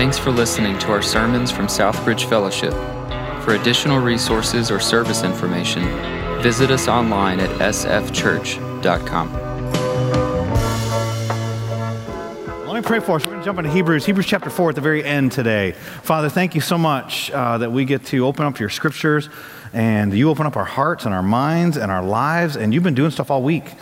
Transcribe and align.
Thanks 0.00 0.16
for 0.16 0.30
listening 0.30 0.78
to 0.78 0.92
our 0.92 1.02
sermons 1.02 1.50
from 1.50 1.66
Southbridge 1.66 2.24
Fellowship. 2.24 2.72
For 3.44 3.54
additional 3.54 3.98
resources 3.98 4.70
or 4.70 4.80
service 4.80 5.24
information, 5.24 5.82
visit 6.40 6.70
us 6.70 6.88
online 6.88 7.38
at 7.38 7.50
sfchurch.com. 7.50 9.32
Let 12.66 12.74
me 12.74 12.80
pray 12.80 13.00
for 13.00 13.16
us. 13.16 13.26
We're 13.26 13.32
going 13.32 13.40
to 13.40 13.44
jump 13.44 13.58
into 13.58 13.70
Hebrews, 13.70 14.06
Hebrews 14.06 14.24
chapter 14.24 14.48
4 14.48 14.70
at 14.70 14.74
the 14.74 14.80
very 14.80 15.04
end 15.04 15.32
today. 15.32 15.72
Father, 15.72 16.30
thank 16.30 16.54
you 16.54 16.62
so 16.62 16.78
much 16.78 17.30
uh, 17.32 17.58
that 17.58 17.70
we 17.70 17.84
get 17.84 18.06
to 18.06 18.24
open 18.24 18.46
up 18.46 18.58
your 18.58 18.70
scriptures 18.70 19.28
and 19.74 20.14
you 20.14 20.30
open 20.30 20.46
up 20.46 20.56
our 20.56 20.64
hearts 20.64 21.04
and 21.04 21.14
our 21.14 21.22
minds 21.22 21.76
and 21.76 21.92
our 21.92 22.02
lives, 22.02 22.56
and 22.56 22.72
you've 22.72 22.84
been 22.84 22.94
doing 22.94 23.10
stuff 23.10 23.30
all 23.30 23.42
week. 23.42 23.74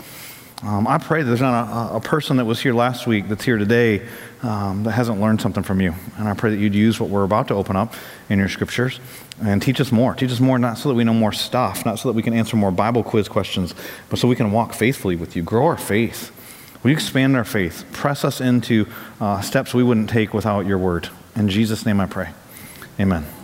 Um, 0.62 0.88
I 0.88 0.98
pray 0.98 1.22
that 1.22 1.28
there's 1.28 1.40
not 1.40 1.92
a, 1.92 1.96
a, 1.96 2.00
person 2.00 2.38
that 2.38 2.44
was 2.44 2.60
here 2.60 2.74
last 2.74 3.06
week 3.06 3.28
that's 3.28 3.44
here 3.44 3.58
today 3.58 4.04
um, 4.42 4.82
that 4.82 4.90
hasn't 4.90 5.20
learned 5.20 5.40
something 5.40 5.62
from 5.62 5.80
you. 5.80 5.94
And 6.16 6.28
I 6.28 6.34
pray 6.34 6.50
that 6.50 6.56
you'd 6.56 6.74
use 6.74 6.98
what 6.98 7.10
we're 7.10 7.22
about 7.22 7.46
to 7.48 7.54
open 7.54 7.76
up 7.76 7.94
in 8.28 8.40
your 8.40 8.48
scriptures 8.48 8.98
and 9.40 9.62
teach 9.62 9.80
us 9.80 9.92
more. 9.92 10.14
Teach 10.14 10.32
us 10.32 10.40
more, 10.40 10.58
not 10.58 10.76
so 10.76 10.88
that 10.88 10.96
we 10.96 11.04
know 11.04 11.14
more 11.14 11.32
stuff, 11.32 11.86
not 11.86 12.00
so 12.00 12.08
that 12.08 12.16
we 12.16 12.22
can 12.22 12.34
answer 12.34 12.56
more 12.56 12.72
Bible 12.72 13.04
quiz 13.04 13.28
questions, 13.28 13.72
but 14.10 14.18
so 14.18 14.26
we 14.26 14.34
can 14.34 14.50
walk 14.50 14.72
faithfully 14.72 15.14
with 15.14 15.36
you, 15.36 15.42
grow 15.42 15.64
our 15.66 15.78
faith. 15.78 16.34
You 16.82 16.90
expand 16.90 17.36
our 17.36 17.44
faith? 17.44 17.84
Press 17.92 18.24
us 18.24 18.40
into 18.40 18.86
uh, 19.20 19.40
steps 19.42 19.74
we 19.74 19.84
wouldn't 19.84 20.10
take 20.10 20.34
without 20.34 20.66
your 20.66 20.78
word. 20.78 21.08
In 21.36 21.48
Jesus' 21.48 21.86
name 21.86 22.00
I 22.00 22.06
pray. 22.06 22.30
Amen. 22.98 23.37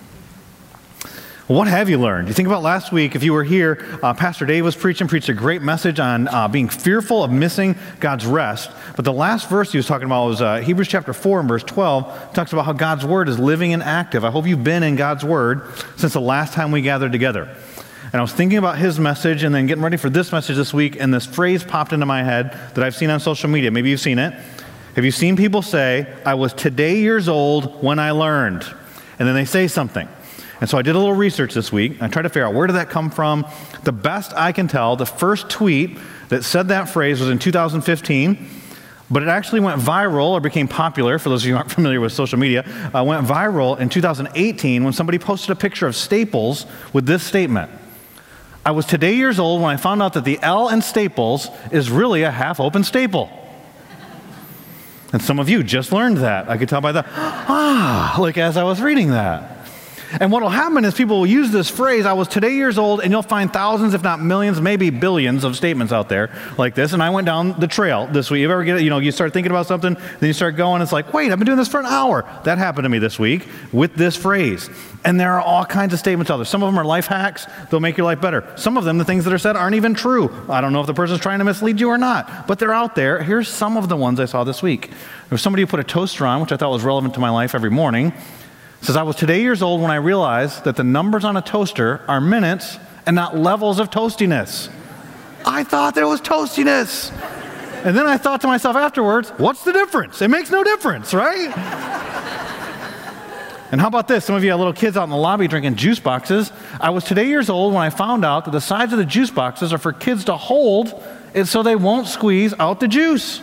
What 1.46 1.68
have 1.68 1.90
you 1.90 1.98
learned? 1.98 2.28
You 2.28 2.32
think 2.32 2.48
about 2.48 2.62
last 2.62 2.90
week, 2.90 3.14
if 3.14 3.22
you 3.22 3.34
were 3.34 3.44
here, 3.44 3.84
uh, 4.02 4.14
Pastor 4.14 4.46
Dave 4.46 4.64
was 4.64 4.74
preaching, 4.74 5.08
preached 5.08 5.28
a 5.28 5.34
great 5.34 5.60
message 5.60 6.00
on 6.00 6.26
uh, 6.26 6.48
being 6.48 6.70
fearful 6.70 7.22
of 7.22 7.30
missing 7.30 7.76
God's 8.00 8.24
rest. 8.24 8.70
But 8.96 9.04
the 9.04 9.12
last 9.12 9.50
verse 9.50 9.70
he 9.70 9.76
was 9.76 9.86
talking 9.86 10.06
about 10.06 10.26
was 10.26 10.40
uh, 10.40 10.60
Hebrews 10.60 10.88
chapter 10.88 11.12
4 11.12 11.40
and 11.40 11.48
verse 11.50 11.62
12, 11.62 12.32
talks 12.32 12.54
about 12.54 12.64
how 12.64 12.72
God's 12.72 13.04
word 13.04 13.28
is 13.28 13.38
living 13.38 13.74
and 13.74 13.82
active. 13.82 14.24
I 14.24 14.30
hope 14.30 14.46
you've 14.46 14.64
been 14.64 14.82
in 14.82 14.96
God's 14.96 15.22
word 15.22 15.64
since 15.98 16.14
the 16.14 16.20
last 16.20 16.54
time 16.54 16.72
we 16.72 16.80
gathered 16.80 17.12
together. 17.12 17.54
And 18.04 18.14
I 18.14 18.22
was 18.22 18.32
thinking 18.32 18.56
about 18.56 18.78
his 18.78 18.98
message 18.98 19.42
and 19.42 19.54
then 19.54 19.66
getting 19.66 19.84
ready 19.84 19.98
for 19.98 20.08
this 20.08 20.32
message 20.32 20.56
this 20.56 20.72
week, 20.72 20.96
and 20.98 21.12
this 21.12 21.26
phrase 21.26 21.62
popped 21.62 21.92
into 21.92 22.06
my 22.06 22.22
head 22.22 22.58
that 22.74 22.82
I've 22.82 22.96
seen 22.96 23.10
on 23.10 23.20
social 23.20 23.50
media. 23.50 23.70
Maybe 23.70 23.90
you've 23.90 24.00
seen 24.00 24.18
it. 24.18 24.32
Have 24.96 25.04
you 25.04 25.10
seen 25.10 25.36
people 25.36 25.60
say, 25.60 26.10
I 26.24 26.36
was 26.36 26.54
today 26.54 27.00
years 27.00 27.28
old 27.28 27.82
when 27.82 27.98
I 27.98 28.12
learned? 28.12 28.64
And 29.18 29.28
then 29.28 29.34
they 29.34 29.44
say 29.44 29.68
something. 29.68 30.08
And 30.60 30.70
so 30.70 30.78
I 30.78 30.82
did 30.82 30.94
a 30.94 30.98
little 30.98 31.14
research 31.14 31.54
this 31.54 31.72
week. 31.72 32.00
I 32.00 32.08
tried 32.08 32.22
to 32.22 32.28
figure 32.28 32.46
out 32.46 32.54
where 32.54 32.66
did 32.66 32.74
that 32.74 32.90
come 32.90 33.10
from. 33.10 33.46
The 33.82 33.92
best 33.92 34.32
I 34.34 34.52
can 34.52 34.68
tell, 34.68 34.96
the 34.96 35.06
first 35.06 35.50
tweet 35.50 35.98
that 36.28 36.44
said 36.44 36.68
that 36.68 36.88
phrase 36.88 37.20
was 37.20 37.28
in 37.28 37.38
2015. 37.38 38.48
But 39.10 39.22
it 39.22 39.28
actually 39.28 39.60
went 39.60 39.80
viral 39.80 40.28
or 40.28 40.40
became 40.40 40.66
popular, 40.66 41.18
for 41.18 41.28
those 41.28 41.42
of 41.42 41.48
you 41.48 41.54
who 41.54 41.58
aren't 41.58 41.70
familiar 41.72 42.00
with 42.00 42.12
social 42.12 42.38
media, 42.38 42.64
uh, 42.94 43.04
went 43.04 43.26
viral 43.26 43.78
in 43.78 43.88
2018 43.88 44.84
when 44.84 44.92
somebody 44.92 45.18
posted 45.18 45.50
a 45.50 45.56
picture 45.56 45.86
of 45.86 45.94
Staples 45.94 46.66
with 46.92 47.06
this 47.06 47.22
statement. 47.22 47.70
I 48.66 48.70
was 48.70 48.86
today 48.86 49.14
years 49.14 49.38
old 49.38 49.60
when 49.60 49.70
I 49.70 49.76
found 49.76 50.02
out 50.02 50.14
that 50.14 50.24
the 50.24 50.38
L 50.40 50.70
in 50.70 50.80
Staples 50.80 51.50
is 51.70 51.90
really 51.90 52.22
a 52.22 52.30
half 52.30 52.60
open 52.60 52.82
staple. 52.82 53.30
And 55.12 55.22
some 55.22 55.38
of 55.38 55.48
you 55.48 55.62
just 55.62 55.92
learned 55.92 56.18
that. 56.18 56.48
I 56.48 56.56
could 56.56 56.68
tell 56.68 56.80
by 56.80 56.92
the, 56.92 57.04
ah, 57.16 58.16
like 58.18 58.38
as 58.38 58.56
I 58.56 58.64
was 58.64 58.80
reading 58.80 59.10
that. 59.10 59.53
And 60.20 60.30
what 60.30 60.42
will 60.42 60.50
happen 60.50 60.84
is 60.84 60.94
people 60.94 61.18
will 61.18 61.26
use 61.26 61.50
this 61.50 61.68
phrase, 61.68 62.06
I 62.06 62.12
was 62.12 62.28
today 62.28 62.54
years 62.54 62.78
old, 62.78 63.00
and 63.00 63.10
you'll 63.10 63.22
find 63.22 63.52
thousands, 63.52 63.94
if 63.94 64.02
not 64.02 64.20
millions, 64.20 64.60
maybe 64.60 64.90
billions 64.90 65.44
of 65.44 65.56
statements 65.56 65.92
out 65.92 66.08
there 66.08 66.30
like 66.56 66.74
this. 66.74 66.92
And 66.92 67.02
I 67.02 67.10
went 67.10 67.26
down 67.26 67.58
the 67.58 67.66
trail 67.66 68.06
this 68.06 68.30
week. 68.30 68.40
You 68.40 68.50
ever 68.50 68.64
get? 68.64 68.82
You 68.82 68.90
know, 68.90 68.98
you 68.98 69.12
start 69.12 69.32
thinking 69.32 69.50
about 69.50 69.66
something, 69.66 69.94
then 69.94 70.26
you 70.26 70.32
start 70.32 70.56
going, 70.56 70.82
it's 70.82 70.92
like, 70.92 71.12
wait, 71.12 71.32
I've 71.32 71.38
been 71.38 71.46
doing 71.46 71.58
this 71.58 71.68
for 71.68 71.80
an 71.80 71.86
hour. 71.86 72.24
That 72.44 72.58
happened 72.58 72.84
to 72.84 72.88
me 72.88 72.98
this 72.98 73.18
week 73.18 73.46
with 73.72 73.94
this 73.94 74.16
phrase. 74.16 74.70
And 75.04 75.20
there 75.20 75.34
are 75.34 75.40
all 75.40 75.64
kinds 75.64 75.92
of 75.92 75.98
statements 75.98 76.30
out 76.30 76.36
there. 76.36 76.46
Some 76.46 76.62
of 76.62 76.68
them 76.68 76.78
are 76.78 76.84
life 76.84 77.06
hacks, 77.06 77.46
they'll 77.70 77.80
make 77.80 77.96
your 77.96 78.06
life 78.06 78.20
better. 78.20 78.50
Some 78.56 78.76
of 78.76 78.84
them, 78.84 78.98
the 78.98 79.04
things 79.04 79.24
that 79.24 79.32
are 79.32 79.38
said, 79.38 79.56
aren't 79.56 79.76
even 79.76 79.94
true. 79.94 80.30
I 80.48 80.60
don't 80.60 80.72
know 80.72 80.80
if 80.80 80.86
the 80.86 80.94
person's 80.94 81.20
trying 81.20 81.40
to 81.40 81.44
mislead 81.44 81.80
you 81.80 81.88
or 81.88 81.98
not, 81.98 82.46
but 82.46 82.58
they're 82.58 82.72
out 82.72 82.94
there. 82.94 83.22
Here's 83.22 83.48
some 83.48 83.76
of 83.76 83.88
the 83.88 83.96
ones 83.96 84.20
I 84.20 84.24
saw 84.24 84.44
this 84.44 84.62
week. 84.62 84.88
There 84.88 84.96
was 85.30 85.42
somebody 85.42 85.62
who 85.62 85.66
put 85.66 85.80
a 85.80 85.84
toaster 85.84 86.26
on, 86.26 86.40
which 86.40 86.52
I 86.52 86.56
thought 86.56 86.70
was 86.70 86.84
relevant 86.84 87.14
to 87.14 87.20
my 87.20 87.30
life 87.30 87.54
every 87.54 87.70
morning 87.70 88.12
says, 88.84 88.96
I 88.96 89.02
was 89.02 89.16
today 89.16 89.40
years 89.40 89.62
old 89.62 89.80
when 89.80 89.90
I 89.90 89.96
realized 89.96 90.64
that 90.64 90.76
the 90.76 90.84
numbers 90.84 91.24
on 91.24 91.38
a 91.38 91.42
toaster 91.42 92.02
are 92.06 92.20
minutes 92.20 92.78
and 93.06 93.16
not 93.16 93.34
levels 93.36 93.78
of 93.78 93.90
toastiness. 93.90 94.68
I 95.46 95.64
thought 95.64 95.94
there 95.94 96.06
was 96.06 96.20
toastiness. 96.20 97.10
And 97.84 97.96
then 97.96 98.06
I 98.06 98.18
thought 98.18 98.42
to 98.42 98.46
myself 98.46 98.76
afterwards, 98.76 99.30
what's 99.38 99.64
the 99.64 99.72
difference? 99.72 100.20
It 100.20 100.28
makes 100.28 100.50
no 100.50 100.62
difference, 100.62 101.14
right? 101.14 101.48
and 103.72 103.80
how 103.80 103.88
about 103.88 104.06
this? 104.06 104.26
Some 104.26 104.36
of 104.36 104.44
you 104.44 104.50
have 104.50 104.58
little 104.58 104.74
kids 104.74 104.98
out 104.98 105.04
in 105.04 105.10
the 105.10 105.16
lobby 105.16 105.48
drinking 105.48 105.76
juice 105.76 105.98
boxes. 105.98 106.52
I 106.78 106.90
was 106.90 107.04
today 107.04 107.28
years 107.28 107.48
old 107.48 107.72
when 107.72 107.82
I 107.82 107.90
found 107.90 108.24
out 108.24 108.44
that 108.44 108.50
the 108.50 108.60
sides 108.60 108.92
of 108.92 108.98
the 108.98 109.06
juice 109.06 109.30
boxes 109.30 109.72
are 109.72 109.78
for 109.78 109.92
kids 109.92 110.24
to 110.24 110.36
hold 110.36 111.02
and 111.34 111.48
so 111.48 111.62
they 111.62 111.76
won't 111.76 112.06
squeeze 112.06 112.52
out 112.58 112.80
the 112.80 112.88
juice. 112.88 113.40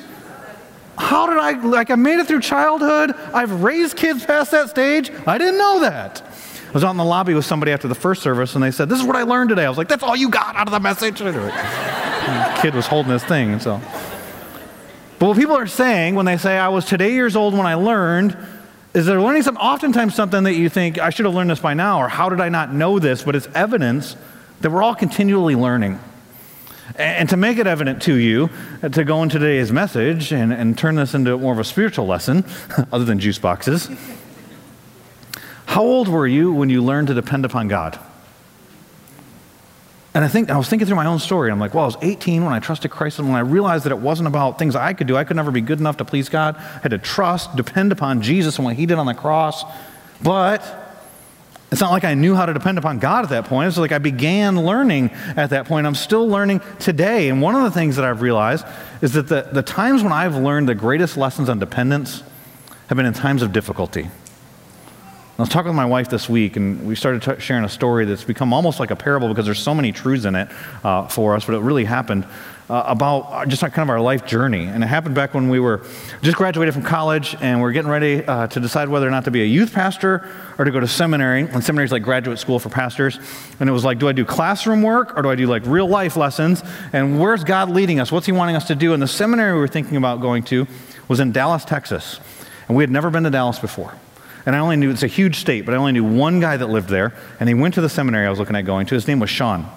How 0.97 1.27
did 1.27 1.37
I, 1.37 1.51
like, 1.65 1.89
I 1.89 1.95
made 1.95 2.19
it 2.19 2.27
through 2.27 2.41
childhood. 2.41 3.13
I've 3.33 3.63
raised 3.63 3.97
kids 3.97 4.25
past 4.25 4.51
that 4.51 4.69
stage. 4.69 5.11
I 5.25 5.37
didn't 5.37 5.57
know 5.57 5.81
that. 5.81 6.21
I 6.69 6.71
was 6.73 6.83
out 6.83 6.91
in 6.91 6.97
the 6.97 7.03
lobby 7.03 7.33
with 7.33 7.45
somebody 7.45 7.71
after 7.71 7.87
the 7.87 7.95
first 7.95 8.21
service, 8.21 8.55
and 8.55 8.63
they 8.63 8.71
said, 8.71 8.87
This 8.87 8.99
is 8.99 9.05
what 9.05 9.15
I 9.15 9.23
learned 9.23 9.49
today. 9.49 9.65
I 9.65 9.69
was 9.69 9.77
like, 9.77 9.89
That's 9.89 10.03
all 10.03 10.15
you 10.15 10.29
got 10.29 10.55
out 10.55 10.67
of 10.67 10.71
the 10.71 10.79
message? 10.79 11.19
the 11.19 12.59
kid 12.61 12.73
was 12.73 12.87
holding 12.87 13.11
this 13.11 13.23
thing, 13.23 13.51
and 13.51 13.61
so. 13.61 13.81
But 15.19 15.27
what 15.27 15.37
people 15.37 15.55
are 15.55 15.67
saying 15.67 16.15
when 16.15 16.25
they 16.25 16.37
say, 16.37 16.57
I 16.57 16.69
was 16.69 16.85
today 16.85 17.13
years 17.13 17.35
old 17.35 17.53
when 17.53 17.67
I 17.67 17.75
learned, 17.75 18.37
is 18.93 19.05
they're 19.05 19.21
learning 19.21 19.43
something, 19.43 19.61
oftentimes 19.61 20.15
something 20.15 20.43
that 20.43 20.53
you 20.53 20.69
think, 20.69 20.97
I 20.97 21.09
should 21.09 21.25
have 21.25 21.35
learned 21.35 21.49
this 21.49 21.59
by 21.59 21.73
now, 21.73 22.01
or 22.01 22.07
how 22.07 22.29
did 22.29 22.41
I 22.41 22.49
not 22.49 22.73
know 22.73 22.99
this? 22.99 23.23
But 23.23 23.35
it's 23.35 23.47
evidence 23.53 24.15
that 24.61 24.71
we're 24.71 24.83
all 24.83 24.95
continually 24.95 25.55
learning. 25.55 25.99
And 26.95 27.29
to 27.29 27.37
make 27.37 27.57
it 27.57 27.67
evident 27.67 28.01
to 28.03 28.15
you, 28.15 28.49
uh, 28.81 28.89
to 28.89 29.03
go 29.03 29.23
into 29.23 29.39
today's 29.39 29.71
message 29.71 30.31
and, 30.31 30.51
and 30.51 30.77
turn 30.77 30.95
this 30.95 31.13
into 31.13 31.37
more 31.37 31.53
of 31.53 31.59
a 31.59 31.63
spiritual 31.63 32.07
lesson, 32.07 32.45
other 32.91 33.05
than 33.05 33.19
juice 33.19 33.39
boxes, 33.39 33.89
how 35.65 35.83
old 35.83 36.07
were 36.07 36.27
you 36.27 36.51
when 36.51 36.69
you 36.69 36.83
learned 36.83 37.07
to 37.07 37.13
depend 37.13 37.45
upon 37.45 37.67
God? 37.67 37.99
And 40.13 40.25
I 40.25 40.27
think 40.27 40.49
I 40.49 40.57
was 40.57 40.67
thinking 40.67 40.85
through 40.85 40.97
my 40.97 41.05
own 41.05 41.19
story. 41.19 41.49
I'm 41.49 41.59
like, 41.59 41.73
well, 41.73 41.83
I 41.83 41.87
was 41.87 41.95
18 42.01 42.43
when 42.43 42.53
I 42.53 42.59
trusted 42.59 42.91
Christ, 42.91 43.19
and 43.19 43.29
when 43.29 43.37
I 43.37 43.41
realized 43.41 43.85
that 43.85 43.93
it 43.93 43.99
wasn't 43.99 44.27
about 44.27 44.59
things 44.59 44.75
I 44.75 44.91
could 44.91 45.07
do. 45.07 45.15
I 45.15 45.23
could 45.23 45.37
never 45.37 45.51
be 45.51 45.61
good 45.61 45.79
enough 45.79 45.97
to 45.97 46.05
please 46.05 46.27
God. 46.27 46.57
I 46.57 46.79
had 46.79 46.91
to 46.91 46.97
trust, 46.97 47.55
depend 47.55 47.93
upon 47.93 48.21
Jesus 48.21 48.57
and 48.57 48.65
what 48.65 48.75
He 48.75 48.85
did 48.85 48.97
on 48.97 49.05
the 49.05 49.13
cross. 49.13 49.63
But 50.21 50.80
it's 51.71 51.79
not 51.79 51.91
like 51.91 52.03
I 52.03 52.15
knew 52.15 52.35
how 52.35 52.45
to 52.45 52.53
depend 52.53 52.77
upon 52.77 52.99
God 52.99 53.23
at 53.23 53.29
that 53.29 53.45
point. 53.45 53.69
It's 53.69 53.77
like 53.77 53.93
I 53.93 53.97
began 53.97 54.61
learning 54.61 55.11
at 55.37 55.51
that 55.51 55.65
point. 55.67 55.87
I'm 55.87 55.95
still 55.95 56.27
learning 56.27 56.59
today. 56.79 57.29
And 57.29 57.41
one 57.41 57.55
of 57.55 57.63
the 57.63 57.71
things 57.71 57.95
that 57.95 58.03
I've 58.03 58.21
realized 58.21 58.65
is 59.01 59.13
that 59.13 59.29
the, 59.29 59.47
the 59.53 59.63
times 59.63 60.03
when 60.03 60.11
I've 60.11 60.35
learned 60.35 60.67
the 60.67 60.75
greatest 60.75 61.15
lessons 61.15 61.47
on 61.47 61.59
dependence 61.59 62.23
have 62.87 62.97
been 62.97 63.05
in 63.05 63.13
times 63.13 63.41
of 63.41 63.53
difficulty. 63.53 64.03
I 64.03 65.41
was 65.41 65.47
talking 65.47 65.69
with 65.69 65.77
my 65.77 65.85
wife 65.85 66.09
this 66.09 66.27
week, 66.27 66.57
and 66.57 66.85
we 66.85 66.93
started 66.93 67.23
t- 67.23 67.41
sharing 67.41 67.63
a 67.63 67.69
story 67.69 68.03
that's 68.03 68.25
become 68.25 68.53
almost 68.53 68.81
like 68.81 68.91
a 68.91 68.95
parable 68.97 69.29
because 69.29 69.45
there's 69.45 69.57
so 69.57 69.73
many 69.73 69.93
truths 69.93 70.25
in 70.25 70.35
it 70.35 70.49
uh, 70.83 71.07
for 71.07 71.35
us, 71.35 71.45
but 71.45 71.55
it 71.55 71.61
really 71.61 71.85
happened 71.85 72.27
uh, 72.71 72.85
about 72.87 73.49
just 73.49 73.61
kind 73.61 73.79
of 73.79 73.89
our 73.89 73.99
life 73.99 74.25
journey. 74.25 74.63
And 74.63 74.81
it 74.81 74.87
happened 74.87 75.13
back 75.13 75.33
when 75.33 75.49
we 75.49 75.59
were 75.59 75.85
just 76.21 76.37
graduated 76.37 76.73
from 76.73 76.83
college 76.83 77.35
and 77.41 77.61
we 77.61 77.67
are 77.67 77.73
getting 77.73 77.91
ready 77.91 78.23
uh, 78.25 78.47
to 78.47 78.61
decide 78.61 78.87
whether 78.87 79.05
or 79.05 79.11
not 79.11 79.25
to 79.25 79.31
be 79.31 79.41
a 79.41 79.45
youth 79.45 79.73
pastor 79.73 80.25
or 80.57 80.63
to 80.63 80.71
go 80.71 80.79
to 80.79 80.87
seminary. 80.87 81.41
And 81.41 81.61
seminary 81.61 81.83
is 81.83 81.91
like 81.91 82.01
graduate 82.01 82.39
school 82.39 82.59
for 82.59 82.69
pastors. 82.69 83.19
And 83.59 83.67
it 83.67 83.73
was 83.73 83.83
like, 83.83 83.99
do 83.99 84.07
I 84.07 84.13
do 84.13 84.23
classroom 84.23 84.81
work 84.83 85.17
or 85.17 85.21
do 85.21 85.29
I 85.29 85.35
do 85.35 85.47
like 85.47 85.65
real 85.65 85.87
life 85.87 86.15
lessons? 86.15 86.63
And 86.93 87.19
where's 87.19 87.43
God 87.43 87.69
leading 87.69 87.99
us? 87.99 88.09
What's 88.09 88.25
He 88.25 88.31
wanting 88.31 88.55
us 88.55 88.67
to 88.67 88.75
do? 88.75 88.93
And 88.93 89.03
the 89.03 89.07
seminary 89.07 89.51
we 89.51 89.59
were 89.59 89.67
thinking 89.67 89.97
about 89.97 90.21
going 90.21 90.43
to 90.43 90.65
was 91.09 91.19
in 91.19 91.33
Dallas, 91.33 91.65
Texas. 91.65 92.21
And 92.69 92.77
we 92.77 92.83
had 92.83 92.89
never 92.89 93.09
been 93.09 93.23
to 93.23 93.29
Dallas 93.29 93.59
before. 93.59 93.93
And 94.45 94.55
I 94.55 94.59
only 94.59 94.77
knew, 94.77 94.91
it's 94.91 95.03
a 95.03 95.07
huge 95.07 95.35
state, 95.35 95.65
but 95.65 95.73
I 95.73 95.77
only 95.77 95.91
knew 95.91 96.05
one 96.05 96.39
guy 96.39 96.55
that 96.55 96.67
lived 96.67 96.87
there. 96.87 97.13
And 97.41 97.49
he 97.49 97.53
went 97.53 97.73
to 97.73 97.81
the 97.81 97.89
seminary 97.89 98.25
I 98.25 98.29
was 98.29 98.39
looking 98.39 98.55
at 98.55 98.61
going 98.61 98.85
to. 98.87 98.95
His 98.95 99.09
name 99.09 99.19
was 99.19 99.29
Sean. 99.29 99.69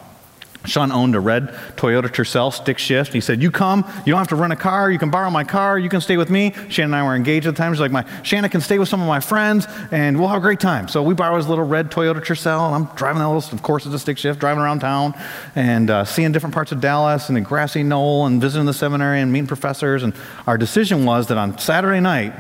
Sean 0.67 0.91
owned 0.93 1.15
a 1.15 1.21
red 1.21 1.49
Toyota 1.77 2.09
Tercel 2.09 2.53
stick 2.53 2.79
shift. 2.79 3.13
He 3.13 3.21
said, 3.21 3.43
You 3.43 3.51
come, 3.51 3.85
you 4.07 4.13
don't 4.13 4.19
have 4.19 4.29
to 4.29 4.37
rent 4.37 4.53
a 4.53 4.57
car, 4.57 4.91
you 4.91 4.99
can 4.99 5.11
borrow 5.11 5.31
my 5.31 5.45
car, 5.45 5.79
you 5.79 5.89
can 5.89 6.01
stay 6.01 6.17
with 6.17 6.31
me. 6.31 6.55
Shannon 6.71 6.95
and 6.95 6.97
I 6.97 7.03
were 7.05 7.15
engaged 7.15 7.47
at 7.47 7.55
the 7.55 7.59
time. 7.59 7.73
She's 7.73 7.81
like, 7.81 7.93
my, 7.93 8.05
Shannon 8.23 8.51
can 8.51 8.61
stay 8.61 8.79
with 8.79 8.89
some 8.89 9.01
of 9.01 9.07
my 9.07 9.21
friends, 9.21 9.67
and 9.91 10.19
we'll 10.19 10.29
have 10.29 10.39
a 10.39 10.41
great 10.41 10.61
time. 10.61 10.89
So 10.89 11.03
we 11.03 11.15
borrow 11.15 11.37
his 11.37 11.49
little 11.49 11.65
red 11.65 11.91
Toyota 11.91 12.25
Tercel, 12.25 12.67
and 12.67 12.75
I'm 12.75 12.97
driving 12.97 13.21
that 13.21 13.29
little, 13.29 13.55
of 13.55 13.63
course, 13.63 13.85
it's 13.85 13.95
a 13.95 13.99
stick 13.99 14.17
shift, 14.17 14.41
driving 14.41 14.63
around 14.63 14.81
town 14.81 15.15
and 15.55 15.91
uh, 15.91 16.05
seeing 16.05 16.33
different 16.33 16.55
parts 16.55 16.73
of 16.73 16.81
Dallas 16.81 17.29
and 17.29 17.37
the 17.37 17.41
grassy 17.43 17.83
knoll 17.83 18.27
and 18.27 18.41
visiting 18.41 18.67
the 18.67 18.75
seminary 18.75 19.21
and 19.21 19.33
meeting 19.33 19.47
professors. 19.47 20.03
And 20.03 20.15
our 20.47 20.57
decision 20.57 21.05
was 21.05 21.27
that 21.29 21.37
on 21.37 21.59
Saturday 21.59 22.01
night, 22.01 22.33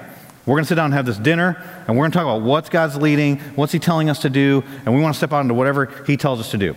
we're 0.46 0.56
going 0.56 0.64
to 0.64 0.68
sit 0.68 0.74
down 0.74 0.86
and 0.86 0.94
have 0.94 1.06
this 1.06 1.18
dinner, 1.18 1.62
and 1.86 1.96
we're 1.96 2.02
going 2.02 2.12
to 2.12 2.18
talk 2.18 2.24
about 2.24 2.42
what's 2.42 2.68
God's 2.68 2.96
leading, 2.96 3.38
what's 3.54 3.72
He 3.72 3.78
telling 3.78 4.10
us 4.10 4.20
to 4.20 4.30
do, 4.30 4.62
and 4.84 4.94
we 4.94 5.00
want 5.00 5.14
to 5.14 5.18
step 5.18 5.32
out 5.32 5.40
into 5.40 5.54
whatever 5.54 5.86
He 6.06 6.16
tells 6.16 6.40
us 6.40 6.50
to 6.50 6.58
do. 6.58 6.74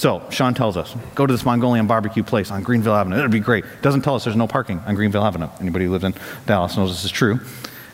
So, 0.00 0.22
Sean 0.30 0.54
tells 0.54 0.78
us, 0.78 0.96
go 1.14 1.26
to 1.26 1.32
this 1.34 1.44
Mongolian 1.44 1.86
barbecue 1.86 2.22
place 2.22 2.50
on 2.50 2.62
Greenville 2.62 2.94
Avenue. 2.94 3.18
It'd 3.18 3.30
be 3.30 3.38
great. 3.38 3.66
Doesn't 3.82 4.00
tell 4.00 4.14
us 4.14 4.24
there's 4.24 4.34
no 4.34 4.46
parking 4.46 4.78
on 4.86 4.94
Greenville 4.94 5.22
Avenue. 5.22 5.50
Anybody 5.60 5.84
who 5.84 5.90
lives 5.90 6.04
in 6.04 6.14
Dallas 6.46 6.74
knows 6.74 6.88
this 6.88 7.04
is 7.04 7.10
true. 7.10 7.38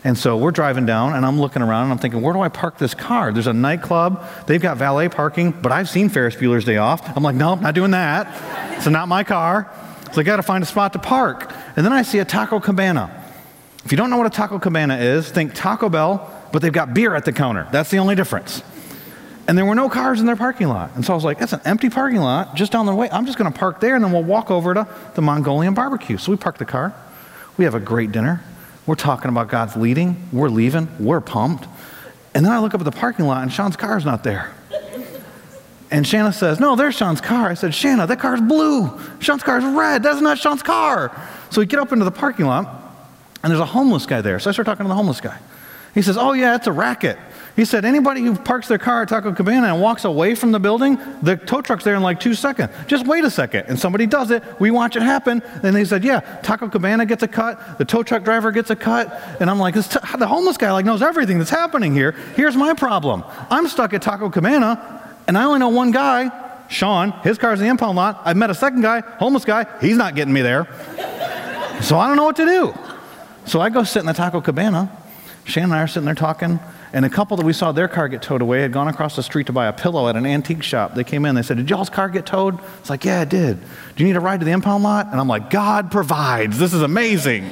And 0.05 0.17
so 0.17 0.37
we're 0.37 0.53
driving 0.53 0.87
down, 0.87 1.15
and 1.15 1.27
I'm 1.27 1.41
looking 1.41 1.63
around, 1.63 1.87
and 1.87 1.93
I'm 1.93 1.99
thinking, 1.99 2.23
where 2.23 2.33
do 2.33 2.41
I 2.41 2.49
park 2.49 2.79
this 2.79 2.95
car? 2.95 3.33
There's 3.33 3.49
a 3.49 3.53
nightclub. 3.53 4.25
They've 4.47 4.63
got 4.63 4.77
valet 4.77 5.09
parking, 5.09 5.51
but 5.51 5.73
I've 5.73 5.89
seen 5.89 6.09
Ferris 6.09 6.37
Bueller's 6.37 6.65
Day 6.65 6.77
Off. 6.77 7.17
I'm 7.17 7.25
like, 7.25 7.35
nope, 7.35 7.61
not 7.61 7.75
doing 7.75 7.91
that. 7.91 8.77
It's 8.77 8.87
not 8.87 9.09
my 9.09 9.25
car. 9.25 9.69
So 10.13 10.21
I 10.21 10.23
got 10.23 10.37
to 10.37 10.45
find 10.45 10.63
a 10.63 10.67
spot 10.67 10.93
to 10.93 11.01
park. 11.01 11.53
And 11.75 11.85
then 11.85 11.93
I 11.93 12.03
see 12.03 12.21
a 12.21 12.25
Taco 12.25 12.61
Cabana. 12.61 13.11
If 13.85 13.91
you 13.91 13.97
don't 13.97 14.11
know 14.11 14.17
what 14.19 14.29
a 14.29 14.31
Taco 14.31 14.61
Cabana 14.61 14.97
is, 14.97 15.29
think 15.29 15.55
Taco 15.55 15.89
Bell, 15.89 16.33
but 16.53 16.63
they've 16.63 16.73
got 16.73 16.95
beer 16.95 17.17
at 17.17 17.25
the 17.25 17.33
counter. 17.33 17.67
That's 17.73 17.91
the 17.91 17.99
only 17.99 18.15
difference. 18.15 18.63
And 19.49 19.57
there 19.57 19.65
were 19.65 19.75
no 19.75 19.89
cars 19.89 20.19
in 20.19 20.27
their 20.27 20.37
parking 20.37 20.69
lot. 20.69 20.91
And 20.97 21.05
so 21.05 21.13
I 21.13 21.15
was 21.15 21.25
like, 21.25 21.39
that's 21.39 21.53
an 21.53 21.61
empty 21.65 21.89
parking 21.89 22.21
lot 22.21 22.57
just 22.57 22.73
down 22.73 22.87
the 22.87 22.95
way. 22.95 23.09
I'm 23.11 23.27
just 23.27 23.39
going 23.39 23.53
to 23.53 23.57
park 23.57 23.81
there 23.81 23.95
and 23.95 24.05
then 24.05 24.13
we'll 24.13 24.25
walk 24.25 24.51
over 24.51 24.75
to 24.75 24.89
the 25.15 25.23
Mongolian 25.23 25.75
barbecue. 25.75 26.19
So 26.19 26.33
we 26.33 26.37
park 26.37 26.59
the 26.59 26.65
car. 26.65 26.95
We 27.57 27.65
have 27.65 27.75
a 27.75 27.81
great 27.81 28.11
dinner. 28.11 28.43
We're 28.87 28.97
talking 28.97 29.29
about 29.29 29.49
God's 29.49 29.77
leading. 29.77 30.29
We're 30.33 30.49
leaving. 30.49 30.89
We're 30.99 31.21
pumped. 31.21 31.67
And 32.35 32.45
then 32.45 32.53
I 32.53 32.59
look 32.59 32.75
up 32.75 32.81
at 32.81 32.85
the 32.85 32.93
parking 32.93 33.27
lot 33.27 33.43
and 33.43 33.53
Sean's 33.53 33.77
car's 33.77 34.05
not 34.05 34.25
there. 34.25 34.53
And 35.91 36.05
Shanna 36.05 36.33
says, 36.33 36.59
No, 36.59 36.75
there's 36.75 36.97
Sean's 36.97 37.21
car. 37.21 37.49
I 37.49 37.55
said, 37.55 37.73
Shanna, 37.75 38.07
that 38.09 38.19
car's 38.19 38.41
blue. 38.41 39.01
Sean's 39.21 39.45
car's 39.45 39.65
red. 39.65 40.03
That's 40.03 40.21
not 40.21 40.39
Sean's 40.39 40.63
car. 40.63 41.17
So 41.51 41.61
we 41.61 41.67
get 41.67 41.79
up 41.79 41.93
into 41.93 42.05
the 42.05 42.11
parking 42.11 42.47
lot 42.47 42.67
and 43.43 43.51
there's 43.51 43.61
a 43.61 43.67
homeless 43.67 44.07
guy 44.07 44.21
there. 44.21 44.41
So 44.41 44.51
I 44.51 44.53
start 44.53 44.67
talking 44.67 44.85
to 44.85 44.89
the 44.89 44.95
homeless 44.95 45.21
guy. 45.21 45.39
He 45.95 46.03
says, 46.03 46.17
Oh, 46.17 46.33
yeah, 46.33 46.57
it's 46.57 46.67
a 46.67 46.73
racket. 46.73 47.17
He 47.57 47.65
said, 47.65 47.87
anybody 47.87 48.21
who 48.21 48.37
parks 48.37 48.69
their 48.69 48.77
car 48.77 49.03
at 49.03 49.09
Taco 49.09 49.33
Cabana 49.33 49.69
and 49.69 49.81
walks 49.81 50.05
away 50.05 50.35
from 50.35 50.53
the 50.53 50.61
building, 50.61 50.99
the 51.23 51.39
tow 51.39 51.63
truck's 51.63 51.85
there 51.85 51.95
in 51.95 52.03
like 52.03 52.21
two 52.21 52.35
seconds. 52.35 52.71
Just 52.87 53.07
wait 53.07 53.25
a 53.25 53.31
second. 53.31 53.65
And 53.67 53.81
somebody 53.81 54.05
does 54.07 54.31
it. 54.31 54.43
We 54.61 54.71
watch 54.71 54.95
it 54.95 55.01
happen. 55.03 55.43
And 55.63 55.75
they 55.75 55.87
said, 55.87 56.05
yeah, 56.05 56.21
Taco 56.43 56.69
Cabana 56.69 57.07
gets 57.07 57.23
a 57.23 57.29
cut. 57.29 57.79
The 57.79 57.87
tow 57.87 58.03
truck 58.03 58.25
driver 58.25 58.53
gets 58.53 58.69
a 58.69 58.77
cut. 58.77 59.11
And 59.41 59.49
I'm 59.49 59.59
like, 59.59 59.75
the 59.75 60.27
homeless 60.29 60.59
guy 60.59 60.71
like 60.71 60.85
knows 60.85 61.01
everything 61.01 61.39
that's 61.39 61.51
happening 61.51 61.95
here. 61.95 62.13
Here's 62.37 62.57
my 62.57 62.75
problem. 62.75 63.25
I'm 63.49 63.69
stuck 63.69 63.95
at 63.95 64.03
Taco 64.03 64.29
Cabana, 64.29 65.17
and 65.27 65.39
I 65.39 65.45
only 65.45 65.59
know 65.59 65.71
one 65.71 65.93
guy, 65.93 66.31
Sean. 66.69 67.13
His 67.23 67.39
car's 67.39 67.59
in 67.59 67.65
the 67.65 67.71
impound 67.71 67.97
lot. 67.97 68.21
I've 68.23 68.37
met 68.37 68.51
a 68.51 68.55
second 68.55 68.83
guy, 68.83 69.01
homeless 69.01 69.47
guy. 69.47 69.67
He's 69.81 69.97
not 69.97 70.15
getting 70.15 70.35
me 70.35 70.43
there. 70.43 70.67
so 71.81 71.99
I 71.99 72.07
don't 72.07 72.17
know 72.17 72.25
what 72.25 72.37
to 72.37 72.45
do. 72.45 72.75
So 73.47 73.63
I 73.63 73.71
go 73.71 73.83
sit 73.83 74.01
in 74.01 74.07
the 74.07 74.13
Taco 74.13 74.43
Cabana. 74.43 74.95
Shannon 75.45 75.71
and 75.71 75.79
I 75.79 75.83
are 75.85 75.87
sitting 75.87 76.05
there 76.05 76.15
talking. 76.15 76.61
And 76.97 77.05
a 77.05 77.11
couple 77.11 77.37
that 77.37 77.45
we 77.45 77.53
saw 77.53 77.73
their 77.73 77.89
car 77.89 78.09
get 78.09 78.23
towed 78.23 78.41
away 78.41 78.63
had 78.63 78.73
gone 78.73 78.89
across 78.89 79.17
the 79.17 79.23
street 79.23 79.49
to 79.49 79.53
buy 79.53 79.67
a 79.67 79.73
pillow 79.75 80.09
at 80.09 80.17
an 80.17 80.25
antique 80.25 80.63
shop. 80.63 80.95
They 80.95 81.05
came 81.05 81.27
in, 81.27 81.35
they 81.35 81.43
said, 81.43 81.59
Did 81.59 81.69
y'all's 81.69 81.91
car 81.91 82.09
get 82.09 82.25
towed? 82.25 82.59
It's 82.79 82.89
like, 82.89 83.05
Yeah, 83.05 83.21
it 83.21 83.29
did. 83.29 83.61
Do 83.61 84.03
you 84.03 84.07
need 84.07 84.17
a 84.17 84.21
ride 84.21 84.41
to 84.41 84.47
the 84.47 84.53
impound 84.53 84.83
lot? 84.83 85.09
And 85.09 85.21
I'm 85.21 85.29
like, 85.29 85.51
God 85.51 85.91
provides. 85.91 86.59
This 86.59 86.73
is 86.73 86.81
amazing. 86.81 87.45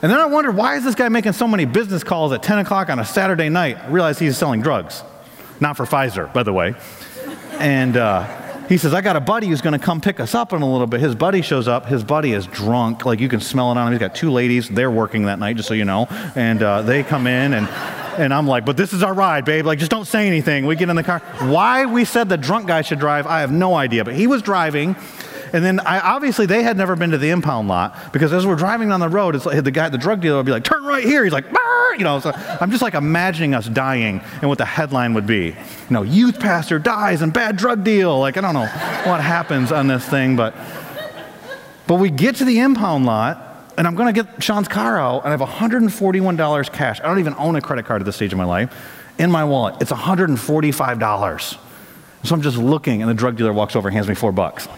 And 0.00 0.10
then 0.10 0.18
I 0.18 0.24
wondered, 0.24 0.56
why 0.56 0.76
is 0.76 0.84
this 0.84 0.94
guy 0.94 1.10
making 1.10 1.32
so 1.32 1.46
many 1.46 1.66
business 1.66 2.02
calls 2.02 2.32
at 2.32 2.42
10 2.42 2.60
o'clock 2.60 2.88
on 2.88 2.98
a 2.98 3.04
Saturday 3.04 3.50
night? 3.50 3.76
I 3.76 3.88
realized 3.88 4.20
he's 4.20 4.38
selling 4.38 4.62
drugs. 4.62 5.02
Not 5.60 5.76
for 5.76 5.84
Pfizer, 5.84 6.32
by 6.32 6.44
the 6.44 6.52
way. 6.54 6.76
And 7.58 7.94
uh, 7.98 8.26
he 8.68 8.76
says, 8.76 8.92
I 8.92 9.00
got 9.00 9.16
a 9.16 9.20
buddy 9.20 9.46
who's 9.48 9.60
going 9.60 9.78
to 9.78 9.84
come 9.84 10.00
pick 10.00 10.20
us 10.20 10.34
up 10.34 10.52
in 10.52 10.62
a 10.62 10.70
little 10.70 10.86
bit. 10.86 11.00
His 11.00 11.14
buddy 11.14 11.42
shows 11.42 11.68
up. 11.68 11.86
His 11.86 12.04
buddy 12.04 12.32
is 12.32 12.46
drunk. 12.46 13.04
Like 13.06 13.18
you 13.18 13.28
can 13.28 13.40
smell 13.40 13.72
it 13.72 13.78
on 13.78 13.86
him. 13.86 13.92
He's 13.92 14.00
got 14.00 14.14
two 14.14 14.30
ladies. 14.30 14.68
They're 14.68 14.90
working 14.90 15.24
that 15.24 15.38
night, 15.38 15.56
just 15.56 15.68
so 15.68 15.74
you 15.74 15.84
know. 15.84 16.06
And 16.34 16.62
uh, 16.62 16.82
they 16.82 17.02
come 17.02 17.26
in 17.26 17.54
and. 17.54 17.68
And 18.18 18.34
I'm 18.34 18.48
like, 18.48 18.64
but 18.64 18.76
this 18.76 18.92
is 18.92 19.04
our 19.04 19.14
ride, 19.14 19.44
babe. 19.44 19.64
Like, 19.64 19.78
just 19.78 19.92
don't 19.92 20.04
say 20.04 20.26
anything. 20.26 20.66
We 20.66 20.74
get 20.74 20.88
in 20.88 20.96
the 20.96 21.04
car. 21.04 21.20
Why 21.38 21.86
we 21.86 22.04
said 22.04 22.28
the 22.28 22.36
drunk 22.36 22.66
guy 22.66 22.82
should 22.82 22.98
drive, 22.98 23.28
I 23.28 23.42
have 23.42 23.52
no 23.52 23.76
idea. 23.76 24.04
But 24.04 24.16
he 24.16 24.26
was 24.26 24.42
driving. 24.42 24.96
And 25.52 25.64
then 25.64 25.80
I, 25.80 26.00
obviously 26.00 26.46
they 26.46 26.62
had 26.62 26.76
never 26.76 26.96
been 26.96 27.10
to 27.10 27.18
the 27.18 27.30
impound 27.30 27.68
lot 27.68 28.12
because 28.12 28.32
as 28.32 28.46
we're 28.46 28.56
driving 28.56 28.88
down 28.88 29.00
the 29.00 29.08
road, 29.08 29.34
it's 29.34 29.46
like 29.46 29.62
the 29.64 29.70
guy, 29.70 29.88
the 29.88 29.98
drug 29.98 30.20
dealer 30.20 30.36
would 30.36 30.46
be 30.46 30.52
like, 30.52 30.64
turn 30.64 30.84
right 30.84 31.04
here. 31.04 31.24
He's 31.24 31.32
like, 31.32 31.50
Burr! 31.52 31.78
you 31.98 32.04
know, 32.04 32.20
so 32.20 32.32
I'm 32.34 32.70
just 32.70 32.82
like 32.82 32.94
imagining 32.94 33.54
us 33.54 33.68
dying 33.68 34.20
and 34.40 34.48
what 34.48 34.58
the 34.58 34.64
headline 34.64 35.14
would 35.14 35.26
be. 35.26 35.46
You 35.46 35.56
know, 35.90 36.02
youth 36.02 36.38
pastor 36.38 36.78
dies 36.78 37.22
in 37.22 37.30
bad 37.30 37.56
drug 37.56 37.84
deal. 37.84 38.18
Like, 38.18 38.36
I 38.36 38.40
don't 38.40 38.54
know 38.54 38.66
what 39.10 39.20
happens 39.20 39.72
on 39.72 39.88
this 39.88 40.08
thing, 40.08 40.36
but, 40.36 40.54
but 41.86 41.96
we 41.96 42.10
get 42.10 42.36
to 42.36 42.44
the 42.44 42.60
impound 42.60 43.04
lot 43.04 43.44
and 43.76 43.86
I'm 43.86 43.94
going 43.94 44.12
to 44.12 44.22
get 44.22 44.42
Sean's 44.42 44.68
car 44.68 44.98
out 44.98 45.24
and 45.24 45.28
I 45.28 45.36
have 45.36 45.46
$141 45.46 46.72
cash. 46.72 47.00
I 47.00 47.04
don't 47.04 47.18
even 47.18 47.34
own 47.36 47.56
a 47.56 47.60
credit 47.60 47.84
card 47.84 48.00
at 48.00 48.06
this 48.06 48.16
stage 48.16 48.32
of 48.32 48.38
my 48.38 48.44
life 48.44 48.74
in 49.18 49.30
my 49.30 49.44
wallet. 49.44 49.76
It's 49.80 49.90
$145. 49.90 51.58
So 52.24 52.34
I'm 52.34 52.42
just 52.42 52.56
looking 52.56 53.02
and 53.02 53.10
the 53.10 53.14
drug 53.14 53.36
dealer 53.36 53.52
walks 53.52 53.76
over 53.76 53.88
and 53.88 53.94
hands 53.94 54.08
me 54.08 54.14
four 54.14 54.32
bucks 54.32 54.68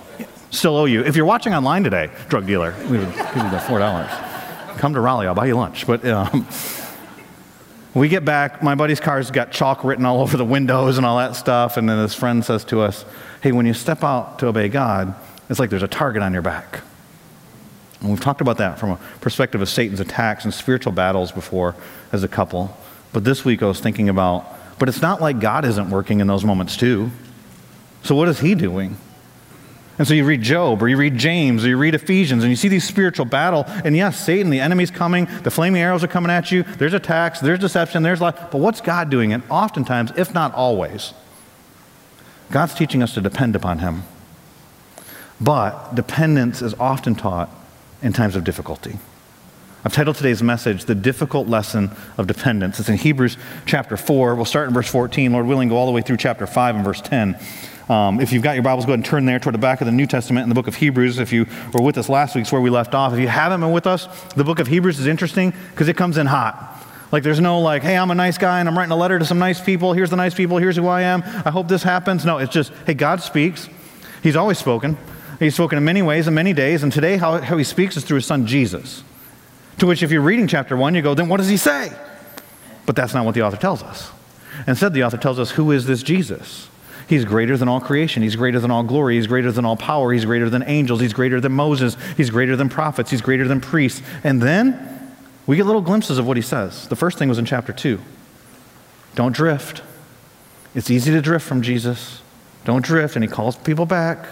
still 0.50 0.76
owe 0.76 0.84
you. 0.84 1.02
If 1.04 1.16
you're 1.16 1.24
watching 1.24 1.54
online 1.54 1.84
today, 1.84 2.10
drug 2.28 2.46
dealer, 2.46 2.74
we 2.90 2.98
would 2.98 3.12
give 3.12 3.36
you 3.36 3.50
the 3.50 3.62
four 3.66 3.78
dollars. 3.78 4.10
Come 4.78 4.94
to 4.94 5.00
Raleigh, 5.00 5.26
I'll 5.26 5.34
buy 5.34 5.46
you 5.46 5.56
lunch. 5.56 5.86
But 5.86 6.04
um, 6.06 6.46
we 7.94 8.08
get 8.08 8.24
back, 8.24 8.62
my 8.62 8.74
buddy's 8.74 9.00
car's 9.00 9.30
got 9.30 9.50
chalk 9.50 9.84
written 9.84 10.04
all 10.04 10.20
over 10.20 10.36
the 10.36 10.44
windows 10.44 10.96
and 10.96 11.06
all 11.06 11.18
that 11.18 11.36
stuff. 11.36 11.76
And 11.76 11.88
then 11.88 11.98
his 11.98 12.14
friend 12.14 12.44
says 12.44 12.64
to 12.66 12.80
us, 12.80 13.04
Hey, 13.42 13.52
when 13.52 13.66
you 13.66 13.74
step 13.74 14.04
out 14.04 14.38
to 14.40 14.46
obey 14.46 14.68
God, 14.68 15.14
it's 15.48 15.58
like 15.58 15.70
there's 15.70 15.82
a 15.82 15.88
target 15.88 16.22
on 16.22 16.32
your 16.32 16.42
back. 16.42 16.80
And 18.00 18.10
we've 18.10 18.20
talked 18.20 18.40
about 18.40 18.58
that 18.58 18.78
from 18.78 18.90
a 18.90 18.96
perspective 19.20 19.60
of 19.60 19.68
Satan's 19.68 20.00
attacks 20.00 20.44
and 20.44 20.54
spiritual 20.54 20.92
battles 20.92 21.32
before 21.32 21.74
as 22.12 22.22
a 22.22 22.28
couple. 22.28 22.76
But 23.12 23.24
this 23.24 23.44
week 23.44 23.62
I 23.62 23.66
was 23.66 23.80
thinking 23.80 24.08
about, 24.08 24.46
but 24.78 24.88
it's 24.88 25.02
not 25.02 25.20
like 25.20 25.40
God 25.40 25.64
isn't 25.64 25.90
working 25.90 26.20
in 26.20 26.26
those 26.26 26.44
moments 26.44 26.76
too. 26.76 27.10
So 28.02 28.14
what 28.14 28.28
is 28.28 28.40
he 28.40 28.54
doing? 28.54 28.96
And 30.00 30.08
so 30.08 30.14
you 30.14 30.24
read 30.24 30.40
Job 30.40 30.80
or 30.80 30.88
you 30.88 30.96
read 30.96 31.18
James 31.18 31.62
or 31.62 31.68
you 31.68 31.76
read 31.76 31.94
Ephesians 31.94 32.42
and 32.42 32.48
you 32.48 32.56
see 32.56 32.68
these 32.68 32.88
spiritual 32.88 33.26
battle. 33.26 33.64
And 33.84 33.94
yes, 33.94 34.18
Satan, 34.18 34.48
the 34.48 34.58
enemy's 34.58 34.90
coming, 34.90 35.28
the 35.42 35.50
flaming 35.50 35.82
arrows 35.82 36.02
are 36.02 36.08
coming 36.08 36.30
at 36.30 36.50
you, 36.50 36.62
there's 36.62 36.94
attacks, 36.94 37.38
there's 37.38 37.58
deception, 37.58 38.02
there's 38.02 38.22
life. 38.22 38.34
But 38.50 38.62
what's 38.62 38.80
God 38.80 39.10
doing? 39.10 39.34
And 39.34 39.42
oftentimes, 39.50 40.10
if 40.16 40.32
not 40.32 40.54
always, 40.54 41.12
God's 42.50 42.72
teaching 42.72 43.02
us 43.02 43.12
to 43.12 43.20
depend 43.20 43.54
upon 43.54 43.80
Him. 43.80 44.04
But 45.38 45.94
dependence 45.94 46.62
is 46.62 46.72
often 46.80 47.14
taught 47.14 47.50
in 48.00 48.14
times 48.14 48.36
of 48.36 48.42
difficulty. 48.42 48.98
I've 49.84 49.92
titled 49.92 50.16
today's 50.16 50.42
message, 50.42 50.86
The 50.86 50.94
Difficult 50.94 51.46
Lesson 51.46 51.90
of 52.16 52.26
Dependence. 52.26 52.80
It's 52.80 52.88
in 52.88 52.96
Hebrews 52.96 53.36
chapter 53.66 53.98
4. 53.98 54.34
We'll 54.34 54.46
start 54.46 54.68
in 54.68 54.72
verse 54.72 54.88
14, 54.88 55.30
Lord 55.30 55.44
willing, 55.44 55.68
go 55.68 55.76
all 55.76 55.84
the 55.84 55.92
way 55.92 56.00
through 56.00 56.16
chapter 56.16 56.46
5 56.46 56.76
and 56.76 56.84
verse 56.86 57.02
10. 57.02 57.38
Um, 57.90 58.20
if 58.20 58.32
you've 58.32 58.44
got 58.44 58.54
your 58.54 58.62
Bibles, 58.62 58.86
go 58.86 58.92
ahead 58.92 59.00
and 59.00 59.04
turn 59.04 59.24
there 59.24 59.40
toward 59.40 59.52
the 59.52 59.58
back 59.58 59.80
of 59.80 59.86
the 59.86 59.92
New 59.92 60.06
Testament 60.06 60.44
in 60.44 60.48
the 60.48 60.54
book 60.54 60.68
of 60.68 60.76
Hebrews. 60.76 61.18
If 61.18 61.32
you 61.32 61.46
were 61.74 61.82
with 61.82 61.98
us 61.98 62.08
last 62.08 62.36
week, 62.36 62.42
it's 62.42 62.52
where 62.52 62.60
we 62.60 62.70
left 62.70 62.94
off. 62.94 63.12
If 63.12 63.18
you 63.18 63.26
haven't 63.26 63.60
been 63.60 63.72
with 63.72 63.88
us, 63.88 64.06
the 64.34 64.44
book 64.44 64.60
of 64.60 64.68
Hebrews 64.68 65.00
is 65.00 65.08
interesting 65.08 65.52
because 65.72 65.88
it 65.88 65.96
comes 65.96 66.16
in 66.16 66.28
hot. 66.28 66.86
Like 67.10 67.24
there's 67.24 67.40
no 67.40 67.58
like, 67.58 67.82
hey, 67.82 67.96
I'm 67.96 68.12
a 68.12 68.14
nice 68.14 68.38
guy 68.38 68.60
and 68.60 68.68
I'm 68.68 68.78
writing 68.78 68.92
a 68.92 68.96
letter 68.96 69.18
to 69.18 69.24
some 69.24 69.40
nice 69.40 69.60
people. 69.60 69.92
Here's 69.92 70.10
the 70.10 70.14
nice 70.14 70.34
people. 70.34 70.58
Here's 70.58 70.76
who 70.76 70.86
I 70.86 71.02
am. 71.02 71.24
I 71.24 71.50
hope 71.50 71.66
this 71.66 71.82
happens. 71.82 72.24
No, 72.24 72.38
it's 72.38 72.52
just, 72.52 72.72
hey, 72.86 72.94
God 72.94 73.22
speaks. 73.22 73.68
He's 74.22 74.36
always 74.36 74.58
spoken. 74.58 74.96
He's 75.40 75.54
spoken 75.54 75.76
in 75.76 75.84
many 75.84 76.02
ways 76.02 76.28
and 76.28 76.34
many 76.36 76.52
days. 76.52 76.84
And 76.84 76.92
today, 76.92 77.16
how, 77.16 77.40
how 77.40 77.56
he 77.56 77.64
speaks 77.64 77.96
is 77.96 78.04
through 78.04 78.18
his 78.18 78.26
son 78.26 78.46
Jesus. 78.46 79.02
To 79.78 79.86
which, 79.86 80.04
if 80.04 80.12
you're 80.12 80.22
reading 80.22 80.46
chapter 80.46 80.76
one, 80.76 80.94
you 80.94 81.02
go, 81.02 81.14
then 81.14 81.28
what 81.28 81.38
does 81.38 81.48
he 81.48 81.56
say? 81.56 81.90
But 82.86 82.94
that's 82.94 83.14
not 83.14 83.24
what 83.24 83.34
the 83.34 83.42
author 83.42 83.56
tells 83.56 83.82
us. 83.82 84.12
Instead, 84.68 84.94
the 84.94 85.02
author 85.02 85.16
tells 85.16 85.40
us, 85.40 85.50
who 85.50 85.72
is 85.72 85.86
this 85.86 86.04
Jesus? 86.04 86.68
He's 87.10 87.24
greater 87.24 87.56
than 87.56 87.66
all 87.66 87.80
creation. 87.80 88.22
He's 88.22 88.36
greater 88.36 88.60
than 88.60 88.70
all 88.70 88.84
glory. 88.84 89.16
He's 89.16 89.26
greater 89.26 89.50
than 89.50 89.64
all 89.64 89.76
power. 89.76 90.12
He's 90.12 90.24
greater 90.24 90.48
than 90.48 90.62
angels. 90.62 91.00
He's 91.00 91.12
greater 91.12 91.40
than 91.40 91.50
Moses. 91.50 91.96
He's 92.16 92.30
greater 92.30 92.54
than 92.54 92.68
prophets. 92.68 93.10
He's 93.10 93.20
greater 93.20 93.48
than 93.48 93.60
priests. 93.60 94.00
And 94.22 94.40
then 94.40 95.12
we 95.44 95.56
get 95.56 95.66
little 95.66 95.80
glimpses 95.80 96.18
of 96.18 96.26
what 96.28 96.36
he 96.36 96.40
says. 96.40 96.86
The 96.86 96.94
first 96.94 97.18
thing 97.18 97.28
was 97.28 97.36
in 97.36 97.46
chapter 97.46 97.72
2. 97.72 97.98
Don't 99.16 99.34
drift. 99.34 99.82
It's 100.76 100.88
easy 100.88 101.10
to 101.10 101.20
drift 101.20 101.44
from 101.44 101.62
Jesus. 101.62 102.22
Don't 102.64 102.84
drift. 102.84 103.16
And 103.16 103.24
he 103.24 103.28
calls 103.28 103.56
people 103.56 103.86
back. 103.86 104.28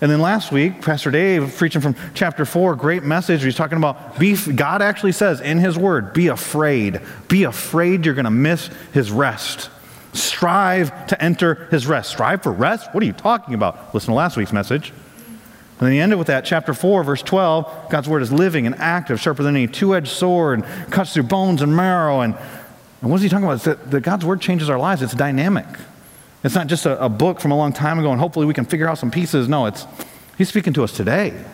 And 0.00 0.10
then 0.10 0.20
last 0.20 0.50
week, 0.50 0.82
Pastor 0.82 1.12
Dave 1.12 1.54
preaching 1.58 1.80
from 1.80 1.94
chapter 2.12 2.44
4, 2.44 2.74
great 2.74 3.04
message. 3.04 3.44
He's 3.44 3.54
talking 3.54 3.78
about 3.78 4.18
be, 4.18 4.34
God 4.34 4.82
actually 4.82 5.12
says 5.12 5.40
in 5.40 5.58
his 5.58 5.78
word, 5.78 6.12
be 6.12 6.26
afraid. 6.26 7.00
Be 7.28 7.44
afraid 7.44 8.04
you're 8.04 8.16
going 8.16 8.24
to 8.24 8.32
miss 8.32 8.68
his 8.92 9.12
rest. 9.12 9.70
Strive 10.18 11.06
to 11.08 11.22
enter 11.22 11.66
his 11.70 11.86
rest. 11.86 12.10
Strive 12.10 12.42
for 12.42 12.52
rest? 12.52 12.92
What 12.92 13.02
are 13.02 13.06
you 13.06 13.12
talking 13.12 13.54
about? 13.54 13.94
Listen 13.94 14.08
to 14.08 14.14
last 14.14 14.36
week's 14.36 14.52
message. 14.52 14.90
And 15.78 15.86
then 15.86 15.92
he 15.92 16.00
ended 16.00 16.18
with 16.18 16.26
that, 16.26 16.44
chapter 16.44 16.74
4, 16.74 17.04
verse 17.04 17.22
12. 17.22 17.90
God's 17.90 18.08
word 18.08 18.22
is 18.22 18.32
living 18.32 18.66
and 18.66 18.74
active, 18.76 19.20
sharper 19.20 19.44
than 19.44 19.54
any 19.54 19.68
two 19.68 19.94
edged 19.94 20.08
sword, 20.08 20.64
cuts 20.90 21.14
through 21.14 21.22
bones 21.24 21.62
and 21.62 21.74
marrow. 21.74 22.20
And, 22.20 22.34
and 23.00 23.10
what 23.10 23.16
is 23.16 23.22
he 23.22 23.28
talking 23.28 23.44
about? 23.44 23.54
It's 23.56 23.64
that, 23.64 23.90
that 23.92 24.00
God's 24.00 24.24
word 24.24 24.40
changes 24.40 24.68
our 24.68 24.78
lives. 24.78 25.02
It's 25.02 25.14
dynamic. 25.14 25.66
It's 26.42 26.54
not 26.54 26.66
just 26.66 26.84
a, 26.84 27.04
a 27.04 27.08
book 27.08 27.40
from 27.40 27.52
a 27.52 27.56
long 27.56 27.72
time 27.72 27.98
ago, 28.00 28.10
and 28.10 28.20
hopefully 28.20 28.46
we 28.46 28.54
can 28.54 28.64
figure 28.64 28.88
out 28.88 28.98
some 28.98 29.10
pieces. 29.10 29.48
No, 29.48 29.66
it's 29.66 29.86
he's 30.36 30.48
speaking 30.48 30.72
to 30.74 30.82
us 30.82 30.92
today. 30.92 31.44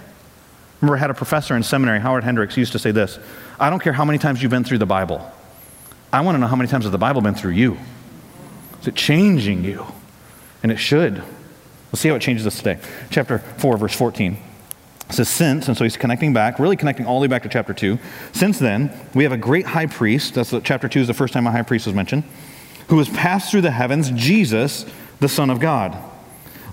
Remember, 0.80 0.96
I 0.96 1.00
had 1.00 1.10
a 1.10 1.14
professor 1.14 1.56
in 1.56 1.62
seminary, 1.62 2.00
Howard 2.00 2.24
Hendricks, 2.24 2.56
used 2.56 2.72
to 2.72 2.78
say 2.78 2.92
this 2.92 3.18
I 3.60 3.68
don't 3.68 3.80
care 3.80 3.92
how 3.92 4.04
many 4.04 4.18
times 4.18 4.42
you've 4.42 4.50
been 4.50 4.64
through 4.64 4.78
the 4.78 4.86
Bible. 4.86 5.30
I 6.12 6.20
want 6.22 6.36
to 6.36 6.38
know 6.38 6.46
how 6.46 6.56
many 6.56 6.68
times 6.68 6.84
has 6.84 6.92
the 6.92 6.98
Bible 6.98 7.20
been 7.20 7.34
through 7.34 7.52
you. 7.52 7.76
Is 8.84 8.88
it 8.88 8.96
changing 8.96 9.64
you? 9.64 9.86
And 10.62 10.70
it 10.70 10.76
should. 10.76 11.14
We'll 11.14 11.96
see 11.96 12.10
how 12.10 12.16
it 12.16 12.20
changes 12.20 12.46
us 12.46 12.58
today. 12.58 12.78
Chapter 13.08 13.38
4, 13.38 13.78
verse 13.78 13.94
14. 13.94 14.36
It 15.08 15.12
says 15.14 15.30
since, 15.30 15.68
and 15.68 15.76
so 15.76 15.84
he's 15.84 15.96
connecting 15.96 16.34
back, 16.34 16.58
really 16.58 16.76
connecting 16.76 17.06
all 17.06 17.18
the 17.18 17.22
way 17.22 17.28
back 17.28 17.44
to 17.44 17.48
chapter 17.48 17.72
2. 17.72 17.98
Since 18.32 18.58
then, 18.58 18.92
we 19.14 19.22
have 19.24 19.32
a 19.32 19.38
great 19.38 19.64
high 19.64 19.86
priest. 19.86 20.34
That's 20.34 20.52
what 20.52 20.64
chapter 20.64 20.86
2 20.86 21.00
is 21.00 21.06
the 21.06 21.14
first 21.14 21.32
time 21.32 21.46
a 21.46 21.50
high 21.50 21.62
priest 21.62 21.86
was 21.86 21.94
mentioned, 21.94 22.24
who 22.88 22.98
has 22.98 23.08
passed 23.08 23.50
through 23.50 23.62
the 23.62 23.70
heavens, 23.70 24.10
Jesus, 24.10 24.84
the 25.18 25.30
Son 25.30 25.48
of 25.48 25.60
God. 25.60 25.96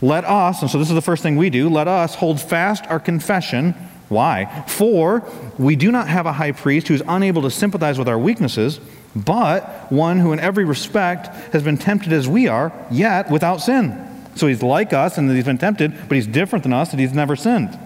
Let 0.02 0.26
us, 0.26 0.62
and 0.62 0.70
so 0.70 0.80
this 0.80 0.90
is 0.90 0.96
the 0.96 1.02
first 1.02 1.24
thing 1.24 1.38
we 1.38 1.50
do, 1.50 1.70
let 1.70 1.88
us 1.88 2.16
hold 2.16 2.42
fast 2.42 2.86
our 2.88 3.00
confession. 3.00 3.74
Why? 4.10 4.66
For 4.68 5.26
we 5.58 5.78
do 5.78 5.94
not 5.94 6.10
have 6.10 6.26
a 6.26 6.34
high 6.34 6.52
priest 6.52 6.90
who 6.90 6.94
is 6.94 7.04
unable 7.08 7.42
to 7.44 7.50
sympathize 7.50 7.98
with 7.98 8.10
our 8.10 8.20
weaknesses, 8.20 8.82
but 9.16 9.92
one 9.92 10.20
who 10.20 10.34
in 10.34 10.40
every 10.40 10.66
respect 10.66 11.28
has 11.54 11.64
been 11.64 11.78
tempted 11.78 12.14
as 12.14 12.28
we 12.28 12.48
are, 12.48 12.72
yet 12.90 13.30
without 13.30 13.58
sin. 13.58 14.08
So 14.36 14.48
he's 14.48 14.64
like 14.64 14.94
us 14.94 15.18
and 15.18 15.30
he's 15.30 15.46
been 15.46 15.58
tempted, 15.58 15.94
but 16.08 16.16
he's 16.16 16.28
different 16.28 16.64
than 16.64 16.74
us 16.74 16.92
and 16.92 17.00
he's 17.00 17.14
never 17.14 17.36
sinned. 17.36 17.78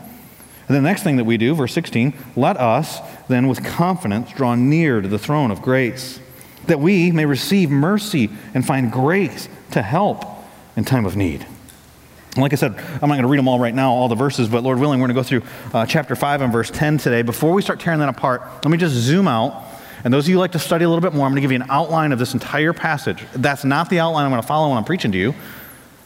And 0.68 0.76
the 0.76 0.82
next 0.82 1.04
thing 1.04 1.18
that 1.18 1.26
we 1.26 1.38
do, 1.38 1.54
verse 1.56 1.74
16, 1.74 2.14
let 2.36 2.58
us 2.58 3.00
then 3.28 3.48
with 3.48 3.64
confidence 3.64 4.32
draw 4.32 4.56
near 4.56 5.02
to 5.02 5.08
the 5.08 5.20
throne 5.20 5.52
of 5.52 5.62
grace, 5.62 6.20
that 6.66 6.80
we 6.80 7.12
may 7.12 7.26
receive 7.26 7.70
mercy 7.70 8.30
and 8.54 8.66
find 8.66 8.92
grace 8.92 9.48
to 9.72 9.82
help 9.82 10.26
in 10.76 10.84
time 10.84 11.06
of 11.06 11.16
need. 11.16 11.46
Like 12.38 12.52
I 12.52 12.56
said, 12.56 12.74
I'm 12.76 13.08
not 13.08 13.16
going 13.16 13.22
to 13.22 13.28
read 13.28 13.38
them 13.38 13.48
all 13.48 13.60
right 13.60 13.74
now, 13.74 13.94
all 13.94 14.10
the 14.10 14.16
verses, 14.16 14.50
but 14.50 14.64
Lord 14.64 14.80
willing, 14.80 15.00
we're 15.00 15.08
going 15.08 15.16
to 15.16 15.40
go 15.40 15.42
through 15.42 15.44
uh, 15.74 15.86
chapter 15.86 16.16
5 16.16 16.42
and 16.42 16.52
verse 16.52 16.70
10 16.70 16.98
today. 16.98 17.22
Before 17.22 17.54
we 17.54 17.62
start 17.62 17.80
tearing 17.80 18.00
that 18.00 18.10
apart, 18.10 18.42
let 18.64 18.72
me 18.72 18.78
just 18.78 18.94
zoom 18.94 19.28
out. 19.28 19.64
And 20.06 20.14
those 20.14 20.26
of 20.26 20.30
you 20.30 20.36
who 20.36 20.40
like 20.40 20.52
to 20.52 20.60
study 20.60 20.86
a 20.86 20.88
little 20.88 21.02
bit 21.02 21.16
more, 21.16 21.26
I'm 21.26 21.32
going 21.32 21.38
to 21.38 21.42
give 21.42 21.52
you 21.52 21.62
an 21.62 21.70
outline 21.70 22.12
of 22.12 22.20
this 22.20 22.36
entire 22.36 22.74
passage. 22.74 23.26
That's 23.34 23.66
not 23.66 23.90
the 23.90 24.00
outline 24.00 24.26
I'm 24.26 24.32
going 24.32 24.42
to 24.42 24.48
follow 24.48 24.70
when 24.70 24.78
I'm 24.78 24.84
preaching 24.84 25.12
to 25.12 25.18
you. 25.18 25.34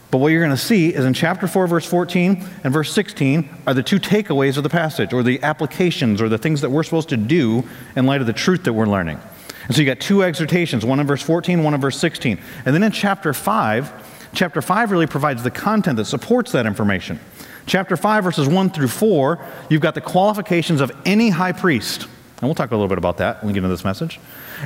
But 0.10 0.20
what 0.20 0.30
you're 0.30 0.40
going 0.40 0.56
to 0.56 0.58
see 0.58 0.88
is 0.88 1.04
in 1.04 1.14
chapter 1.14 1.48
4, 1.48 1.68
verse 1.68 1.86
14 1.86 2.44
and 2.64 2.74
verse 2.74 2.94
16 2.94 3.50
are 3.68 3.74
the 3.74 3.84
two 3.84 4.00
takeaways 4.00 4.56
of 4.56 4.64
the 4.64 4.70
passage, 4.70 5.12
or 5.12 5.22
the 5.22 5.44
applications, 5.44 6.22
or 6.22 6.30
the 6.30 6.38
things 6.38 6.62
that 6.62 6.70
we're 6.70 6.84
supposed 6.84 7.10
to 7.10 7.18
do 7.18 7.68
in 7.98 8.06
light 8.06 8.22
of 8.22 8.28
the 8.28 8.34
truth 8.34 8.64
that 8.64 8.74
we're 8.74 8.88
learning. 8.88 9.20
And 9.66 9.76
so 9.76 9.82
you 9.82 9.86
got 9.86 10.00
two 10.00 10.24
exhortations, 10.24 10.86
one 10.86 11.02
in 11.02 11.06
verse 11.06 11.22
14, 11.22 11.62
one 11.62 11.74
in 11.74 11.82
verse 11.82 12.00
16. 12.00 12.40
And 12.66 12.74
then 12.74 12.84
in 12.84 12.94
chapter 12.94 13.34
5, 13.34 14.30
chapter 14.34 14.62
5 14.62 14.92
really 14.92 15.08
provides 15.08 15.44
the 15.44 15.52
content 15.52 15.98
that 15.98 16.06
supports 16.06 16.54
that 16.54 16.66
information. 16.66 17.20
Chapter 17.66 17.98
5, 17.98 18.24
verses 18.24 18.48
1 18.48 18.70
through 18.70 18.88
4, 18.88 19.46
you've 19.70 19.82
got 19.82 19.94
the 19.94 20.02
qualifications 20.02 20.80
of 20.80 20.90
any 21.06 21.30
high 21.30 21.52
priest. 21.52 22.08
And 22.42 22.48
we'll 22.48 22.56
talk 22.56 22.72
a 22.72 22.76
little 22.76 22.88
bit 22.88 22.98
about 22.98 23.18
that 23.18 23.42
when 23.42 23.48
we 23.48 23.54
get 23.54 23.64
into 23.64 23.70
this 23.70 23.84
message. 23.84 24.18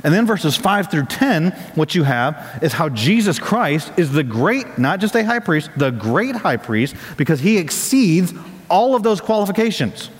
And 0.04 0.14
then 0.14 0.28
verses 0.28 0.56
5 0.56 0.92
through 0.92 1.06
10, 1.06 1.52
what 1.74 1.96
you 1.96 2.04
have 2.04 2.60
is 2.62 2.74
how 2.74 2.90
Jesus 2.90 3.40
Christ 3.40 3.92
is 3.98 4.12
the 4.12 4.24
great, 4.24 4.78
not 4.78 5.00
just 5.00 5.16
a 5.16 5.26
high 5.26 5.40
priest, 5.40 5.72
the 5.76 5.90
great 5.90 6.36
high 6.36 6.58
priest, 6.58 6.96
because 7.18 7.40
he 7.40 7.58
exceeds 7.58 8.32
all 8.70 8.96
of 8.96 9.02
those 9.02 9.22
qualifications. 9.22 10.12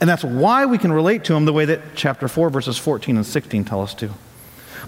And 0.00 0.08
that's 0.08 0.22
why 0.22 0.66
we 0.66 0.76
can 0.76 0.92
relate 0.92 1.24
to 1.24 1.34
him 1.34 1.46
the 1.46 1.52
way 1.52 1.64
that 1.64 1.80
chapter 1.94 2.28
4, 2.28 2.50
verses 2.50 2.76
14 2.76 3.16
and 3.16 3.24
16 3.24 3.64
tell 3.64 3.80
us 3.80 3.94
to. 3.94 4.10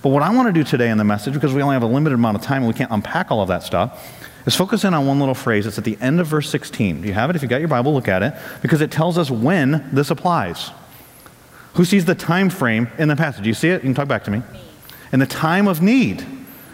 But 0.02 0.11
what 0.11 0.23
I 0.23 0.34
want 0.34 0.49
to 0.49 0.52
do 0.52 0.64
today 0.64 0.90
in 0.90 0.99
the 0.99 1.04
message, 1.04 1.32
because 1.32 1.54
we 1.54 1.62
only 1.62 1.75
have 1.75 1.82
a 1.82 1.87
limited 1.87 2.16
amount 2.16 2.37
of 2.37 2.42
time 2.42 2.64
and 2.64 2.66
we 2.66 2.75
can't 2.75 2.90
unpack 2.90 3.30
all 3.30 3.40
of 3.40 3.49
that 3.49 3.62
stuff, 3.62 4.23
is 4.44 4.54
focus 4.54 4.84
in 4.84 4.92
on 4.92 5.06
one 5.06 5.20
little 5.20 5.34
phrase. 5.34 5.66
It's 5.66 5.78
at 5.78 5.84
the 5.84 5.96
end 6.02 6.20
of 6.20 6.26
verse 6.26 6.50
16. 6.50 7.00
Do 7.00 7.08
you 7.08 7.14
have 7.14 7.30
it? 7.30 7.37
If 7.37 7.42
you 7.42 7.49
got 7.49 7.61
your 7.61 7.68
Bible, 7.68 7.94
look 7.94 8.08
at 8.08 8.23
it, 8.23 8.34
because 8.61 8.82
it 8.82 8.90
tells 8.90 9.16
us 9.16 9.30
when 9.30 9.88
this 9.90 10.11
applies. 10.11 10.70
Who 11.75 11.85
sees 11.85 12.04
the 12.04 12.14
time 12.14 12.50
frame 12.50 12.88
in 12.99 13.09
the 13.09 13.16
passage? 13.16 13.47
You 13.47 13.54
see 13.54 13.69
it? 13.69 13.83
You 13.83 13.88
can 13.88 13.95
talk 13.95 14.09
back 14.09 14.25
to 14.25 14.31
me. 14.31 14.43
In 15.12 15.21
the 15.21 15.26
time 15.26 15.69
of 15.69 15.83
need. 15.83 16.25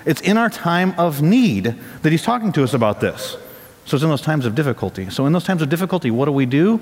It's 0.06 0.20
in 0.20 0.36
our 0.36 0.48
time 0.48 0.94
of 0.98 1.20
need 1.20 1.74
that 2.02 2.10
he's 2.10 2.22
talking 2.22 2.52
to 2.52 2.64
us 2.64 2.72
about 2.72 3.00
this. 3.00 3.36
So 3.84 3.96
it's 3.96 4.04
in 4.04 4.10
those 4.10 4.22
times 4.22 4.46
of 4.46 4.54
difficulty. 4.54 5.10
So 5.10 5.26
in 5.26 5.32
those 5.32 5.44
times 5.44 5.62
of 5.62 5.68
difficulty, 5.68 6.10
what 6.10 6.26
do 6.26 6.32
we 6.32 6.46
do? 6.46 6.80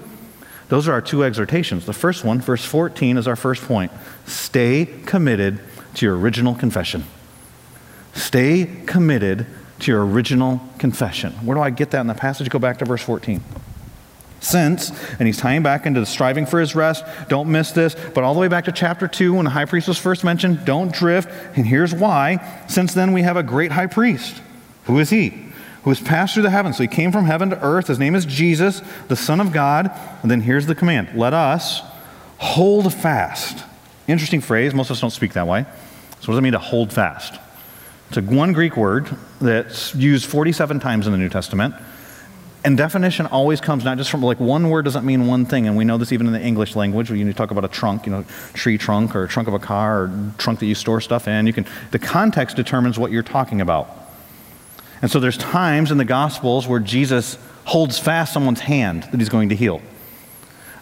Those 0.69 0.87
are 0.87 0.93
our 0.93 1.01
two 1.01 1.25
exhortations. 1.25 1.87
The 1.87 1.93
first 1.93 2.25
one, 2.25 2.41
verse 2.41 2.65
14, 2.65 3.17
is 3.17 3.27
our 3.27 3.37
first 3.37 3.63
point. 3.63 3.91
Stay 4.27 4.87
committed 5.07 5.61
to 5.95 6.07
your 6.07 6.17
original 6.19 6.55
confession. 6.55 7.05
Stay 8.15 8.83
committed 8.87 9.47
to 9.81 9.91
your 9.91 10.05
original 10.05 10.61
confession. 10.79 11.33
Where 11.45 11.55
do 11.55 11.63
I 11.63 11.71
get 11.71 11.93
that 11.93 12.01
in 12.01 12.09
the 12.09 12.15
passage? 12.15 12.51
Go 12.51 12.59
back 12.59 12.79
to 12.79 12.85
verse 12.85 13.03
14. 13.03 13.43
Since, 14.41 14.91
and 15.19 15.27
he's 15.27 15.37
tying 15.37 15.63
back 15.63 15.85
into 15.85 16.01
the 16.01 16.07
striving 16.07 16.47
for 16.47 16.61
his 16.61 16.75
rest. 16.75 17.05
Don't 17.29 17.51
miss 17.51 17.73
this. 17.73 17.97
But 18.15 18.23
all 18.25 18.35
the 18.35 18.41
way 18.41 18.49
back 18.49 18.67
to 18.67 18.73
chapter 18.73 19.09
2, 19.09 19.35
when 19.35 19.45
the 19.45 19.51
high 19.51 19.65
priest 19.65 19.89
was 19.89 19.99
first 19.99 20.23
mentioned, 20.23 20.65
don't 20.65 20.93
drift. 20.93 21.29
And 21.57 21.67
here's 21.67 21.95
why. 21.95 22.65
Since 22.69 22.95
then, 22.95 23.13
we 23.13 23.23
have 23.23 23.37
a 23.37 23.43
great 23.43 23.73
high 23.73 23.89
priest. 23.89 24.41
Who 24.85 24.99
is 25.01 25.11
he? 25.11 25.31
Who 25.83 25.91
has 25.91 26.01
passed 26.01 26.35
through 26.35 26.45
the 26.45 26.51
heavens. 26.51 26.77
So 26.77 26.85
he 26.85 26.89
came 26.89 27.13
from 27.13 27.25
heaven 27.25 27.51
to 27.51 27.61
earth. 27.63 27.89
His 27.89 27.99
name 27.99 28.15
is 28.15 28.25
Jesus, 28.25 28.81
the 29.09 29.17
Son 29.17 29.41
of 29.41 29.53
God. 29.53 29.91
And 30.23 30.31
then 30.31 30.41
here's 30.41 30.67
the 30.67 30.75
command 30.75 31.11
let 31.15 31.35
us 31.35 31.83
hold 32.39 32.93
fast. 32.95 33.65
Interesting 34.07 34.41
phrase. 34.41 34.73
Most 34.73 34.91
of 34.91 34.97
us 34.97 35.01
don't 35.01 35.11
speak 35.11 35.33
that 35.35 35.47
way. 35.47 35.65
So, 36.21 36.29
what 36.29 36.35
does 36.35 36.39
it 36.39 36.43
mean 36.43 36.53
to 36.53 36.59
hold 36.59 36.93
fast? 36.93 37.39
It's 38.09 38.17
a 38.17 38.23
one 38.23 38.53
Greek 38.53 38.77
word 38.77 39.09
that's 39.41 39.95
used 39.95 40.27
47 40.27 40.81
times 40.81 41.07
in 41.07 41.13
the 41.13 41.19
New 41.19 41.29
Testament. 41.29 41.75
And 42.65 42.77
definition 42.77 43.27
always 43.27 43.61
comes 43.61 43.85
not 43.85 43.99
just 43.99 44.11
from 44.11 44.23
like 44.23 44.41
one 44.41 44.69
word 44.69 44.85
doesn't 44.85 45.05
mean 45.05 45.27
one 45.27 45.47
thing, 45.47 45.69
and 45.69 45.77
we 45.77 45.85
know 45.85 45.97
this 45.97 46.13
even 46.13 46.27
in 46.27 46.33
the 46.33 46.43
English 46.43 46.75
language. 46.75 47.09
When 47.09 47.19
you 47.19 47.33
talk 47.33 47.51
about 47.53 47.65
a 47.65 47.69
trunk, 47.69 48.05
you 48.05 48.13
know, 48.13 48.25
tree 48.53 48.77
trunk 48.77 49.15
or 49.15 49.27
trunk 49.29 49.47
of 49.47 49.55
a 49.55 49.61
car 49.61 50.03
or 50.03 50.33
trunk 50.39 50.59
that 50.59 50.67
you 50.67 50.75
store 50.75 51.01
stuff 51.01 51.29
in, 51.29 51.47
you 51.47 51.53
can 51.53 51.67
the 51.93 51.99
context 51.99 52.57
determines 52.57 52.99
what 52.99 53.13
you're 53.13 53.23
talking 53.23 53.61
about. 53.61 53.89
And 55.01 55.11
so 55.11 55.21
there's 55.21 55.39
times 55.39 55.93
in 55.93 55.99
the 55.99 56.05
Gospels 56.05 56.67
where 56.67 56.81
Jesus 56.81 57.39
holds 57.65 57.99
fast 57.99 58.33
someone's 58.33 58.61
hand 58.61 59.05
that 59.05 59.21
he's 59.21 59.29
going 59.29 59.51
to 59.51 59.55
heal. 59.55 59.81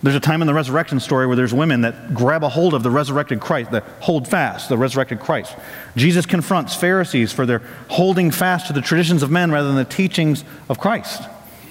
There's 0.03 0.17
a 0.17 0.21
time 0.21 0.41
in 0.41 0.47
the 0.47 0.55
resurrection 0.55 1.01
story 1.01 1.27
where 1.27 1.37
there's 1.37 1.53
women 1.53 1.83
that 1.83 2.15
grab 2.15 2.45
a 2.45 2.49
hold 2.49 2.75
of 2.75 2.83
the 2.83 2.91
resurrected 2.91 3.41
Christ, 3.41 3.73
that 3.73 3.85
hold 4.01 4.29
fast 4.29 4.69
the 4.69 4.79
resurrected 4.79 5.21
Christ. 5.21 5.55
Jesus 5.97 6.27
confronts 6.27 6.75
Pharisees 6.75 7.33
for 7.33 7.45
their 7.45 7.59
holding 7.89 8.31
fast 8.31 8.69
to 8.69 8.73
the 8.73 8.83
traditions 8.83 9.23
of 9.23 9.31
men 9.31 9.51
rather 9.51 9.69
than 9.69 9.77
the 9.77 9.85
teachings 9.85 10.45
of 10.69 10.79
Christ. 10.79 11.23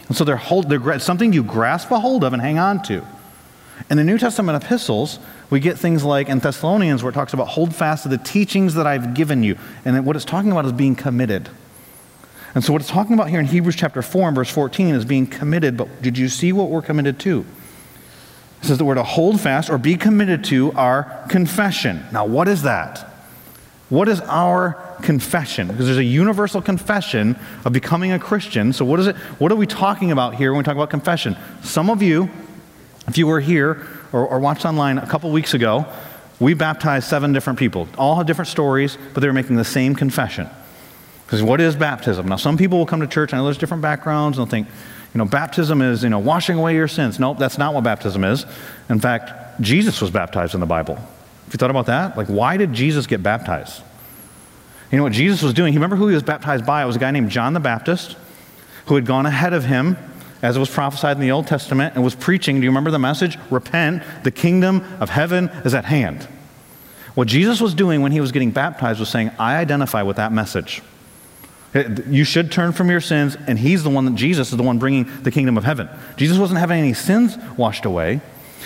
And 0.08 0.16
so 0.16 0.24
they're, 0.24 0.38
hold, 0.38 0.70
they're 0.70 1.00
something 1.00 1.34
you 1.34 1.44
grasp 1.44 1.92
a 1.92 2.00
hold 2.00 2.24
of 2.24 2.34
and 2.34 2.42
hang 2.42 2.60
on 2.60 2.84
to. 2.84 3.06
In 3.90 3.98
the 3.98 4.04
New 4.04 4.18
Testament 4.18 4.64
epistles, 4.64 5.20
we 5.50 5.60
get 5.60 5.78
things 5.78 6.04
like 6.04 6.30
in 6.30 6.40
Thessalonians 6.40 7.04
where 7.04 7.12
it 7.12 7.14
talks 7.14 7.34
about 7.34 7.50
hold 7.50 7.76
fast 7.76 8.04
to 8.04 8.10
the 8.10 8.18
teachings 8.18 8.76
that 8.76 8.88
I've 8.88 9.14
given 9.14 9.44
you. 9.44 9.58
And 9.84 10.06
what 10.06 10.16
it's 10.16 10.26
talking 10.26 10.52
about 10.52 10.66
is 10.66 10.72
being 10.72 10.96
committed. 10.96 11.50
And 12.56 12.64
so 12.64 12.72
what 12.72 12.82
it's 12.82 12.90
talking 12.90 13.14
about 13.14 13.30
here 13.30 13.40
in 13.40 13.46
Hebrews 13.46 13.76
chapter 13.76 14.02
4 14.02 14.30
and 14.30 14.36
verse 14.36 14.50
14 14.50 14.96
is 14.96 15.06
being 15.06 15.28
committed. 15.28 15.76
But 15.76 16.02
did 16.02 16.18
you 16.18 16.30
see 16.30 16.54
what 16.54 16.70
we're 16.70 16.82
committed 16.82 17.20
to? 17.22 17.46
It 18.62 18.66
says 18.66 18.78
that 18.78 18.86
we're 18.86 18.96
to 18.96 19.04
hold 19.04 19.42
fast 19.42 19.70
or 19.70 19.78
be 19.78 19.98
committed 19.98 20.46
to 20.46 20.72
our 20.74 21.26
confession. 21.30 22.06
Now, 22.12 22.26
what 22.26 22.48
is 22.48 22.62
that? 22.64 23.15
What 23.89 24.10
is 24.10 24.20
our 24.22 24.74
confession? 25.04 25.68
Because 25.68 25.86
there's 25.86 25.98
a 25.98 26.04
universal 26.04 26.62
confession 26.62 27.38
of 27.65 27.74
becoming 27.74 28.12
a 28.12 28.20
Christian. 28.20 28.74
So 28.74 28.84
what 28.84 29.00
is 29.00 29.08
it? 29.08 29.15
What 29.38 29.51
are 29.51 29.56
we 29.56 29.68
talking 29.68 30.12
about 30.12 30.36
here 30.36 30.51
when 30.51 30.60
we 30.60 30.63
talk 30.63 30.75
about 30.75 30.89
confession? 30.89 31.38
Some 31.62 31.89
of 31.89 32.01
you, 32.01 32.30
if 33.08 33.18
you 33.18 33.27
were 33.27 33.39
here 33.39 33.86
or, 34.12 34.25
or 34.25 34.39
watched 34.39 34.65
online 34.65 34.98
a 34.98 35.06
couple 35.06 35.30
weeks 35.32 35.54
ago, 35.54 35.86
we 36.39 36.54
baptized 36.56 37.08
seven 37.08 37.32
different 37.32 37.60
people. 37.60 37.88
All 37.98 38.15
have 38.15 38.25
different 38.25 38.50
stories, 38.50 38.98
but 39.13 39.22
they 39.22 39.27
were 39.27 39.34
making 39.34 39.56
the 39.56 39.63
same 39.63 39.94
confession. 39.94 40.50
Because 41.25 41.42
what 41.42 41.62
is 41.62 41.75
baptism? 41.75 42.27
Now, 42.27 42.36
some 42.36 42.58
people 42.58 42.77
will 42.77 42.86
come 42.86 43.01
to 43.01 43.08
church, 43.08 43.34
know 43.34 43.44
there's 43.46 43.58
different 43.58 43.82
backgrounds, 43.82 44.38
and 44.38 44.46
they'll 44.46 44.51
think, 44.51 44.68
you 45.13 45.18
know, 45.20 45.25
baptism 45.25 45.82
is, 45.82 46.04
you 46.04 46.10
know, 46.10 46.20
washing 46.20 46.58
away 46.58 46.75
your 46.75 46.88
sins. 46.88 47.20
Nope, 47.20 47.38
that's 47.38 47.58
not 47.58 47.74
what 47.74 47.84
baptism 47.84 48.24
is. 48.24 48.46
In 48.89 49.00
fact, 49.00 49.62
Jesus 49.62 50.01
was 50.01 50.12
baptized 50.12 50.54
in 50.54 50.60
the 50.60 50.65
Bible. 50.65 51.00
Have 51.46 51.54
you 51.54 51.58
thought 51.58 51.70
about 51.70 51.86
that? 51.86 52.18
Like, 52.18 52.28
why 52.28 52.58
did 52.58 52.74
Jesus 52.74 53.08
get 53.08 53.22
baptized? 53.24 53.82
You 54.92 54.98
know 54.98 55.04
what 55.04 55.14
Jesus 55.14 55.42
was 55.42 55.54
doing? 55.54 55.74
You 55.74 55.80
remember 55.80 55.96
who 55.96 56.08
he 56.08 56.14
was 56.14 56.24
baptized 56.24 56.66
by? 56.66 56.84
It 56.84 56.86
was 56.86 56.96
a 56.96 57.00
guy 57.00 57.12
named 57.12 57.30
John 57.30 57.54
the 57.54 57.60
Baptist 57.60 58.16
who 58.86 58.96
had 58.96 59.06
gone 59.06 59.25
ahead 59.25 59.54
of 59.54 59.66
him, 59.66 59.98
as 60.42 60.56
it 60.56 60.60
was 60.60 60.70
prophesied 60.70 61.18
in 61.18 61.22
the 61.22 61.32
Old 61.32 61.48
Testament, 61.48 61.96
and 61.96 62.04
was 62.04 62.16
preaching. 62.16 62.58
Do 62.58 62.64
you 62.64 62.70
remember 62.70 62.92
the 62.92 63.00
message? 63.00 63.38
Repent, 63.50 64.04
the 64.24 64.32
kingdom 64.32 64.84
of 65.00 65.10
heaven 65.10 65.50
is 65.66 65.74
at 65.74 65.86
hand. 65.86 66.28
What 67.16 67.28
Jesus 67.28 67.62
was 67.62 67.74
doing 67.74 68.02
when 68.02 68.12
he 68.12 68.22
was 68.22 68.32
getting 68.32 68.52
baptized 68.52 69.00
was 69.00 69.10
saying, 69.10 69.32
I 69.40 69.58
identify 69.58 70.04
with 70.04 70.18
that 70.18 70.32
message. 70.32 70.82
You 72.08 72.24
should 72.24 72.52
turn 72.52 72.72
from 72.72 72.90
your 72.90 73.02
sins, 73.02 73.36
and 73.48 73.58
he's 73.58 73.84
the 73.84 73.90
one 73.90 74.06
that 74.06 74.16
Jesus 74.16 74.52
is 74.52 74.58
the 74.58 74.64
one 74.64 74.80
bringing 74.80 75.10
the 75.24 75.32
kingdom 75.32 75.58
of 75.58 75.64
heaven. 75.64 75.90
Jesus 76.16 76.38
wasn't 76.38 76.60
having 76.60 76.80
any 76.80 76.94
sins 76.94 77.38
washed 77.58 77.86
away. 77.86 78.22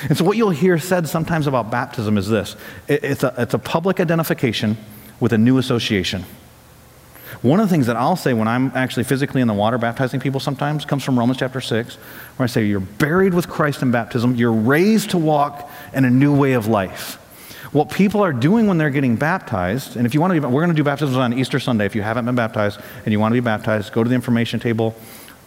And 0.08 0.18
so, 0.18 0.24
what 0.24 0.38
you'll 0.38 0.50
hear 0.50 0.78
said 0.78 1.08
sometimes 1.08 1.48
about 1.48 1.72
baptism 1.72 2.18
is 2.18 2.30
this 2.30 2.56
it's 2.88 3.24
a, 3.24 3.34
it's 3.38 3.54
a 3.54 3.60
public 3.60 4.00
identification 4.00 4.78
with 5.20 5.34
a 5.34 5.38
new 5.38 5.58
association. 5.58 6.26
One 7.42 7.60
of 7.60 7.70
the 7.70 7.72
things 7.72 7.88
that 7.88 7.96
I'll 7.96 8.16
say 8.18 8.34
when 8.34 8.48
I'm 8.48 8.72
actually 8.76 9.04
physically 9.04 9.40
in 9.40 9.48
the 9.48 9.54
water 9.54 9.78
baptizing 9.78 10.20
people 10.20 10.40
sometimes 10.40 10.84
comes 10.84 11.04
from 11.04 11.18
Romans 11.18 11.40
chapter 11.40 11.62
6, 11.62 11.96
where 11.96 12.44
I 12.44 12.48
say, 12.48 12.66
You're 12.66 12.80
buried 12.80 13.34
with 13.34 13.48
Christ 13.48 13.82
in 13.82 13.92
baptism, 13.92 14.36
you're 14.36 14.52
raised 14.52 15.12
to 15.12 15.18
walk 15.18 15.70
in 15.94 16.06
a 16.06 16.10
new 16.10 16.36
way 16.36 16.54
of 16.54 16.68
life. 16.68 17.16
What 17.72 17.92
people 17.92 18.22
are 18.22 18.34
doing 18.34 18.66
when 18.66 18.80
they're 18.80 18.90
getting 18.90 19.16
baptized, 19.16 19.96
and 19.96 20.08
if 20.08 20.14
you 20.14 20.22
want 20.22 20.34
to 20.34 20.42
be, 20.42 20.48
we're 20.48 20.62
going 20.62 20.76
to 20.76 20.76
do 20.76 20.84
baptisms 20.84 21.18
on 21.18 21.34
Easter 21.34 21.60
Sunday. 21.60 21.86
If 21.86 21.96
you 21.96 22.02
haven't 22.02 22.26
been 22.26 22.36
baptized 22.36 22.80
and 23.06 23.12
you 23.12 23.20
want 23.20 23.32
to 23.32 23.40
be 23.40 23.46
baptized, 23.46 23.94
go 23.94 24.04
to 24.04 24.10
the 24.10 24.16
information 24.16 24.60
table 24.60 24.96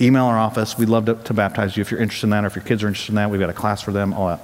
email 0.01 0.25
our 0.25 0.39
office. 0.39 0.77
We'd 0.79 0.89
love 0.89 1.07
to, 1.07 1.15
to 1.15 1.35
baptize 1.35 1.77
you 1.77 1.81
if 1.81 1.91
you're 1.91 2.01
interested 2.01 2.27
in 2.27 2.31
that 2.31 2.45
or 2.45 2.49
if 2.49 2.57
your 2.57 2.65
kids 2.65 2.83
are 2.83 2.89
interested 2.89 3.13
in 3.13 3.17
that. 3.17 3.31
We've 3.31 3.41
got 3.41 3.51
a 3.51 3.55
class 3.55 3.83
for 3.83 3.93
them, 3.93 4.13
all 4.13 4.29
that. 4.29 4.41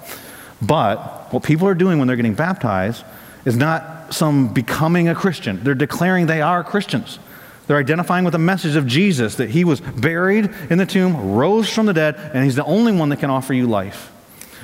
But 0.61 1.33
what 1.33 1.43
people 1.43 1.69
are 1.69 1.75
doing 1.75 1.99
when 1.99 2.09
they're 2.09 2.17
getting 2.17 2.35
baptized 2.35 3.05
is 3.45 3.57
not 3.57 4.13
some 4.13 4.53
becoming 4.53 5.09
a 5.09 5.15
Christian. 5.15 5.63
They're 5.63 5.75
declaring 5.75 6.27
they 6.27 6.43
are 6.43 6.65
Christians. 6.65 7.19
They're 7.67 7.77
identifying 7.77 8.25
with 8.25 8.33
the 8.33 8.39
message 8.39 8.77
of 8.77 8.87
Jesus 8.87 9.37
that 9.37 9.51
he 9.51 9.63
was 9.65 9.81
buried 9.81 10.51
in 10.71 10.79
the 10.79 10.87
tomb, 10.87 11.35
rose 11.35 11.69
from 11.69 11.87
the 11.87 11.93
dead, 11.93 12.17
and 12.33 12.43
he's 12.43 12.57
the 12.57 12.65
only 12.65 12.93
one 12.93 13.11
that 13.11 13.19
can 13.19 13.31
offer 13.31 13.53
you 13.53 13.67
life. 13.67 14.11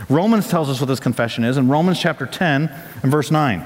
Romans 0.09 0.49
tells 0.49 0.69
us 0.69 0.81
what 0.81 0.87
this 0.87 1.01
confession 1.01 1.45
is 1.45 1.57
in 1.57 1.69
Romans 1.69 2.01
chapter 2.01 2.27
10 2.27 2.73
and 3.03 3.13
verse 3.13 3.31
9. 3.31 3.61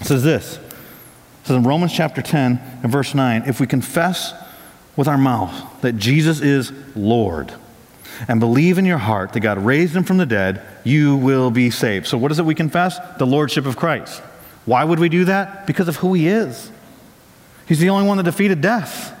It 0.00 0.06
says 0.06 0.22
this. 0.22 0.56
It 0.56 1.46
says 1.46 1.56
in 1.56 1.64
Romans 1.64 1.92
chapter 1.92 2.22
10 2.22 2.80
and 2.82 2.92
verse 2.92 3.14
9, 3.14 3.44
if 3.46 3.60
we 3.60 3.66
confess 3.66 4.32
with 4.96 5.08
our 5.08 5.18
mouth 5.18 5.80
that 5.82 5.96
Jesus 5.96 6.40
is 6.40 6.72
Lord 6.94 7.52
and 8.28 8.40
believe 8.40 8.78
in 8.78 8.84
your 8.84 8.98
heart 8.98 9.32
that 9.32 9.40
God 9.40 9.58
raised 9.58 9.94
him 9.96 10.04
from 10.04 10.18
the 10.18 10.26
dead, 10.26 10.62
you 10.84 11.16
will 11.16 11.50
be 11.50 11.70
saved. 11.70 12.06
So, 12.06 12.18
what 12.18 12.30
is 12.30 12.38
it 12.38 12.44
we 12.44 12.54
confess? 12.54 12.98
The 13.18 13.26
Lordship 13.26 13.66
of 13.66 13.76
Christ. 13.76 14.20
Why 14.66 14.84
would 14.84 14.98
we 14.98 15.08
do 15.08 15.24
that? 15.24 15.66
Because 15.66 15.88
of 15.88 15.96
who 15.96 16.12
he 16.14 16.28
is. 16.28 16.70
He's 17.66 17.78
the 17.78 17.90
only 17.90 18.06
one 18.06 18.18
that 18.18 18.24
defeated 18.24 18.60
death. 18.60 19.16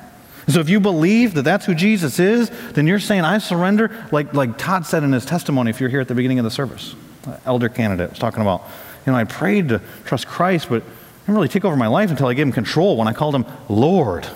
And 0.46 0.54
so, 0.54 0.60
if 0.60 0.68
you 0.68 0.80
believe 0.80 1.34
that 1.34 1.42
that's 1.42 1.66
who 1.66 1.74
Jesus 1.74 2.18
is, 2.18 2.50
then 2.72 2.86
you're 2.86 3.00
saying, 3.00 3.22
I 3.22 3.38
surrender, 3.38 4.06
like, 4.12 4.34
like 4.34 4.58
Todd 4.58 4.84
said 4.86 5.02
in 5.02 5.12
his 5.12 5.24
testimony, 5.24 5.70
if 5.70 5.80
you're 5.80 5.90
here 5.90 6.00
at 6.00 6.08
the 6.08 6.14
beginning 6.14 6.38
of 6.38 6.44
the 6.44 6.50
service. 6.50 6.94
Uh, 7.26 7.36
elder 7.44 7.68
candidate 7.68 8.10
was 8.10 8.18
talking 8.18 8.42
about, 8.42 8.64
you 9.06 9.12
know, 9.12 9.18
I 9.18 9.24
prayed 9.24 9.68
to 9.68 9.80
trust 10.04 10.26
Christ, 10.26 10.68
but 10.68 10.82
I 10.82 10.86
didn't 11.26 11.34
really 11.34 11.48
take 11.48 11.64
over 11.64 11.76
my 11.76 11.86
life 11.86 12.10
until 12.10 12.26
I 12.26 12.34
gave 12.34 12.46
him 12.46 12.52
control 12.52 12.96
when 12.96 13.08
I 13.08 13.12
called 13.12 13.34
him 13.34 13.44
Lord 13.68 14.26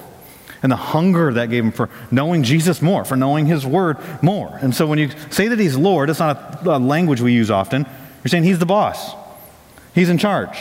and 0.65 0.73
the 0.73 0.77
hunger 0.77 1.31
that 1.35 1.51
gave 1.51 1.63
him 1.63 1.73
for 1.73 1.91
knowing 2.11 2.43
Jesus 2.43 2.81
more, 2.81 3.05
for 3.05 3.17
knowing 3.17 3.45
his 3.45 3.67
word 3.67 3.99
more. 4.23 4.59
And 4.63 4.75
so 4.75 4.87
when 4.87 4.99
you 4.99 5.11
say 5.31 5.47
that 5.49 5.59
he's 5.59 5.77
Lord, 5.77 6.09
it's 6.09 6.19
not 6.19 6.67
a, 6.67 6.77
a 6.77 6.79
language 6.79 7.21
we 7.21 7.35
use 7.35 7.51
often. 7.51 7.83
You're 8.25 8.31
saying 8.31 8.45
he's 8.45 8.59
the 8.59 8.67
boss, 8.67 9.15
he's 9.95 10.09
in 10.09 10.17
charge. 10.17 10.57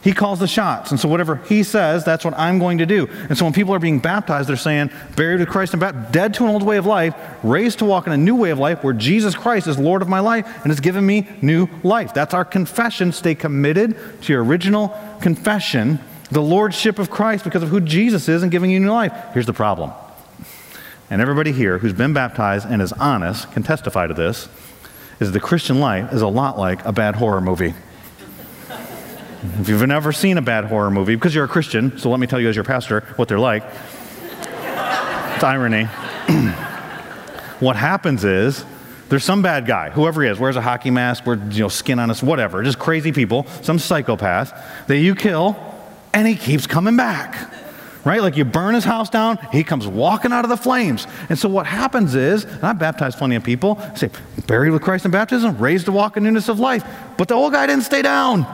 He 0.00 0.12
calls 0.12 0.38
the 0.38 0.46
shots. 0.46 0.92
And 0.92 1.00
so 1.00 1.08
whatever 1.08 1.36
he 1.36 1.64
says, 1.64 2.04
that's 2.04 2.24
what 2.24 2.32
I'm 2.38 2.60
going 2.60 2.78
to 2.78 2.86
do. 2.86 3.08
And 3.28 3.36
so 3.36 3.44
when 3.44 3.52
people 3.52 3.74
are 3.74 3.80
being 3.80 3.98
baptized, 3.98 4.48
they're 4.48 4.56
saying, 4.56 4.90
buried 5.16 5.40
with 5.40 5.48
Christ 5.48 5.74
and 5.74 5.80
baptized, 5.80 6.12
dead 6.12 6.34
to 6.34 6.44
an 6.44 6.50
old 6.50 6.62
way 6.62 6.76
of 6.76 6.86
life, 6.86 7.14
raised 7.42 7.80
to 7.80 7.84
walk 7.84 8.06
in 8.06 8.12
a 8.12 8.16
new 8.16 8.36
way 8.36 8.50
of 8.50 8.60
life 8.60 8.84
where 8.84 8.92
Jesus 8.92 9.34
Christ 9.34 9.66
is 9.66 9.76
Lord 9.76 10.00
of 10.00 10.08
my 10.08 10.20
life 10.20 10.46
and 10.62 10.66
has 10.66 10.78
given 10.78 11.04
me 11.04 11.26
new 11.42 11.68
life. 11.82 12.14
That's 12.14 12.32
our 12.32 12.44
confession. 12.44 13.10
Stay 13.10 13.34
committed 13.34 13.98
to 14.22 14.32
your 14.32 14.44
original 14.44 14.96
confession 15.20 15.98
the 16.30 16.42
lordship 16.42 16.98
of 16.98 17.10
Christ 17.10 17.44
because 17.44 17.62
of 17.62 17.68
who 17.68 17.80
Jesus 17.80 18.28
is 18.28 18.42
and 18.42 18.52
giving 18.52 18.70
you 18.70 18.80
new 18.80 18.92
life. 18.92 19.12
Here's 19.32 19.46
the 19.46 19.52
problem. 19.52 19.92
And 21.10 21.22
everybody 21.22 21.52
here 21.52 21.78
who's 21.78 21.94
been 21.94 22.12
baptized 22.12 22.66
and 22.68 22.82
is 22.82 22.92
honest 22.92 23.50
can 23.52 23.62
testify 23.62 24.06
to 24.06 24.14
this 24.14 24.48
is 25.20 25.32
the 25.32 25.40
Christian 25.40 25.80
life 25.80 26.12
is 26.12 26.22
a 26.22 26.28
lot 26.28 26.58
like 26.58 26.84
a 26.84 26.92
bad 26.92 27.16
horror 27.16 27.40
movie. 27.40 27.74
if 29.58 29.68
you've 29.68 29.86
never 29.86 30.12
seen 30.12 30.36
a 30.36 30.42
bad 30.42 30.66
horror 30.66 30.90
movie, 30.90 31.14
because 31.14 31.34
you're 31.34 31.46
a 31.46 31.48
Christian, 31.48 31.98
so 31.98 32.10
let 32.10 32.20
me 32.20 32.26
tell 32.26 32.40
you 32.40 32.48
as 32.48 32.54
your 32.54 32.64
pastor 32.64 33.00
what 33.16 33.26
they're 33.26 33.38
like. 33.38 33.64
it's 34.42 35.44
irony. 35.44 35.84
what 37.60 37.74
happens 37.74 38.24
is 38.24 38.64
there's 39.08 39.24
some 39.24 39.40
bad 39.40 39.66
guy, 39.66 39.88
whoever 39.88 40.22
he 40.22 40.28
is, 40.28 40.38
wears 40.38 40.56
a 40.56 40.60
hockey 40.60 40.90
mask, 40.90 41.24
wears 41.24 41.40
you 41.56 41.62
know, 41.62 41.68
skin 41.68 41.98
on 41.98 42.10
us, 42.10 42.22
whatever, 42.22 42.62
just 42.62 42.78
crazy 42.78 43.12
people, 43.12 43.46
some 43.62 43.78
psychopath 43.78 44.52
that 44.88 44.98
you 44.98 45.14
kill 45.14 45.67
and 46.12 46.26
he 46.26 46.34
keeps 46.34 46.66
coming 46.66 46.96
back. 46.96 47.52
Right? 48.04 48.22
Like 48.22 48.36
you 48.36 48.44
burn 48.44 48.74
his 48.74 48.84
house 48.84 49.10
down, 49.10 49.38
he 49.52 49.64
comes 49.64 49.86
walking 49.86 50.32
out 50.32 50.44
of 50.44 50.48
the 50.48 50.56
flames. 50.56 51.06
And 51.28 51.38
so 51.38 51.48
what 51.48 51.66
happens 51.66 52.14
is, 52.14 52.44
and 52.44 52.64
I've 52.64 52.78
baptized 52.78 53.18
plenty 53.18 53.36
of 53.36 53.44
people, 53.44 53.80
say, 53.94 54.10
buried 54.46 54.70
with 54.70 54.82
Christ 54.82 55.04
in 55.04 55.10
baptism, 55.10 55.58
raised 55.58 55.86
to 55.86 55.92
walk 55.92 56.16
in 56.16 56.24
newness 56.24 56.48
of 56.48 56.58
life. 56.58 56.84
But 57.18 57.28
the 57.28 57.34
old 57.34 57.52
guy 57.52 57.66
didn't 57.66 57.84
stay 57.84 58.02
down. 58.02 58.46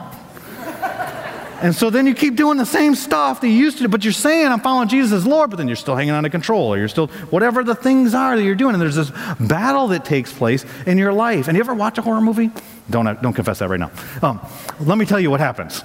And 1.62 1.74
so 1.74 1.88
then 1.88 2.06
you 2.06 2.14
keep 2.14 2.36
doing 2.36 2.58
the 2.58 2.66
same 2.66 2.94
stuff 2.94 3.40
that 3.40 3.48
you 3.48 3.54
used 3.54 3.78
to 3.78 3.84
do, 3.84 3.88
but 3.88 4.04
you're 4.04 4.12
saying, 4.12 4.48
I'm 4.48 4.60
following 4.60 4.88
Jesus 4.88 5.12
as 5.12 5.26
Lord, 5.26 5.50
but 5.50 5.56
then 5.56 5.68
you're 5.68 5.76
still 5.76 5.94
hanging 5.94 6.12
on 6.12 6.24
to 6.24 6.30
control, 6.30 6.74
or 6.74 6.76
you're 6.76 6.88
still, 6.88 7.06
whatever 7.30 7.64
the 7.64 7.74
things 7.74 8.12
are 8.12 8.36
that 8.36 8.42
you're 8.42 8.54
doing. 8.54 8.74
And 8.74 8.82
there's 8.82 8.96
this 8.96 9.12
battle 9.40 9.88
that 9.88 10.04
takes 10.04 10.32
place 10.32 10.66
in 10.84 10.98
your 10.98 11.12
life. 11.12 11.48
And 11.48 11.56
you 11.56 11.62
ever 11.62 11.74
watch 11.74 11.96
a 11.96 12.02
horror 12.02 12.20
movie? 12.20 12.50
Don't, 12.90 13.06
don't 13.22 13.32
confess 13.32 13.60
that 13.60 13.68
right 13.68 13.80
now. 13.80 13.92
Um, 14.20 14.40
let 14.80 14.98
me 14.98 15.06
tell 15.06 15.20
you 15.20 15.30
what 15.30 15.40
happens 15.40 15.82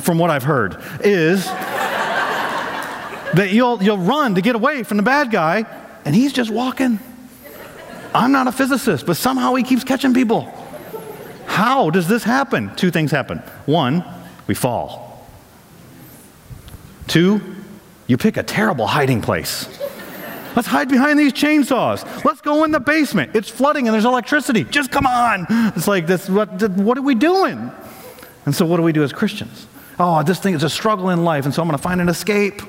from 0.00 0.18
what 0.18 0.30
I've 0.30 0.42
heard, 0.42 0.76
is 1.00 1.44
that 3.34 3.50
you'll, 3.50 3.82
you'll 3.82 3.98
run 3.98 4.34
to 4.34 4.42
get 4.42 4.56
away 4.56 4.82
from 4.82 4.96
the 4.96 5.02
bad 5.02 5.30
guy, 5.30 5.64
and 6.04 6.14
he's 6.14 6.32
just 6.32 6.50
walking. 6.50 6.98
I'm 8.14 8.32
not 8.32 8.48
a 8.48 8.52
physicist, 8.52 9.06
but 9.06 9.16
somehow 9.16 9.54
he 9.54 9.62
keeps 9.62 9.84
catching 9.84 10.14
people. 10.14 10.52
How 11.46 11.90
does 11.90 12.08
this 12.08 12.24
happen? 12.24 12.74
Two 12.76 12.90
things 12.90 13.10
happen. 13.10 13.38
One, 13.66 14.04
we 14.46 14.54
fall. 14.54 15.26
Two, 17.06 17.40
you 18.06 18.16
pick 18.16 18.36
a 18.36 18.42
terrible 18.42 18.86
hiding 18.86 19.20
place. 19.20 19.68
Let's 20.56 20.66
hide 20.66 20.88
behind 20.88 21.18
these 21.18 21.32
chainsaws. 21.32 22.24
Let's 22.24 22.40
go 22.40 22.64
in 22.64 22.72
the 22.72 22.80
basement. 22.80 23.36
It's 23.36 23.48
flooding 23.48 23.86
and 23.86 23.94
there's 23.94 24.04
electricity. 24.04 24.64
Just 24.64 24.90
come 24.90 25.06
on. 25.06 25.46
It's 25.76 25.86
like 25.86 26.06
this 26.06 26.28
what, 26.28 26.68
what 26.70 26.98
are 26.98 27.02
we 27.02 27.14
doing? 27.14 27.70
And 28.46 28.54
so 28.54 28.66
what 28.66 28.78
do 28.78 28.82
we 28.82 28.92
do 28.92 29.04
as 29.04 29.12
Christians? 29.12 29.66
Oh, 30.00 30.22
this 30.22 30.38
thing 30.38 30.54
is 30.54 30.62
a 30.62 30.70
struggle 30.70 31.10
in 31.10 31.24
life, 31.24 31.44
and 31.44 31.54
so 31.54 31.62
I'm 31.62 31.68
going 31.68 31.78
to 31.78 31.82
find 31.82 32.00
an 32.00 32.08
escape. 32.08 32.62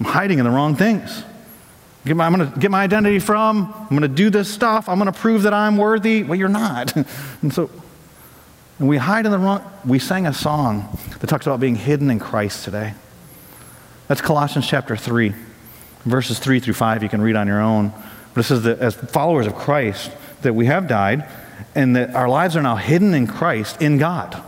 I'm 0.00 0.06
hiding 0.06 0.38
in 0.38 0.44
the 0.44 0.50
wrong 0.50 0.76
things. 0.76 1.24
I'm 2.06 2.34
going 2.34 2.52
to 2.52 2.58
get 2.58 2.70
my 2.70 2.82
identity 2.82 3.18
from. 3.18 3.72
I'm 3.74 3.88
going 3.88 4.02
to 4.02 4.08
do 4.08 4.28
this 4.28 4.52
stuff. 4.52 4.88
I'm 4.88 4.98
going 4.98 5.12
to 5.12 5.18
prove 5.18 5.42
that 5.44 5.54
I'm 5.54 5.78
worthy. 5.78 6.22
Well, 6.22 6.38
you're 6.38 6.48
not. 6.48 6.94
and 7.42 7.52
so, 7.52 7.70
and 8.78 8.88
we 8.88 8.98
hide 8.98 9.24
in 9.24 9.32
the 9.32 9.38
wrong. 9.38 9.64
We 9.86 9.98
sang 9.98 10.26
a 10.26 10.34
song 10.34 10.98
that 11.20 11.28
talks 11.28 11.46
about 11.46 11.60
being 11.60 11.76
hidden 11.76 12.10
in 12.10 12.18
Christ 12.18 12.64
today. 12.64 12.92
That's 14.08 14.20
Colossians 14.20 14.66
chapter 14.66 14.96
3, 14.96 15.34
verses 16.04 16.38
3 16.38 16.60
through 16.60 16.74
5. 16.74 17.02
You 17.02 17.08
can 17.08 17.22
read 17.22 17.36
on 17.36 17.46
your 17.46 17.60
own. 17.60 17.92
But 18.34 18.40
it 18.40 18.48
says 18.48 18.64
that 18.64 18.80
as 18.80 18.94
followers 18.94 19.46
of 19.46 19.54
Christ, 19.54 20.10
that 20.42 20.54
we 20.54 20.66
have 20.66 20.86
died 20.86 21.26
and 21.74 21.96
that 21.96 22.14
our 22.14 22.28
lives 22.28 22.54
are 22.56 22.62
now 22.62 22.76
hidden 22.76 23.14
in 23.14 23.26
Christ 23.26 23.80
in 23.80 23.96
God. 23.96 24.42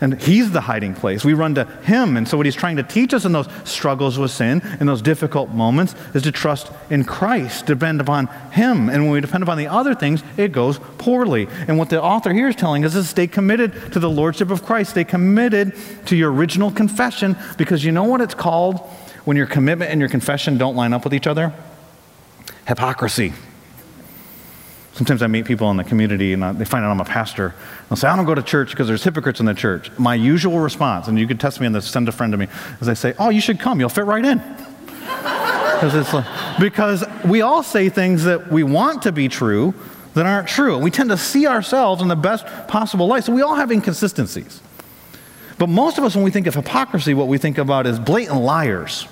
And 0.00 0.20
He's 0.20 0.52
the 0.52 0.60
hiding 0.60 0.94
place. 0.94 1.24
We 1.24 1.34
run 1.34 1.54
to 1.56 1.64
Him. 1.64 2.16
And 2.16 2.28
so, 2.28 2.36
what 2.36 2.46
He's 2.46 2.54
trying 2.54 2.76
to 2.76 2.82
teach 2.82 3.12
us 3.12 3.24
in 3.24 3.32
those 3.32 3.48
struggles 3.64 4.18
with 4.18 4.30
sin, 4.30 4.62
in 4.80 4.86
those 4.86 5.02
difficult 5.02 5.50
moments, 5.50 5.94
is 6.14 6.22
to 6.22 6.32
trust 6.32 6.70
in 6.88 7.04
Christ, 7.04 7.66
depend 7.66 8.00
upon 8.00 8.28
Him. 8.52 8.88
And 8.88 9.04
when 9.04 9.12
we 9.12 9.20
depend 9.20 9.42
upon 9.42 9.58
the 9.58 9.66
other 9.66 9.94
things, 9.94 10.22
it 10.36 10.52
goes 10.52 10.78
poorly. 10.98 11.48
And 11.66 11.78
what 11.78 11.90
the 11.90 12.00
author 12.00 12.32
here 12.32 12.48
is 12.48 12.56
telling 12.56 12.84
us 12.84 12.94
is 12.94 13.08
stay 13.08 13.26
committed 13.26 13.92
to 13.92 13.98
the 13.98 14.10
Lordship 14.10 14.50
of 14.50 14.64
Christ. 14.64 14.90
Stay 14.90 15.04
committed 15.04 15.74
to 16.06 16.16
your 16.16 16.32
original 16.32 16.70
confession, 16.70 17.36
because 17.56 17.84
you 17.84 17.92
know 17.92 18.04
what 18.04 18.20
it's 18.20 18.34
called 18.34 18.78
when 19.24 19.36
your 19.36 19.46
commitment 19.46 19.90
and 19.90 20.00
your 20.00 20.08
confession 20.08 20.58
don't 20.58 20.76
line 20.76 20.92
up 20.92 21.04
with 21.04 21.12
each 21.12 21.26
other? 21.26 21.52
Hypocrisy. 22.66 23.32
Sometimes 24.98 25.22
I 25.22 25.28
meet 25.28 25.44
people 25.44 25.70
in 25.70 25.76
the 25.76 25.84
community 25.84 26.32
and 26.32 26.42
they 26.58 26.64
find 26.64 26.84
out 26.84 26.90
I'm 26.90 27.00
a 27.00 27.04
pastor. 27.04 27.54
They'll 27.88 27.96
say, 27.96 28.08
I 28.08 28.16
don't 28.16 28.24
go 28.24 28.34
to 28.34 28.42
church 28.42 28.70
because 28.70 28.88
there's 28.88 29.04
hypocrites 29.04 29.38
in 29.38 29.46
the 29.46 29.54
church. 29.54 29.96
My 29.96 30.16
usual 30.16 30.58
response, 30.58 31.06
and 31.06 31.16
you 31.16 31.28
could 31.28 31.38
test 31.38 31.60
me 31.60 31.66
on 31.66 31.72
this, 31.72 31.88
send 31.88 32.08
a 32.08 32.12
friend 32.12 32.32
to 32.32 32.36
me, 32.36 32.48
is 32.80 32.88
I 32.88 32.94
say, 32.94 33.14
Oh, 33.16 33.28
you 33.28 33.40
should 33.40 33.60
come. 33.60 33.78
You'll 33.78 33.90
fit 33.90 34.06
right 34.06 34.24
in. 34.24 34.38
like, 36.12 36.58
because 36.58 37.04
we 37.24 37.42
all 37.42 37.62
say 37.62 37.88
things 37.88 38.24
that 38.24 38.50
we 38.50 38.64
want 38.64 39.02
to 39.02 39.12
be 39.12 39.28
true 39.28 39.72
that 40.14 40.26
aren't 40.26 40.48
true. 40.48 40.76
We 40.78 40.90
tend 40.90 41.10
to 41.10 41.16
see 41.16 41.46
ourselves 41.46 42.02
in 42.02 42.08
the 42.08 42.16
best 42.16 42.44
possible 42.66 43.06
light. 43.06 43.22
So 43.22 43.32
we 43.32 43.42
all 43.42 43.54
have 43.54 43.70
inconsistencies. 43.70 44.60
But 45.58 45.68
most 45.68 45.98
of 45.98 46.02
us, 46.02 46.16
when 46.16 46.24
we 46.24 46.32
think 46.32 46.48
of 46.48 46.56
hypocrisy, 46.56 47.14
what 47.14 47.28
we 47.28 47.38
think 47.38 47.56
about 47.56 47.86
is 47.86 48.00
blatant 48.00 48.40
liars. 48.40 49.06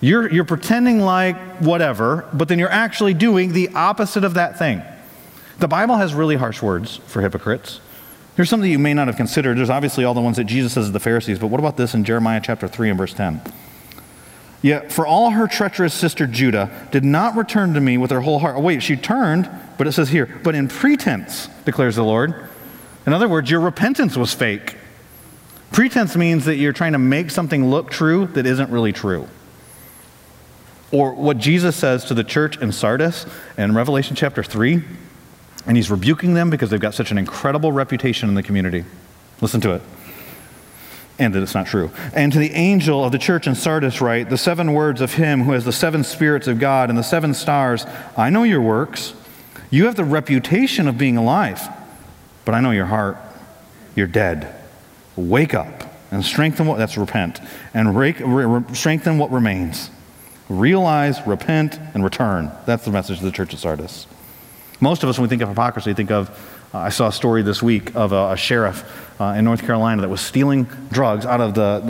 You're, 0.00 0.30
you're 0.30 0.44
pretending 0.44 1.00
like 1.00 1.36
whatever, 1.58 2.28
but 2.32 2.46
then 2.46 2.60
you're 2.60 2.70
actually 2.70 3.14
doing 3.14 3.54
the 3.54 3.70
opposite 3.70 4.22
of 4.22 4.34
that 4.34 4.56
thing. 4.56 4.84
The 5.60 5.68
Bible 5.68 5.96
has 5.96 6.14
really 6.14 6.36
harsh 6.36 6.62
words 6.62 6.96
for 7.06 7.20
hypocrites. 7.20 7.80
Here's 8.34 8.48
something 8.48 8.70
you 8.70 8.78
may 8.78 8.94
not 8.94 9.08
have 9.08 9.16
considered. 9.16 9.58
There's 9.58 9.68
obviously 9.68 10.04
all 10.04 10.14
the 10.14 10.20
ones 10.22 10.38
that 10.38 10.44
Jesus 10.44 10.72
says 10.72 10.86
to 10.86 10.92
the 10.92 10.98
Pharisees, 10.98 11.38
but 11.38 11.48
what 11.48 11.60
about 11.60 11.76
this 11.76 11.92
in 11.92 12.02
Jeremiah 12.02 12.40
chapter 12.42 12.66
3 12.66 12.88
and 12.88 12.98
verse 12.98 13.12
10? 13.12 13.42
Yet 14.62 14.90
for 14.90 15.06
all 15.06 15.32
her 15.32 15.46
treacherous 15.46 15.92
sister 15.92 16.26
Judah 16.26 16.88
did 16.90 17.04
not 17.04 17.36
return 17.36 17.74
to 17.74 17.80
me 17.80 17.98
with 17.98 18.10
her 18.10 18.22
whole 18.22 18.38
heart. 18.38 18.56
Oh, 18.56 18.60
wait, 18.60 18.82
she 18.82 18.96
turned, 18.96 19.50
but 19.76 19.86
it 19.86 19.92
says 19.92 20.08
here, 20.08 20.40
but 20.42 20.54
in 20.54 20.66
pretense, 20.66 21.48
declares 21.66 21.96
the 21.96 22.04
Lord. 22.04 22.48
In 23.06 23.12
other 23.12 23.28
words, 23.28 23.50
your 23.50 23.60
repentance 23.60 24.16
was 24.16 24.32
fake. 24.32 24.76
Pretense 25.72 26.16
means 26.16 26.46
that 26.46 26.56
you're 26.56 26.72
trying 26.72 26.92
to 26.92 26.98
make 26.98 27.30
something 27.30 27.68
look 27.70 27.90
true 27.90 28.26
that 28.28 28.46
isn't 28.46 28.70
really 28.70 28.94
true. 28.94 29.28
Or 30.90 31.12
what 31.12 31.36
Jesus 31.36 31.76
says 31.76 32.06
to 32.06 32.14
the 32.14 32.24
church 32.24 32.56
in 32.56 32.72
Sardis 32.72 33.26
in 33.58 33.74
Revelation 33.74 34.16
chapter 34.16 34.42
3 34.42 34.82
and 35.66 35.76
he's 35.76 35.90
rebuking 35.90 36.34
them 36.34 36.50
because 36.50 36.70
they've 36.70 36.80
got 36.80 36.94
such 36.94 37.10
an 37.10 37.18
incredible 37.18 37.72
reputation 37.72 38.28
in 38.28 38.34
the 38.34 38.42
community. 38.42 38.84
Listen 39.40 39.60
to 39.62 39.72
it. 39.74 39.82
and 41.18 41.34
that 41.34 41.42
it's 41.42 41.54
not 41.54 41.66
true. 41.66 41.90
And 42.14 42.32
to 42.32 42.38
the 42.38 42.52
angel 42.52 43.04
of 43.04 43.12
the 43.12 43.18
church 43.18 43.46
in 43.46 43.54
Sardis, 43.54 44.00
write 44.00 44.30
the 44.30 44.38
seven 44.38 44.72
words 44.72 45.02
of 45.02 45.14
him 45.14 45.42
who 45.42 45.52
has 45.52 45.66
the 45.66 45.72
seven 45.72 46.02
spirits 46.02 46.46
of 46.48 46.58
God 46.58 46.88
and 46.88 46.98
the 46.98 47.02
seven 47.02 47.34
stars. 47.34 47.84
I 48.16 48.30
know 48.30 48.42
your 48.42 48.62
works. 48.62 49.12
You 49.70 49.84
have 49.84 49.96
the 49.96 50.04
reputation 50.04 50.88
of 50.88 50.96
being 50.96 51.18
alive, 51.18 51.60
but 52.46 52.54
I 52.54 52.60
know 52.60 52.70
your 52.70 52.86
heart. 52.86 53.18
You're 53.94 54.06
dead. 54.06 54.54
Wake 55.14 55.52
up 55.52 55.92
and 56.10 56.24
strengthen 56.24 56.66
what, 56.66 56.78
that's 56.78 56.96
repent, 56.96 57.38
and 57.74 57.96
re, 57.96 58.12
re, 58.12 58.74
strengthen 58.74 59.18
what 59.18 59.30
remains. 59.30 59.90
Realize, 60.48 61.20
repent, 61.26 61.78
and 61.94 62.02
return. 62.02 62.50
That's 62.66 62.84
the 62.84 62.90
message 62.90 63.18
of 63.18 63.24
the 63.24 63.30
church 63.30 63.52
of 63.52 63.60
Sardis. 63.60 64.06
Most 64.80 65.02
of 65.02 65.08
us, 65.08 65.18
when 65.18 65.24
we 65.24 65.28
think 65.28 65.42
of 65.42 65.48
hypocrisy, 65.48 65.92
think 65.94 66.10
of 66.10 66.30
uh, 66.72 66.78
I 66.78 66.88
saw 66.90 67.08
a 67.08 67.12
story 67.12 67.42
this 67.42 67.62
week 67.62 67.94
of 67.96 68.12
a, 68.12 68.32
a 68.32 68.36
sheriff 68.36 68.84
uh, 69.20 69.34
in 69.36 69.44
North 69.44 69.62
Carolina 69.62 70.02
that 70.02 70.08
was 70.08 70.20
stealing 70.20 70.68
drugs 70.92 71.26
out 71.26 71.40
of 71.40 71.54
the, 71.54 71.80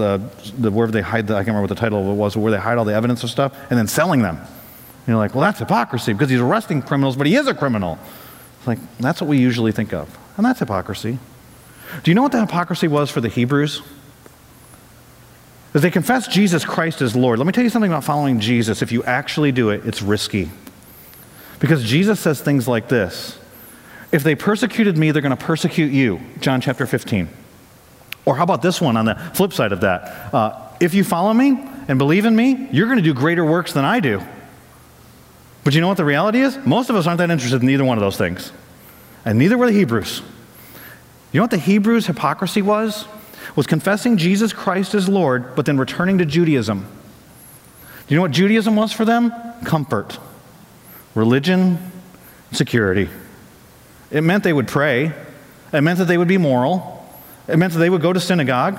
the, 0.55 0.71
the 0.71 0.87
they 0.87 1.03
hide 1.03 1.27
the, 1.27 1.35
I 1.35 1.39
can't 1.39 1.49
remember 1.49 1.63
what 1.63 1.69
the 1.69 1.75
title 1.75 2.01
of 2.01 2.07
it 2.09 2.19
was, 2.19 2.37
where 2.37 2.51
they 2.51 2.59
hide 2.59 2.79
all 2.79 2.87
the 2.87 2.95
evidence 2.95 3.23
of 3.23 3.31
stuff, 3.31 3.55
and 3.69 3.79
then 3.79 3.87
selling 3.87 4.23
them. 4.23 4.37
And 4.37 5.09
you're 5.09 5.17
like, 5.17 5.35
well, 5.35 5.43
that's 5.43 5.59
hypocrisy 5.59 6.15
because 6.15 6.31
he's 6.31 6.41
arresting 6.41 6.81
criminals, 6.81 7.17
but 7.17 7.27
he 7.27 7.37
is 7.37 7.47
a 7.47 7.55
criminal. 7.55 7.99
It's 8.59 8.67
like, 8.67 8.79
that's 8.99 9.21
what 9.21 9.29
we 9.29 9.39
usually 9.39 9.73
think 9.73 9.93
of. 9.93 10.19
And 10.37 10.47
that's 10.47 10.61
hypocrisy. 10.61 11.19
Do 12.03 12.11
you 12.11 12.15
know 12.15 12.23
what 12.23 12.33
the 12.33 12.41
hypocrisy 12.41 12.89
was 12.89 13.11
for 13.11 13.21
the 13.21 13.29
Hebrews? 13.29 13.83
As 15.75 15.83
they 15.83 15.91
confess 15.91 16.27
Jesus 16.27 16.65
Christ 16.65 17.03
as 17.03 17.15
Lord. 17.15 17.39
Let 17.39 17.47
me 17.47 17.53
tell 17.53 17.63
you 17.63 17.71
something 17.71 17.91
about 17.91 18.05
following 18.05 18.41
Jesus. 18.41 18.83
If 18.83 18.93
you 18.93 19.05
actually 19.05 19.53
do 19.53 19.71
it, 19.71 19.87
it's 19.87 20.03
risky. 20.03 20.51
Because 21.61 21.85
Jesus 21.85 22.19
says 22.19 22.41
things 22.41 22.67
like 22.67 22.89
this 22.89 23.39
If 24.11 24.25
they 24.25 24.35
persecuted 24.35 24.99
me, 24.99 25.13
they're 25.13 25.23
going 25.23 25.37
to 25.37 25.45
persecute 25.45 25.93
you. 25.93 26.21
John 26.41 26.61
chapter 26.61 26.87
15. 26.87 27.29
Or 28.25 28.37
how 28.37 28.43
about 28.43 28.63
this 28.63 28.81
one 28.81 28.97
on 28.97 29.05
the 29.05 29.15
flip 29.35 29.53
side 29.53 29.73
of 29.73 29.83
that? 29.83 30.35
Uh, 30.35 30.69
if 30.81 30.95
you 30.95 31.05
follow 31.05 31.33
me 31.33 31.59
and 31.89 31.99
believe 31.99 32.25
in 32.25 32.35
me, 32.35 32.69
you're 32.73 32.87
going 32.87 32.99
to 32.99 33.05
do 33.05 33.15
greater 33.15 33.45
works 33.45 33.73
than 33.73 33.85
I 33.85 34.01
do. 34.01 34.21
But 35.63 35.75
you 35.75 35.81
know 35.81 35.89
what 35.89 35.97
the 35.97 36.05
reality 36.05 36.41
is? 36.41 36.59
Most 36.65 36.91
of 36.91 36.97
us 36.97 37.07
aren't 37.07 37.19
that 37.19 37.31
interested 37.31 37.63
in 37.63 37.69
either 37.71 37.85
one 37.85 37.99
of 37.99 38.03
those 38.03 38.17
things. 38.17 38.53
And 39.25 39.39
neither 39.39 39.59
were 39.59 39.67
the 39.67 39.73
Hebrews. 39.73 40.23
You 41.33 41.39
know 41.39 41.45
what 41.45 41.51
the 41.51 41.59
Hebrews' 41.59 42.07
hypocrisy 42.07 42.63
was? 42.63 43.07
Was 43.57 43.67
confessing 43.67 44.17
Jesus 44.17 44.53
Christ 44.53 44.95
as 44.95 45.09
Lord, 45.09 45.55
but 45.55 45.67
then 45.67 45.77
returning 45.77 46.19
to 46.19 46.25
Judaism. 46.25 46.81
Do 46.81 48.15
you 48.15 48.17
know 48.17 48.23
what 48.23 48.31
Judaism 48.31 48.77
was 48.77 48.93
for 48.93 49.05
them? 49.05 49.33
Comfort, 49.65 50.19
religion, 51.15 51.79
security. 52.53 53.09
It 54.11 54.23
meant 54.23 54.45
they 54.45 54.53
would 54.53 54.69
pray, 54.69 55.13
it 55.73 55.81
meant 55.81 55.99
that 55.99 56.07
they 56.07 56.19
would 56.19 56.29
be 56.29 56.39
moral, 56.39 57.09
it 57.49 57.57
meant 57.57 57.73
that 57.73 57.79
they 57.79 57.91
would 57.91 58.03
go 58.03 58.13
to 58.13 58.21
synagogue, 58.21 58.79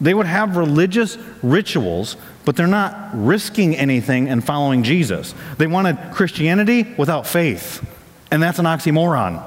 they 0.00 0.14
would 0.14 0.26
have 0.26 0.56
religious 0.56 1.18
rituals, 1.42 2.16
but 2.44 2.56
they're 2.56 2.66
not 2.66 3.10
risking 3.12 3.74
anything 3.76 4.28
and 4.28 4.44
following 4.44 4.82
Jesus. 4.82 5.34
They 5.56 5.66
wanted 5.66 5.98
Christianity 6.12 6.94
without 6.96 7.26
faith, 7.26 7.84
and 8.30 8.42
that's 8.42 8.58
an 8.58 8.64
oxymoron. 8.64 9.42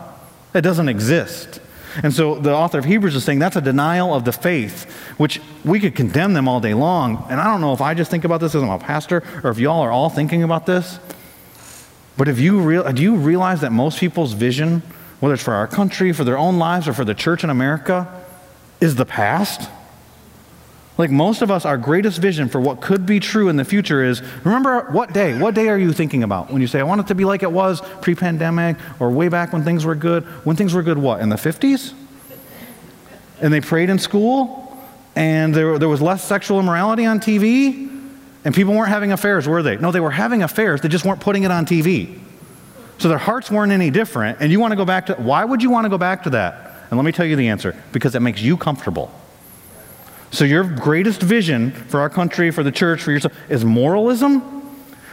It 0.54 0.62
doesn't 0.62 0.90
exist. 0.90 1.62
And 2.04 2.14
so 2.14 2.36
the 2.36 2.54
author 2.54 2.80
of 2.80 2.86
Hebrews 2.86 3.16
is 3.16 3.24
saying 3.24 3.40
that's 3.40 3.56
a 3.56 3.62
denial 3.62 4.14
of 4.14 4.24
the 4.26 4.32
faith, 4.32 4.90
which 5.18 5.42
we 5.66 5.80
could 5.80 5.96
condemn 5.96 6.34
them 6.34 6.48
all 6.48 6.60
day 6.60 6.74
long. 6.74 7.26
And 7.30 7.40
I 7.40 7.46
don't 7.46 7.62
know 7.62 7.74
if 7.74 7.82
I 7.82 7.94
just 7.94 8.10
think 8.10 8.24
about 8.24 8.40
this 8.40 8.56
as 8.56 8.64
I'm 8.64 8.70
a 8.70 8.80
pastor 8.80 9.24
or 9.44 9.52
if 9.52 9.60
y'all 9.60 9.82
are 9.82 9.92
all 9.92 10.10
thinking 10.10 10.44
about 10.44 10.66
this. 10.66 11.00
But 12.17 12.28
if 12.28 12.39
you 12.39 12.60
real, 12.60 12.91
do 12.91 13.02
you 13.02 13.15
realize 13.15 13.62
that 13.62 13.71
most 13.71 14.00
people's 14.00 14.34
vision, 14.34 14.84
whether 15.19 15.34
it's 15.34 15.43
for 15.43 15.54
our 15.54 15.67
country, 15.67 16.12
for 16.12 16.24
their 16.24 16.38
own 16.38 16.60
lives, 16.60 16.88
or 16.88 16.93
for 16.93 17.06
the 17.06 17.15
church 17.15 17.43
in 17.43 17.50
America, 17.50 18.08
is 18.80 18.95
the 18.95 19.06
past? 19.06 19.69
Like 20.97 21.10
most 21.10 21.41
of 21.41 21.50
us, 21.50 21.65
our 21.65 21.78
greatest 21.78 22.19
vision 22.19 22.50
for 22.50 22.60
what 22.60 22.82
could 22.82 23.06
be 23.06 23.19
true 23.19 23.50
in 23.50 23.56
the 23.56 23.65
future 23.65 24.04
is 24.04 24.21
remember 24.43 24.82
what 24.91 25.13
day? 25.13 25.38
What 25.38 25.56
day 25.56 25.69
are 25.69 25.78
you 25.78 25.93
thinking 25.93 26.21
about 26.21 26.52
when 26.52 26.62
you 26.62 26.67
say, 26.67 26.80
I 26.80 26.84
want 26.84 27.02
it 27.02 27.08
to 27.08 27.15
be 27.15 27.26
like 27.26 27.43
it 27.43 27.52
was 27.52 27.82
pre 28.02 28.13
pandemic 28.13 28.78
or 29.00 29.10
way 29.10 29.30
back 29.30 29.54
when 29.54 29.63
things 29.63 29.86
were 29.86 29.95
good? 29.95 30.26
When 30.45 30.56
things 30.56 30.74
were 30.74 30.84
good, 30.84 30.97
what? 30.97 31.21
In 31.21 31.30
the 31.30 31.38
50s? 31.38 31.93
And 33.41 33.52
they 33.52 33.62
prayed 33.62 33.89
in 33.89 33.97
school 33.97 34.62
and 35.15 35.56
there, 35.56 35.80
there 35.80 35.89
was 35.89 36.02
less 36.02 36.24
sexual 36.24 36.60
immorality 36.60 37.06
on 37.06 37.19
TV 37.19 37.90
and 38.43 38.56
people 38.56 38.73
weren't 38.73 38.89
having 38.89 39.12
affairs, 39.12 39.47
were 39.47 39.62
they? 39.62 39.77
No, 39.77 39.91
they 39.91 39.99
were 39.99 40.12
having 40.12 40.43
affairs, 40.43 40.82
they 40.82 40.89
just 40.89 41.06
weren't 41.06 41.21
putting 41.21 41.43
it 41.43 41.51
on 41.51 41.65
TV. 41.65 42.19
So 42.97 43.10
their 43.10 43.17
hearts 43.17 43.49
weren't 43.49 43.71
any 43.71 43.89
different. 43.89 44.38
And 44.41 44.51
you 44.51 44.60
want 44.60 44.73
to 44.73 44.75
go 44.75 44.86
back 44.86 45.08
to, 45.08 45.15
why 45.15 45.43
would 45.43 45.63
you 45.63 45.71
want 45.71 45.86
to 45.86 45.89
go 45.89 45.97
back 45.97 46.23
to 46.23 46.30
that? 46.32 46.71
And 46.89 46.99
let 46.99 47.04
me 47.04 47.12
tell 47.12 47.25
you 47.25 47.36
the 47.36 47.47
answer 47.47 47.75
because 47.91 48.13
it 48.13 48.19
makes 48.19 48.41
you 48.41 48.58
comfortable. 48.58 49.12
So, 50.30 50.45
your 50.45 50.63
greatest 50.63 51.21
vision 51.21 51.71
for 51.71 51.99
our 51.99 52.10
country, 52.10 52.51
for 52.51 52.63
the 52.63 52.71
church, 52.71 53.01
for 53.01 53.12
yourself 53.12 53.34
is 53.49 53.65
moralism. 53.65 54.62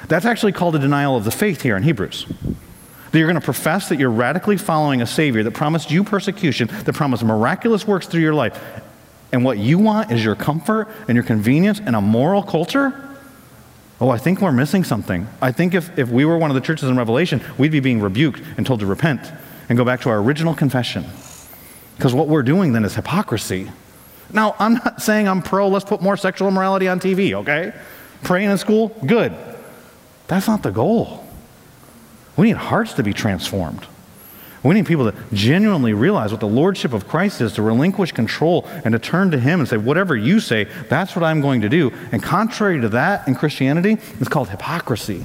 That's 0.06 0.26
actually 0.26 0.52
called 0.52 0.76
a 0.76 0.78
denial 0.78 1.16
of 1.16 1.24
the 1.24 1.30
faith 1.30 1.62
here 1.62 1.76
in 1.76 1.82
Hebrews. 1.82 2.26
That 2.26 3.18
you're 3.18 3.26
going 3.26 3.40
to 3.40 3.44
profess 3.44 3.88
that 3.88 3.98
you're 3.98 4.10
radically 4.10 4.58
following 4.58 5.00
a 5.00 5.06
Savior 5.06 5.42
that 5.42 5.54
promised 5.54 5.90
you 5.90 6.04
persecution, 6.04 6.68
that 6.84 6.92
promised 6.92 7.24
miraculous 7.24 7.86
works 7.86 8.06
through 8.06 8.20
your 8.20 8.34
life. 8.34 8.60
And 9.32 9.44
what 9.44 9.58
you 9.58 9.78
want 9.78 10.12
is 10.12 10.22
your 10.22 10.34
comfort 10.34 10.88
and 11.08 11.16
your 11.16 11.24
convenience 11.24 11.80
and 11.80 11.96
a 11.96 12.00
moral 12.00 12.42
culture? 12.42 13.08
Oh, 14.00 14.11
I 14.11 14.18
think 14.18 14.40
we're 14.40 14.52
missing 14.52 14.84
something. 14.84 15.26
I 15.42 15.50
think 15.50 15.74
if, 15.74 15.98
if 15.98 16.08
we 16.08 16.24
were 16.24 16.38
one 16.38 16.50
of 16.50 16.54
the 16.54 16.61
churches 16.61 16.88
in 16.88 16.96
Revelation, 16.96 17.42
we'd 17.58 17.72
be 17.72 17.80
being 17.80 18.00
rebuked 18.00 18.40
and 18.56 18.64
told 18.64 18.80
to 18.80 18.87
repent 18.87 19.32
and 19.68 19.76
go 19.76 19.84
back 19.84 20.02
to 20.02 20.08
our 20.08 20.18
original 20.18 20.54
confession. 20.54 21.04
Because 21.96 22.14
what 22.14 22.28
we're 22.28 22.44
doing 22.44 22.72
then 22.72 22.84
is 22.84 22.94
hypocrisy. 22.94 23.70
Now, 24.32 24.54
I'm 24.58 24.74
not 24.74 25.02
saying 25.02 25.26
I'm 25.26 25.42
pro, 25.42 25.68
let's 25.68 25.84
put 25.84 26.00
more 26.00 26.16
sexual 26.16 26.48
immorality 26.48 26.87
on 26.87 27.00
TV, 27.00 27.32
okay? 27.32 27.72
Praying 28.22 28.50
in 28.50 28.58
school, 28.58 28.96
good. 29.04 29.34
That's 30.28 30.46
not 30.46 30.62
the 30.62 30.70
goal. 30.70 31.26
We 32.37 32.48
need 32.48 32.56
hearts 32.56 32.92
to 32.94 33.02
be 33.02 33.12
transformed. 33.12 33.84
We 34.62 34.75
need 34.75 34.87
people 34.87 35.11
to 35.11 35.16
genuinely 35.33 35.92
realize 35.92 36.33
what 36.33 36.40
the 36.40 36.49
lordship 36.49 36.92
of 36.92 37.07
Christ 37.07 37.40
is, 37.40 37.53
to 37.55 37.62
relinquish 37.62 38.12
control 38.12 38.66
and 38.85 38.92
to 38.92 38.99
turn 38.99 39.31
to 39.31 39.38
Him 39.38 39.61
and 39.61 39.68
say, 39.68 39.77
whatever 39.77 40.16
you 40.16 40.40
say, 40.40 40.64
that's 40.88 41.14
what 41.14 41.25
I'm 41.25 41.40
going 41.40 41.61
to 41.61 41.68
do. 41.68 41.92
And 42.11 42.23
contrary 42.23 42.81
to 42.81 42.88
that 42.90 43.29
in 43.29 43.35
Christianity, 43.35 43.99
it's 44.18 44.29
called 44.29 44.49
hypocrisy. 44.49 45.25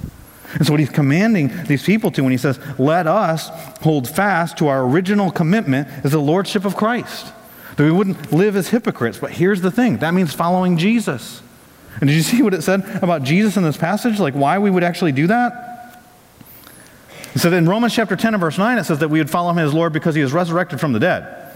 And 0.54 0.68
so, 0.68 0.74
what 0.74 0.80
he's 0.80 0.90
commanding 0.90 1.52
these 1.66 1.84
people 1.84 2.12
to 2.12 2.22
when 2.22 2.32
he 2.32 2.38
says, 2.38 2.60
let 2.78 3.08
us 3.08 3.50
hold 3.82 4.08
fast 4.08 4.58
to 4.58 4.68
our 4.68 4.84
original 4.84 5.32
commitment 5.32 5.88
is 6.06 6.12
the 6.12 6.20
lordship 6.20 6.64
of 6.64 6.76
Christ 6.76 7.34
that 7.76 7.84
we 7.84 7.92
wouldn't 7.92 8.32
live 8.32 8.56
as 8.56 8.70
hypocrites. 8.70 9.18
But 9.18 9.32
here's 9.32 9.62
the 9.62 9.72
thing 9.72 9.98
that 9.98 10.14
means 10.14 10.34
following 10.34 10.78
Jesus. 10.78 11.42
And 12.00 12.08
did 12.08 12.16
you 12.16 12.22
see 12.22 12.42
what 12.42 12.54
it 12.54 12.62
said 12.62 12.82
about 13.04 13.24
Jesus 13.24 13.58
in 13.58 13.64
this 13.64 13.78
passage? 13.78 14.20
Like 14.20 14.34
why 14.34 14.60
we 14.60 14.70
would 14.70 14.84
actually 14.84 15.12
do 15.12 15.28
that? 15.28 15.73
Said 17.36 17.54
in 17.54 17.68
Romans 17.68 17.96
chapter 17.96 18.16
10 18.16 18.36
and 18.36 18.42
verse 18.42 18.58
9, 18.58 18.78
it 18.78 18.84
says 18.84 19.00
that 19.00 19.10
we 19.10 19.20
would 19.20 19.30
follow 19.30 19.50
him 19.50 19.58
as 19.58 19.74
Lord 19.74 19.92
because 19.92 20.14
he 20.14 20.22
is 20.22 20.32
resurrected 20.34 20.80
from 20.80 20.94
the 20.94 21.00
dead. 21.00 21.52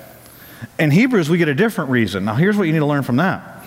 In 0.79 0.89
Hebrews, 0.89 1.29
we 1.29 1.37
get 1.37 1.47
a 1.47 1.55
different 1.55 1.91
reason. 1.91 2.25
Now, 2.25 2.35
here's 2.35 2.57
what 2.57 2.63
you 2.63 2.73
need 2.73 2.79
to 2.79 2.85
learn 2.85 3.03
from 3.03 3.17
that. 3.17 3.63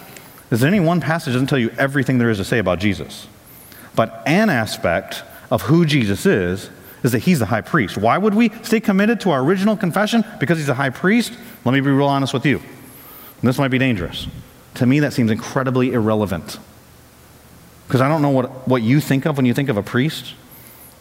Is 0.51 0.61
that 0.61 0.67
any 0.67 0.81
one 0.81 1.01
passage 1.01 1.35
doesn't 1.35 1.47
tell 1.47 1.59
you 1.59 1.71
everything 1.79 2.19
there 2.19 2.31
is 2.31 2.39
to 2.39 2.45
say 2.45 2.59
about 2.59 2.81
Jesus. 2.81 3.29
But 3.95 4.23
an 4.27 4.51
aspect 4.51 5.23
of 5.51 5.63
who 5.63 5.85
Jesus 5.85 6.27
is 6.27 6.71
is 7.03 7.13
that 7.13 7.21
he's 7.21 7.39
the 7.39 7.47
high 7.47 7.61
priest. 7.61 7.97
Why 7.97 8.19
would 8.19 8.35
we 8.35 8.51
stay 8.63 8.81
committed 8.81 9.21
to 9.21 9.31
our 9.31 9.43
original 9.43 9.77
confession? 9.77 10.25
Because 10.39 10.59
he's 10.59 10.69
a 10.69 10.75
high 10.75 10.91
priest? 10.91 11.33
Let 11.65 11.73
me 11.73 11.81
be 11.81 11.91
real 11.91 12.09
honest 12.09 12.35
with 12.35 12.45
you. 12.45 12.59
And 12.59 13.49
this 13.49 13.59
might 13.59 13.69
be 13.69 13.79
dangerous. 13.79 14.27
To 14.75 14.87
me, 14.87 15.01
that 15.01 15.13
seems 15.13 15.31
incredibly 15.31 15.93
irrelevant. 15.93 16.59
Because 17.87 18.01
I 18.01 18.09
don't 18.09 18.23
know 18.23 18.31
what, 18.31 18.69
what 18.69 18.83
you 18.83 19.01
think 19.01 19.27
of 19.27 19.37
when 19.37 19.47
you 19.47 19.55
think 19.55 19.69
of 19.69 19.77
a 19.77 19.83
priest. 19.83 20.35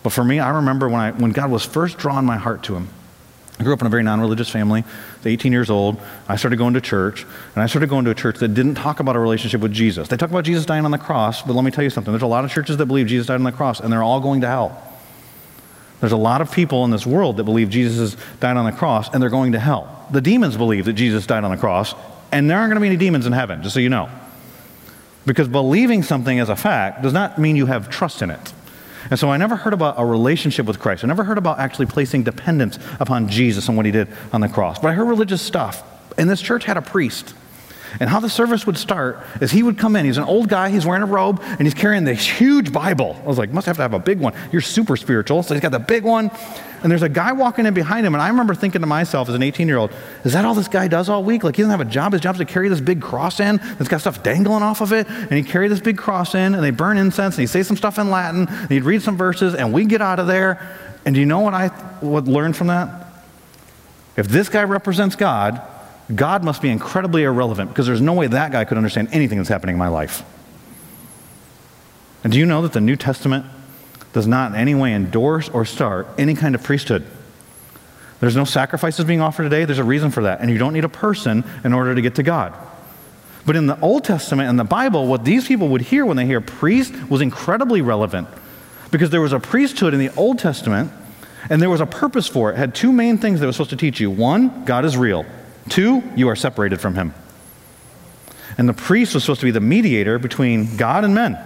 But 0.04 0.12
for 0.12 0.24
me, 0.24 0.40
I 0.40 0.50
remember 0.50 0.88
when, 0.88 1.02
I, 1.02 1.12
when 1.12 1.32
God 1.32 1.52
was 1.52 1.66
first 1.66 1.98
drawing 1.98 2.26
my 2.26 2.38
heart 2.38 2.64
to 2.64 2.76
him. 2.76 2.90
I 3.60 3.64
grew 3.64 3.74
up 3.74 3.82
in 3.82 3.88
a 3.88 3.90
very 3.90 4.04
non 4.04 4.22
religious 4.22 4.50
family. 4.50 4.84
Was 5.18 5.28
18 5.28 5.52
years 5.52 5.70
old. 5.70 6.00
I 6.30 6.38
started 6.38 6.58
going 6.58 6.76
to 6.76 6.82
church, 6.82 7.26
and 7.56 7.62
I 7.62 7.66
started 7.66 7.90
going 7.90 8.06
to 8.06 8.12
a 8.12 8.16
church 8.16 8.38
that 8.40 8.54
didn't 8.54 8.76
talk 8.76 9.02
about 9.02 9.18
a 9.18 9.20
relationship 9.20 9.60
with 9.60 9.74
Jesus. 9.74 10.08
They 10.08 10.16
talk 10.16 10.30
about 10.30 10.46
Jesus 10.46 10.66
dying 10.66 10.86
on 10.86 10.92
the 10.92 10.98
cross, 10.98 11.42
but 11.42 11.54
let 11.54 11.66
me 11.66 11.72
tell 11.72 11.84
you 11.84 11.90
something. 11.90 12.14
There's 12.14 12.24
a 12.24 12.28
lot 12.28 12.46
of 12.46 12.52
churches 12.52 12.78
that 12.78 12.86
believe 12.86 13.08
Jesus 13.08 13.28
died 13.28 13.36
on 13.36 13.44
the 13.44 13.52
cross, 13.52 13.82
and 13.82 13.92
they're 13.92 14.04
all 14.04 14.22
going 14.22 14.42
to 14.42 14.48
hell. 14.48 14.82
There's 16.00 16.14
a 16.14 16.18
lot 16.18 16.42
of 16.42 16.52
people 16.52 16.86
in 16.86 16.92
this 16.92 17.06
world 17.06 17.38
that 17.38 17.44
believe 17.44 17.70
Jesus 17.70 18.16
died 18.40 18.56
on 18.56 18.66
the 18.66 18.72
cross 18.72 19.10
and 19.14 19.22
they're 19.22 19.30
going 19.30 19.52
to 19.52 19.60
hell. 19.60 20.08
The 20.12 20.22
demons 20.22 20.56
believe 20.56 20.86
that 20.86 20.94
Jesus 20.94 21.26
died 21.26 21.44
on 21.44 21.52
the 21.52 21.58
cross, 21.58 21.94
and 22.32 22.50
there 22.50 22.58
aren't 22.58 22.70
going 22.70 22.76
to 22.76 22.82
be 22.82 22.88
any 22.88 22.98
demons 22.98 23.26
in 23.26 23.34
heaven, 23.34 23.62
just 23.62 23.74
so 23.74 23.80
you 23.80 23.90
know. 23.90 24.10
Because 25.26 25.48
believing 25.48 26.02
something 26.02 26.40
as 26.40 26.50
a 26.50 26.56
fact 26.56 27.04
does 27.04 27.14
not 27.14 27.38
mean 27.38 27.56
you 27.56 27.66
have 27.66 27.90
trust 27.90 28.22
in 28.22 28.32
it. 28.32 28.54
And 29.10 29.20
so 29.20 29.30
I 29.30 29.38
never 29.38 29.56
heard 29.56 29.74
about 29.74 29.96
a 29.98 30.06
relationship 30.06 30.66
with 30.66 30.80
Christ. 30.80 31.04
I 31.04 31.08
never 31.08 31.24
heard 31.24 31.38
about 31.38 31.60
actually 31.60 31.86
placing 31.86 32.24
dependence 32.24 32.78
upon 33.00 33.30
Jesus 33.30 33.68
and 33.68 33.78
what 33.78 33.86
he 33.86 33.92
did 33.92 34.08
on 34.34 34.42
the 34.42 34.50
cross. 34.50 34.80
But 34.80 34.90
I 34.90 34.94
heard 34.94 35.06
religious 35.06 35.42
stuff. 35.42 35.84
And 36.18 36.30
this 36.30 36.42
church 36.42 36.66
had 36.66 36.78
a 36.78 36.82
priest. 36.82 37.34
And 38.00 38.10
how 38.10 38.20
the 38.20 38.30
service 38.30 38.68
would 38.68 38.78
start 38.78 39.24
is 39.42 39.52
he 39.52 39.64
would 39.64 39.78
come 39.78 39.96
in. 39.96 40.06
He's 40.06 40.18
an 40.18 40.24
old 40.24 40.48
guy. 40.48 40.70
He's 40.70 40.86
wearing 40.86 41.02
a 41.02 41.08
robe 41.08 41.42
and 41.42 41.62
he's 41.62 41.74
carrying 41.74 42.04
this 42.04 42.26
huge 42.26 42.72
Bible. 42.72 43.20
I 43.24 43.28
was 43.28 43.38
like, 43.38 43.52
must 43.52 43.66
have 43.68 43.78
to 43.78 43.82
have 43.82 43.94
a 43.94 44.00
big 44.00 44.20
one. 44.20 44.34
You're 44.52 44.62
super 44.62 44.96
spiritual. 44.96 45.42
So 45.44 45.54
he's 45.54 45.62
got 45.62 45.72
the 45.72 45.80
big 45.80 46.04
one. 46.04 46.30
And 46.82 46.92
there's 46.92 47.04
a 47.04 47.10
guy 47.10 47.32
walking 47.32 47.66
in 47.66 47.74
behind 47.74 48.06
him. 48.06 48.14
And 48.14 48.22
I 48.22 48.30
remember 48.30 48.56
thinking 48.56 48.82
to 48.82 48.88
myself 48.88 49.30
as 49.30 49.36
an 49.36 49.44
18 49.44 49.68
year 49.68 49.78
old, 49.78 49.92
is 50.24 50.34
that 50.34 50.46
all 50.46 50.54
this 50.54 50.68
guy 50.68 50.88
does 50.88 51.10
all 51.10 51.24
week? 51.24 51.44
Like 51.44 51.56
he 51.56 51.62
doesn't 51.62 51.78
have 51.78 51.86
a 51.86 51.90
job. 51.90 52.14
His 52.14 52.22
job's 52.22 52.40
to 52.40 52.46
carry 52.46 52.70
this 52.70 52.82
big 52.82 53.02
cross 53.02 53.40
in 53.40 53.58
that's 53.58 53.88
got 53.88 54.02
stuff 54.02 54.24
dangling 54.24 54.64
off 54.64 54.82
of 54.82 54.94
it. 54.94 55.08
And 55.08 55.32
he'd 55.32 55.48
carry 55.48 55.68
this 55.68 55.82
big 55.82 55.98
cross 55.98 56.36
in 56.36 56.56
and 56.56 56.64
they 56.64 56.72
burn 56.72 56.98
incense 56.98 57.36
and 57.36 57.42
he'd 57.42 57.48
say 57.48 57.64
some 57.64 57.78
stuff 57.78 58.00
in 58.00 58.10
Latin 58.10 58.48
and 58.48 58.72
he'd 58.72 58.84
read 58.84 59.02
some 59.02 59.18
verses 59.18 59.56
and 59.56 59.74
we'd 59.74 59.90
get 59.90 60.02
out 60.02 60.20
of 60.20 60.28
there. 60.28 60.78
And 61.06 61.16
do 61.16 61.20
you 61.20 61.26
know 61.26 61.40
what 61.40 61.54
I 61.54 61.72
would 62.02 62.28
learn 62.28 62.54
from 62.54 62.68
that? 62.68 63.08
If 64.16 64.28
this 64.28 64.50
guy 64.50 64.64
represents 64.64 65.16
God, 65.16 65.62
God 66.14 66.44
must 66.44 66.62
be 66.62 66.70
incredibly 66.70 67.24
irrelevant 67.24 67.70
because 67.70 67.86
there's 67.86 68.02
no 68.02 68.14
way 68.14 68.28
that 68.28 68.52
guy 68.52 68.66
could 68.66 68.78
understand 68.78 69.10
anything 69.12 69.38
that's 69.38 69.50
happening 69.50 69.76
in 69.76 69.80
my 69.80 69.88
life. 69.88 70.24
And 72.24 72.34
do 72.34 72.40
you 72.40 72.46
know 72.46 72.62
that 72.64 72.74
the 72.74 72.82
New 72.82 72.96
Testament 72.96 73.46
does 74.14 74.28
not 74.28 74.52
in 74.52 74.58
any 74.58 74.76
way 74.76 74.94
endorse 74.94 75.50
or 75.50 75.66
start 75.66 76.08
any 76.18 76.36
kind 76.36 76.56
of 76.56 76.64
priesthood? 76.64 77.06
There's 78.20 78.36
no 78.36 78.46
sacrifices 78.46 79.06
being 79.06 79.22
offered 79.22 79.44
today. 79.44 79.66
There's 79.66 79.80
a 79.80 79.84
reason 79.84 80.12
for 80.12 80.24
that. 80.24 80.42
And 80.42 80.50
you 80.50 80.58
don't 80.58 80.74
need 80.74 80.84
a 80.84 80.90
person 80.90 81.44
in 81.64 81.74
order 81.74 81.96
to 81.96 82.02
get 82.02 82.16
to 82.16 82.24
God. 82.24 82.54
But 83.46 83.56
in 83.56 83.68
the 83.68 83.80
Old 83.80 84.04
Testament 84.04 84.50
and 84.50 84.60
the 84.60 84.66
Bible, 84.66 85.08
what 85.08 85.24
these 85.24 85.48
people 85.48 85.70
would 85.70 85.82
hear 85.82 86.06
when 86.06 86.18
they 86.18 86.26
hear 86.26 86.42
priest 86.42 86.94
was 87.10 87.22
incredibly 87.22 87.82
relevant 87.82 88.28
because 88.92 89.10
there 89.10 89.22
was 89.22 89.34
a 89.34 89.40
priesthood 89.40 89.94
in 89.94 90.00
the 90.00 90.14
Old 90.16 90.40
Testament 90.40 90.92
and 91.50 91.62
there 91.62 91.70
was 91.70 91.82
a 91.82 91.86
purpose 91.86 92.28
for 92.28 92.52
it. 92.52 92.56
It 92.56 92.58
had 92.58 92.76
two 92.76 92.92
main 92.92 93.18
things 93.18 93.40
that 93.40 93.46
was 93.46 93.56
supposed 93.56 93.70
to 93.70 93.78
teach 93.78 94.00
you. 94.00 94.12
One, 94.12 94.66
God 94.66 94.84
is 94.84 94.98
real. 94.98 95.26
Two, 95.70 96.04
you 96.16 96.28
are 96.28 96.36
separated 96.36 96.82
from 96.82 96.96
him. 96.96 97.14
And 98.58 98.68
the 98.68 98.74
priest 98.74 99.14
was 99.14 99.24
supposed 99.24 99.40
to 99.40 99.46
be 99.46 99.52
the 99.52 99.62
mediator 99.62 100.20
between 100.20 100.76
God 100.76 101.06
and 101.06 101.16
men. 101.16 101.38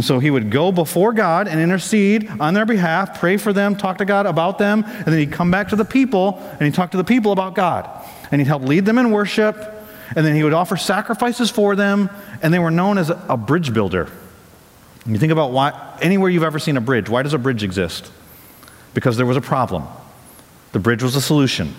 And 0.00 0.04
so 0.06 0.18
he 0.18 0.30
would 0.30 0.50
go 0.50 0.72
before 0.72 1.12
God 1.12 1.46
and 1.46 1.60
intercede 1.60 2.26
on 2.40 2.54
their 2.54 2.64
behalf, 2.64 3.20
pray 3.20 3.36
for 3.36 3.52
them, 3.52 3.76
talk 3.76 3.98
to 3.98 4.06
God 4.06 4.24
about 4.24 4.56
them, 4.56 4.82
and 4.82 5.04
then 5.04 5.18
he'd 5.18 5.30
come 5.30 5.50
back 5.50 5.68
to 5.68 5.76
the 5.76 5.84
people 5.84 6.38
and 6.52 6.62
he'd 6.62 6.72
talk 6.72 6.92
to 6.92 6.96
the 6.96 7.04
people 7.04 7.32
about 7.32 7.54
God. 7.54 7.86
And 8.30 8.40
he'd 8.40 8.48
help 8.48 8.62
lead 8.62 8.86
them 8.86 8.96
in 8.96 9.10
worship, 9.10 9.56
and 10.16 10.24
then 10.24 10.34
he 10.34 10.42
would 10.42 10.54
offer 10.54 10.78
sacrifices 10.78 11.50
for 11.50 11.76
them, 11.76 12.08
and 12.40 12.50
they 12.54 12.58
were 12.58 12.70
known 12.70 12.96
as 12.96 13.10
a 13.10 13.36
bridge 13.36 13.74
builder. 13.74 14.08
And 15.04 15.12
you 15.12 15.18
think 15.18 15.32
about 15.32 15.52
why, 15.52 15.98
anywhere 16.00 16.30
you've 16.30 16.44
ever 16.44 16.58
seen 16.58 16.78
a 16.78 16.80
bridge, 16.80 17.10
why 17.10 17.22
does 17.22 17.34
a 17.34 17.38
bridge 17.38 17.62
exist? 17.62 18.10
Because 18.94 19.18
there 19.18 19.26
was 19.26 19.36
a 19.36 19.42
problem. 19.42 19.84
The 20.72 20.78
bridge 20.78 21.02
was 21.02 21.14
a 21.14 21.20
solution. 21.20 21.74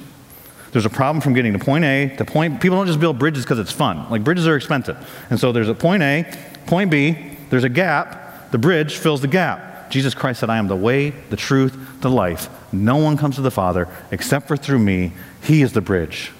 There's 0.73 0.85
a 0.85 0.91
problem 0.91 1.21
from 1.21 1.33
getting 1.33 1.53
to 1.53 1.59
point 1.59 1.85
A 1.85 2.15
to 2.17 2.25
point. 2.25 2.61
People 2.61 2.77
don't 2.77 2.85
just 2.85 2.99
build 2.99 3.17
bridges 3.17 3.45
because 3.45 3.57
it's 3.57 3.71
fun. 3.71 4.07
Like 4.11 4.23
bridges 4.23 4.45
are 4.45 4.55
expensive, 4.55 5.25
and 5.31 5.39
so 5.39 5.51
there's 5.51 5.69
a 5.69 5.73
point 5.73 6.03
A, 6.03 6.31
point 6.67 6.91
B. 6.91 7.30
There's 7.51 7.63
a 7.63 7.69
gap. 7.69 8.49
The 8.49 8.57
bridge 8.57 8.97
fills 8.97 9.21
the 9.21 9.27
gap. 9.27 9.91
Jesus 9.91 10.15
Christ 10.15 10.39
said, 10.39 10.49
"I 10.49 10.57
am 10.57 10.67
the 10.67 10.75
way, 10.75 11.11
the 11.29 11.35
truth, 11.35 11.77
the 12.01 12.09
life. 12.09 12.49
No 12.71 12.95
one 12.95 13.17
comes 13.17 13.35
to 13.35 13.41
the 13.41 13.51
Father 13.51 13.87
except 14.09 14.47
for 14.47 14.57
through 14.57 14.79
me. 14.79 15.11
He 15.43 15.61
is 15.61 15.73
the 15.73 15.81
bridge." 15.81 16.31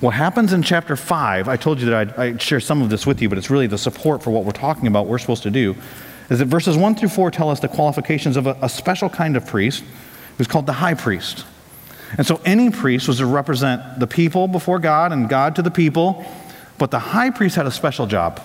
What 0.00 0.14
happens 0.14 0.52
in 0.52 0.62
chapter 0.62 0.96
5, 0.96 1.48
I 1.48 1.56
told 1.56 1.78
you 1.78 1.86
that 1.86 1.94
I'd, 1.94 2.18
I'd, 2.18 2.42
share 2.42 2.58
some 2.58 2.82
of 2.82 2.90
this 2.90 3.06
with 3.06 3.22
you, 3.22 3.28
but 3.28 3.38
it's 3.38 3.50
really 3.50 3.68
the 3.68 3.78
support 3.78 4.20
for 4.22 4.30
what 4.30 4.44
we're 4.44 4.50
talking 4.50 4.88
about, 4.88 5.06
we're 5.06 5.18
supposed 5.18 5.44
to 5.44 5.50
do, 5.50 5.76
is 6.28 6.40
that 6.40 6.46
verses 6.46 6.76
1 6.76 6.96
through 6.96 7.10
4 7.10 7.30
tell 7.30 7.50
us 7.50 7.60
the 7.60 7.68
qualifications 7.68 8.36
of 8.36 8.48
a, 8.48 8.56
a 8.62 8.68
special 8.68 9.08
kind 9.08 9.36
of 9.36 9.46
priest 9.46 9.84
who's 10.38 10.48
called 10.48 10.66
the 10.66 10.72
high 10.72 10.94
priest. 10.94 11.44
And 12.18 12.26
so 12.26 12.40
any 12.44 12.70
priest 12.70 13.06
was 13.06 13.18
to 13.18 13.26
represent 13.26 14.00
the 14.00 14.06
people 14.08 14.48
before 14.48 14.80
God 14.80 15.12
and 15.12 15.28
God 15.28 15.54
to 15.56 15.62
the 15.62 15.70
people, 15.70 16.26
but 16.78 16.90
the 16.90 16.98
high 16.98 17.30
priest 17.30 17.54
had 17.54 17.66
a 17.66 17.70
special 17.70 18.06
job. 18.06 18.40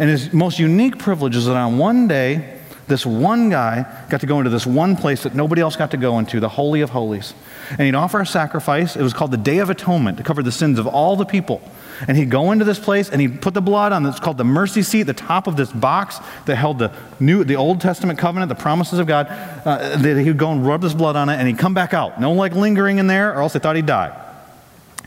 And 0.00 0.08
his 0.08 0.32
most 0.32 0.58
unique 0.58 0.98
privilege 0.98 1.36
is 1.36 1.44
that 1.44 1.56
on 1.56 1.76
one 1.76 2.08
day, 2.08 2.58
this 2.88 3.04
one 3.04 3.50
guy 3.50 3.84
got 4.08 4.22
to 4.22 4.26
go 4.26 4.38
into 4.38 4.48
this 4.48 4.66
one 4.66 4.96
place 4.96 5.24
that 5.24 5.34
nobody 5.34 5.60
else 5.60 5.76
got 5.76 5.90
to 5.90 5.98
go 5.98 6.18
into, 6.18 6.40
the 6.40 6.48
Holy 6.48 6.80
of 6.80 6.88
Holies. 6.88 7.34
And 7.68 7.82
he'd 7.82 7.94
offer 7.94 8.18
a 8.18 8.26
sacrifice. 8.26 8.96
It 8.96 9.02
was 9.02 9.12
called 9.12 9.30
the 9.30 9.36
Day 9.36 9.58
of 9.58 9.68
Atonement 9.68 10.16
to 10.16 10.24
cover 10.24 10.42
the 10.42 10.50
sins 10.50 10.78
of 10.78 10.86
all 10.86 11.16
the 11.16 11.26
people. 11.26 11.60
And 12.08 12.16
he'd 12.16 12.30
go 12.30 12.50
into 12.50 12.64
this 12.64 12.78
place 12.78 13.10
and 13.10 13.20
he'd 13.20 13.42
put 13.42 13.52
the 13.52 13.60
blood 13.60 13.92
on 13.92 14.06
it's 14.06 14.18
called 14.18 14.38
the 14.38 14.44
mercy 14.44 14.80
seat, 14.82 15.02
the 15.02 15.12
top 15.12 15.46
of 15.46 15.56
this 15.56 15.70
box 15.70 16.18
that 16.46 16.56
held 16.56 16.78
the 16.78 16.92
new, 17.20 17.44
the 17.44 17.56
Old 17.56 17.82
Testament 17.82 18.18
covenant, 18.18 18.48
the 18.48 18.54
promises 18.54 18.98
of 18.98 19.06
God. 19.06 19.26
Uh, 19.28 19.98
he'd 19.98 20.38
go 20.38 20.50
and 20.50 20.66
rub 20.66 20.80
this 20.80 20.94
blood 20.94 21.14
on 21.14 21.28
it 21.28 21.34
and 21.34 21.46
he'd 21.46 21.58
come 21.58 21.74
back 21.74 21.92
out. 21.92 22.18
No 22.18 22.32
like 22.32 22.54
lingering 22.54 22.96
in 22.96 23.06
there, 23.06 23.34
or 23.34 23.42
else 23.42 23.52
they 23.52 23.58
thought 23.58 23.76
he'd 23.76 23.84
die. 23.84 24.16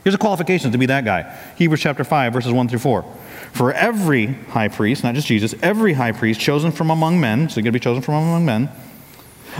Here's 0.03 0.13
the 0.13 0.19
qualifications 0.19 0.71
to 0.73 0.77
be 0.77 0.85
that 0.85 1.03
guy. 1.03 1.35
Hebrews 1.55 1.81
chapter 1.81 2.03
5, 2.03 2.33
verses 2.33 2.51
1 2.51 2.67
through 2.67 2.79
4. 2.79 3.05
For 3.53 3.71
every 3.71 4.25
high 4.25 4.67
priest, 4.67 5.03
not 5.03 5.13
just 5.13 5.27
Jesus, 5.27 5.53
every 5.61 5.93
high 5.93 6.11
priest 6.11 6.39
chosen 6.39 6.71
from 6.71 6.89
among 6.89 7.19
men, 7.21 7.49
so 7.49 7.55
you're 7.55 7.63
going 7.63 7.73
to 7.73 7.79
be 7.79 7.83
chosen 7.83 8.01
from 8.01 8.15
among 8.15 8.45
men, 8.45 8.69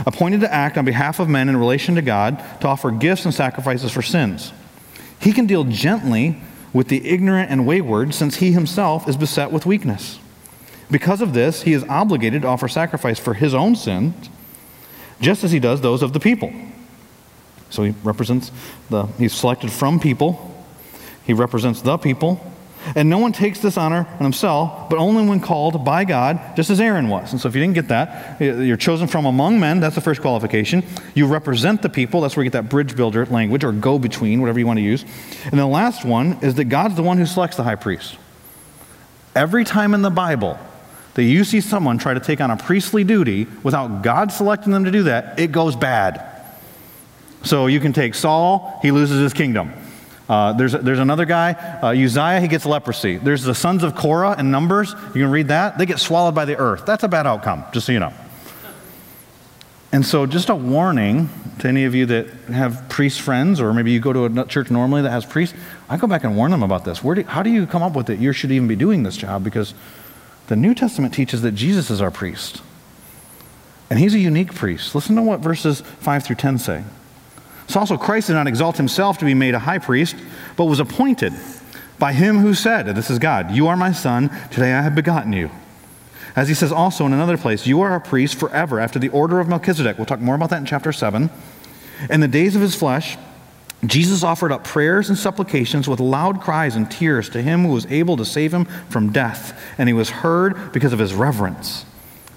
appointed 0.04 0.40
to 0.40 0.52
act 0.52 0.76
on 0.76 0.84
behalf 0.84 1.20
of 1.20 1.28
men 1.28 1.48
in 1.48 1.56
relation 1.56 1.94
to 1.94 2.02
God, 2.02 2.42
to 2.60 2.66
offer 2.66 2.90
gifts 2.90 3.24
and 3.24 3.32
sacrifices 3.32 3.92
for 3.92 4.02
sins. 4.02 4.52
He 5.20 5.32
can 5.32 5.46
deal 5.46 5.62
gently 5.62 6.36
with 6.72 6.88
the 6.88 7.08
ignorant 7.08 7.52
and 7.52 7.68
wayward, 7.68 8.14
since 8.14 8.36
he 8.36 8.50
himself 8.50 9.08
is 9.08 9.16
beset 9.16 9.52
with 9.52 9.64
weakness. 9.64 10.18
Because 10.90 11.20
of 11.20 11.32
this, 11.32 11.62
he 11.62 11.72
is 11.72 11.84
obligated 11.84 12.42
to 12.42 12.48
offer 12.48 12.66
sacrifice 12.66 13.20
for 13.20 13.34
his 13.34 13.54
own 13.54 13.76
sins, 13.76 14.28
just 15.20 15.44
as 15.44 15.52
he 15.52 15.60
does 15.60 15.80
those 15.82 16.02
of 16.02 16.12
the 16.12 16.20
people. 16.20 16.52
So 17.70 17.84
he 17.84 17.94
represents 18.02 18.50
the, 18.90 19.04
he's 19.18 19.32
selected 19.32 19.70
from 19.70 20.00
people, 20.00 20.50
he 21.24 21.32
represents 21.32 21.80
the 21.80 21.96
people, 21.96 22.40
and 22.94 23.08
no 23.08 23.18
one 23.18 23.32
takes 23.32 23.60
this 23.60 23.76
honor 23.76 24.06
on 24.12 24.22
himself, 24.22 24.88
but 24.90 24.98
only 24.98 25.26
when 25.26 25.40
called 25.40 25.84
by 25.84 26.04
God, 26.04 26.56
just 26.56 26.70
as 26.70 26.80
Aaron 26.80 27.08
was. 27.08 27.32
And 27.32 27.40
so 27.40 27.48
if 27.48 27.54
you 27.54 27.60
didn't 27.60 27.74
get 27.74 27.88
that, 27.88 28.40
you're 28.40 28.76
chosen 28.76 29.06
from 29.06 29.26
among 29.26 29.58
men, 29.60 29.80
that's 29.80 29.94
the 29.94 30.00
first 30.00 30.20
qualification. 30.20 30.84
You 31.14 31.26
represent 31.26 31.82
the 31.82 31.88
people, 31.88 32.20
that's 32.20 32.36
where 32.36 32.44
you 32.44 32.50
get 32.50 32.58
that 32.58 32.68
bridge 32.68 32.96
builder 32.96 33.26
language, 33.26 33.64
or 33.64 33.72
go 33.72 33.98
between, 33.98 34.40
whatever 34.40 34.58
you 34.58 34.66
want 34.66 34.78
to 34.78 34.82
use. 34.82 35.04
And 35.50 35.58
the 35.58 35.66
last 35.66 36.04
one 36.04 36.38
is 36.42 36.54
that 36.56 36.64
God's 36.64 36.94
the 36.96 37.02
one 37.02 37.18
who 37.18 37.26
selects 37.26 37.56
the 37.56 37.64
high 37.64 37.76
priest. 37.76 38.16
Every 39.34 39.64
time 39.64 39.94
in 39.94 40.02
the 40.02 40.10
Bible 40.10 40.58
that 41.14 41.24
you 41.24 41.44
see 41.44 41.60
someone 41.60 41.98
try 41.98 42.14
to 42.14 42.20
take 42.20 42.40
on 42.40 42.50
a 42.50 42.56
priestly 42.56 43.04
duty 43.04 43.46
without 43.62 44.02
God 44.02 44.32
selecting 44.32 44.72
them 44.72 44.84
to 44.84 44.90
do 44.90 45.04
that, 45.04 45.38
it 45.38 45.52
goes 45.52 45.76
bad. 45.76 46.30
So 47.44 47.66
you 47.66 47.78
can 47.78 47.92
take 47.92 48.14
Saul, 48.14 48.78
he 48.82 48.90
loses 48.90 49.20
his 49.20 49.32
kingdom. 49.32 49.72
Uh, 50.28 50.54
there's, 50.54 50.72
there's 50.72 50.98
another 50.98 51.26
guy, 51.26 51.52
uh, 51.82 51.88
Uzziah, 51.88 52.40
he 52.40 52.48
gets 52.48 52.64
leprosy. 52.64 53.18
There's 53.18 53.42
the 53.42 53.54
sons 53.54 53.82
of 53.82 53.94
Korah 53.94 54.38
in 54.38 54.50
Numbers. 54.50 54.92
You 55.14 55.22
can 55.22 55.30
read 55.30 55.48
that. 55.48 55.76
They 55.76 55.84
get 55.84 55.98
swallowed 55.98 56.34
by 56.34 56.46
the 56.46 56.56
earth. 56.56 56.86
That's 56.86 57.04
a 57.04 57.08
bad 57.08 57.26
outcome, 57.26 57.64
just 57.72 57.86
so 57.86 57.92
you 57.92 58.00
know. 58.00 58.12
And 59.92 60.04
so, 60.04 60.26
just 60.26 60.48
a 60.48 60.56
warning 60.56 61.28
to 61.60 61.68
any 61.68 61.84
of 61.84 61.94
you 61.94 62.06
that 62.06 62.26
have 62.48 62.88
priest 62.88 63.20
friends, 63.20 63.60
or 63.60 63.72
maybe 63.72 63.92
you 63.92 64.00
go 64.00 64.12
to 64.12 64.24
a 64.24 64.46
church 64.46 64.70
normally 64.70 65.02
that 65.02 65.10
has 65.10 65.24
priests, 65.24 65.56
I 65.88 65.98
go 65.98 66.08
back 66.08 66.24
and 66.24 66.36
warn 66.36 66.50
them 66.50 66.64
about 66.64 66.84
this. 66.84 67.04
Where 67.04 67.14
Do, 67.14 67.22
how 67.22 67.44
do 67.44 67.50
you 67.50 67.66
come 67.66 67.82
up 67.82 67.94
with 67.94 68.10
it? 68.10 68.18
You 68.18 68.32
should 68.32 68.50
even 68.50 68.66
be 68.66 68.74
doing 68.74 69.04
this 69.04 69.16
job 69.16 69.44
because 69.44 69.72
the 70.48 70.56
New 70.56 70.74
Testament 70.74 71.14
teaches 71.14 71.42
that 71.42 71.52
Jesus 71.52 71.90
is 71.90 72.00
our 72.00 72.10
priest. 72.10 72.60
And 73.88 73.98
he's 73.98 74.14
a 74.14 74.18
unique 74.18 74.54
priest. 74.54 74.94
Listen 74.94 75.14
to 75.16 75.22
what 75.22 75.40
verses 75.40 75.80
5 75.80 76.24
through 76.24 76.36
10 76.36 76.58
say. 76.58 76.82
So 77.68 77.80
also 77.80 77.96
Christ 77.96 78.28
did 78.28 78.34
not 78.34 78.46
exalt 78.46 78.76
himself 78.76 79.18
to 79.18 79.24
be 79.24 79.34
made 79.34 79.54
a 79.54 79.58
high 79.58 79.78
priest, 79.78 80.16
but 80.56 80.66
was 80.66 80.80
appointed 80.80 81.32
by 81.98 82.12
him 82.12 82.38
who 82.38 82.54
said, 82.54 82.86
This 82.86 83.10
is 83.10 83.18
God, 83.18 83.52
You 83.52 83.68
are 83.68 83.76
my 83.76 83.92
son, 83.92 84.30
today 84.50 84.74
I 84.74 84.82
have 84.82 84.94
begotten 84.94 85.32
you. 85.32 85.50
As 86.36 86.48
he 86.48 86.54
says 86.54 86.72
also 86.72 87.06
in 87.06 87.12
another 87.12 87.38
place, 87.38 87.66
You 87.66 87.80
are 87.80 87.94
a 87.94 88.00
priest 88.00 88.36
forever 88.36 88.80
after 88.80 88.98
the 88.98 89.08
order 89.08 89.40
of 89.40 89.48
Melchizedek. 89.48 89.98
We'll 89.98 90.06
talk 90.06 90.20
more 90.20 90.34
about 90.34 90.50
that 90.50 90.58
in 90.58 90.66
chapter 90.66 90.92
7. 90.92 91.30
In 92.10 92.20
the 92.20 92.28
days 92.28 92.56
of 92.56 92.62
his 92.62 92.74
flesh, 92.74 93.16
Jesus 93.86 94.22
offered 94.22 94.50
up 94.50 94.64
prayers 94.64 95.08
and 95.08 95.18
supplications 95.18 95.88
with 95.88 96.00
loud 96.00 96.40
cries 96.40 96.74
and 96.74 96.90
tears 96.90 97.28
to 97.30 97.42
him 97.42 97.64
who 97.64 97.72
was 97.72 97.86
able 97.86 98.16
to 98.16 98.24
save 98.24 98.52
him 98.52 98.64
from 98.88 99.12
death, 99.12 99.60
and 99.78 99.88
he 99.88 99.92
was 99.92 100.10
heard 100.10 100.72
because 100.72 100.92
of 100.92 100.98
his 100.98 101.14
reverence. 101.14 101.84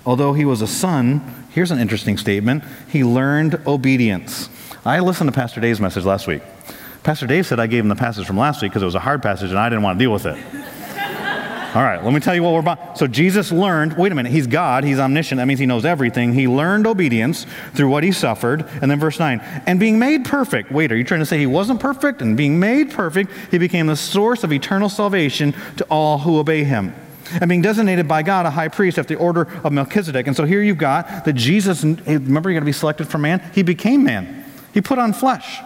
Although 0.06 0.34
he 0.34 0.46
was 0.46 0.62
a 0.62 0.68
son, 0.68 1.46
here's 1.50 1.72
an 1.72 1.80
interesting 1.80 2.18
statement 2.18 2.64
he 2.88 3.04
learned 3.04 3.62
obedience. 3.66 4.50
I 4.88 5.02
listened 5.02 5.28
to 5.28 5.34
Pastor 5.34 5.60
Dave's 5.60 5.82
message 5.82 6.06
last 6.06 6.28
week. 6.28 6.42
Pastor 7.04 7.28
Dave 7.28 7.46
said 7.46 7.60
I 7.60 7.68
gave 7.68 7.84
him 7.84 7.90
the 7.90 7.96
passage 7.96 8.26
from 8.26 8.38
last 8.38 8.62
week 8.62 8.72
because 8.72 8.82
it 8.82 8.86
was 8.86 8.96
a 8.96 9.02
hard 9.02 9.22
passage 9.22 9.50
and 9.50 9.60
I 9.60 9.68
didn't 9.68 9.84
want 9.84 10.00
to 10.00 10.04
deal 10.06 10.14
with 10.14 10.26
it. 10.26 10.38
All 11.76 11.84
right, 11.84 12.02
let 12.02 12.14
me 12.14 12.22
tell 12.22 12.34
you 12.34 12.42
what 12.42 12.54
we're 12.54 12.62
about. 12.62 12.98
So 12.98 13.06
Jesus 13.06 13.52
learned, 13.52 13.98
wait 13.98 14.14
a 14.14 14.16
minute, 14.16 14.32
he's 14.32 14.48
God, 14.48 14.86
he's 14.86 14.98
omniscient, 14.98 15.40
that 15.40 15.46
means 15.46 15.60
he 15.60 15.66
knows 15.66 15.84
everything. 15.84 16.32
He 16.32 16.48
learned 16.48 16.88
obedience 16.88 17.46
through 17.74 17.90
what 17.90 18.06
he 18.06 18.14
suffered. 18.14 18.66
And 18.82 18.90
then 18.90 18.98
verse 18.98 19.20
9, 19.20 19.42
and 19.66 19.78
being 19.78 20.00
made 20.00 20.24
perfect. 20.24 20.72
Wait, 20.72 20.90
are 20.94 20.96
you 20.96 21.04
trying 21.04 21.20
to 21.20 21.26
say 21.26 21.38
he 21.38 21.48
wasn't 21.48 21.82
perfect? 21.82 22.22
And 22.22 22.38
being 22.38 22.58
made 22.58 22.92
perfect, 22.92 23.30
he 23.52 23.58
became 23.58 23.88
the 23.88 23.98
source 23.98 24.46
of 24.46 24.54
eternal 24.54 24.88
salvation 24.88 25.54
to 25.76 25.84
all 25.90 26.20
who 26.20 26.40
obey 26.40 26.64
him. 26.64 26.96
And 27.42 27.50
being 27.50 27.62
designated 27.62 28.08
by 28.08 28.24
God 28.24 28.46
a 28.46 28.52
high 28.52 28.70
priest 28.70 28.98
after 28.98 29.16
the 29.16 29.20
order 29.20 29.50
of 29.66 29.74
Melchizedek. 29.74 30.28
And 30.28 30.36
so 30.36 30.46
here 30.46 30.62
you've 30.62 30.78
got 30.78 31.26
that 31.26 31.34
Jesus, 31.34 31.84
remember, 31.84 32.50
you're 32.50 32.56
going 32.56 32.62
to 32.62 32.62
be 32.62 32.72
selected 32.72 33.10
from 33.10 33.24
man? 33.24 33.52
He 33.54 33.64
became 33.64 34.06
man. 34.06 34.46
He 34.74 34.82
put 34.82 35.00
on 35.00 35.14
flesh. 35.14 35.60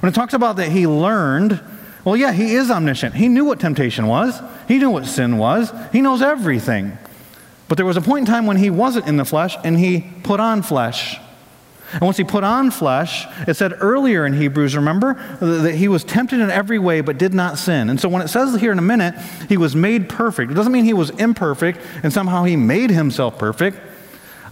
When 0.00 0.10
it 0.10 0.14
talks 0.14 0.34
about 0.34 0.56
that 0.56 0.70
he 0.70 0.86
learned, 0.86 1.60
Well, 2.04 2.16
yeah, 2.16 2.32
he 2.32 2.54
is 2.54 2.70
omniscient. 2.70 3.14
He 3.14 3.28
knew 3.28 3.44
what 3.44 3.60
temptation 3.60 4.06
was, 4.06 4.40
he 4.68 4.78
knew 4.78 4.90
what 4.90 5.06
sin 5.06 5.38
was, 5.38 5.72
he 5.92 6.00
knows 6.00 6.22
everything. 6.22 6.98
But 7.68 7.76
there 7.76 7.86
was 7.86 7.96
a 7.96 8.00
point 8.00 8.28
in 8.28 8.32
time 8.32 8.46
when 8.46 8.56
he 8.56 8.70
wasn't 8.70 9.08
in 9.08 9.16
the 9.16 9.24
flesh 9.24 9.56
and 9.64 9.78
he 9.78 10.12
put 10.22 10.38
on 10.38 10.62
flesh. 10.62 11.18
And 11.92 12.02
once 12.02 12.16
he 12.16 12.24
put 12.24 12.42
on 12.42 12.70
flesh, 12.70 13.26
it 13.46 13.54
said 13.54 13.74
earlier 13.80 14.26
in 14.26 14.32
Hebrews, 14.32 14.74
remember, 14.74 15.14
that 15.40 15.74
he 15.74 15.86
was 15.88 16.02
tempted 16.02 16.40
in 16.40 16.50
every 16.50 16.78
way 16.78 17.00
but 17.00 17.16
did 17.16 17.32
not 17.32 17.58
sin. 17.58 17.90
And 17.90 18.00
so 18.00 18.08
when 18.08 18.22
it 18.22 18.28
says 18.28 18.60
here 18.60 18.72
in 18.72 18.78
a 18.78 18.82
minute, 18.82 19.14
he 19.48 19.56
was 19.56 19.76
made 19.76 20.08
perfect, 20.08 20.50
it 20.50 20.54
doesn't 20.54 20.72
mean 20.72 20.84
he 20.84 20.92
was 20.92 21.10
imperfect 21.10 21.78
and 22.02 22.12
somehow 22.12 22.44
he 22.44 22.56
made 22.56 22.90
himself 22.90 23.38
perfect. 23.38 23.78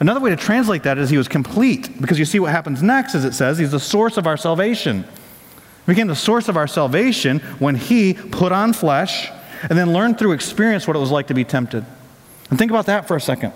Another 0.00 0.20
way 0.20 0.30
to 0.30 0.37
translate 0.37 0.83
that 0.83 0.98
is 0.98 1.11
he 1.11 1.16
was 1.16 1.28
complete, 1.28 2.00
because 2.00 2.18
you 2.18 2.24
see 2.24 2.40
what 2.40 2.50
happens 2.50 2.83
next, 2.83 3.14
as 3.14 3.24
it 3.24 3.33
says, 3.33 3.59
he's 3.59 3.70
the 3.70 3.80
source 3.80 4.16
of 4.16 4.26
our 4.26 4.37
salvation. 4.37 5.02
He 5.02 5.92
became 5.92 6.09
the 6.09 6.16
source 6.16 6.48
of 6.48 6.57
our 6.57 6.66
salvation 6.66 7.40
when 7.59 7.74
he 7.74 8.14
put 8.14 8.52
on 8.52 8.72
flesh 8.72 9.30
and 9.62 9.78
then 9.78 9.92
learned 9.92 10.18
through 10.18 10.33
experience 10.33 10.87
what 10.87 10.96
it 10.96 11.00
was 11.00 11.11
like 11.11 11.28
to 11.28 11.35
be 11.35 11.44
tempted. 11.44 11.85
And 12.50 12.59
think 12.59 12.70
about 12.70 12.87
that 12.87 13.07
for 13.07 13.16
a 13.16 13.20
second. 13.20 13.52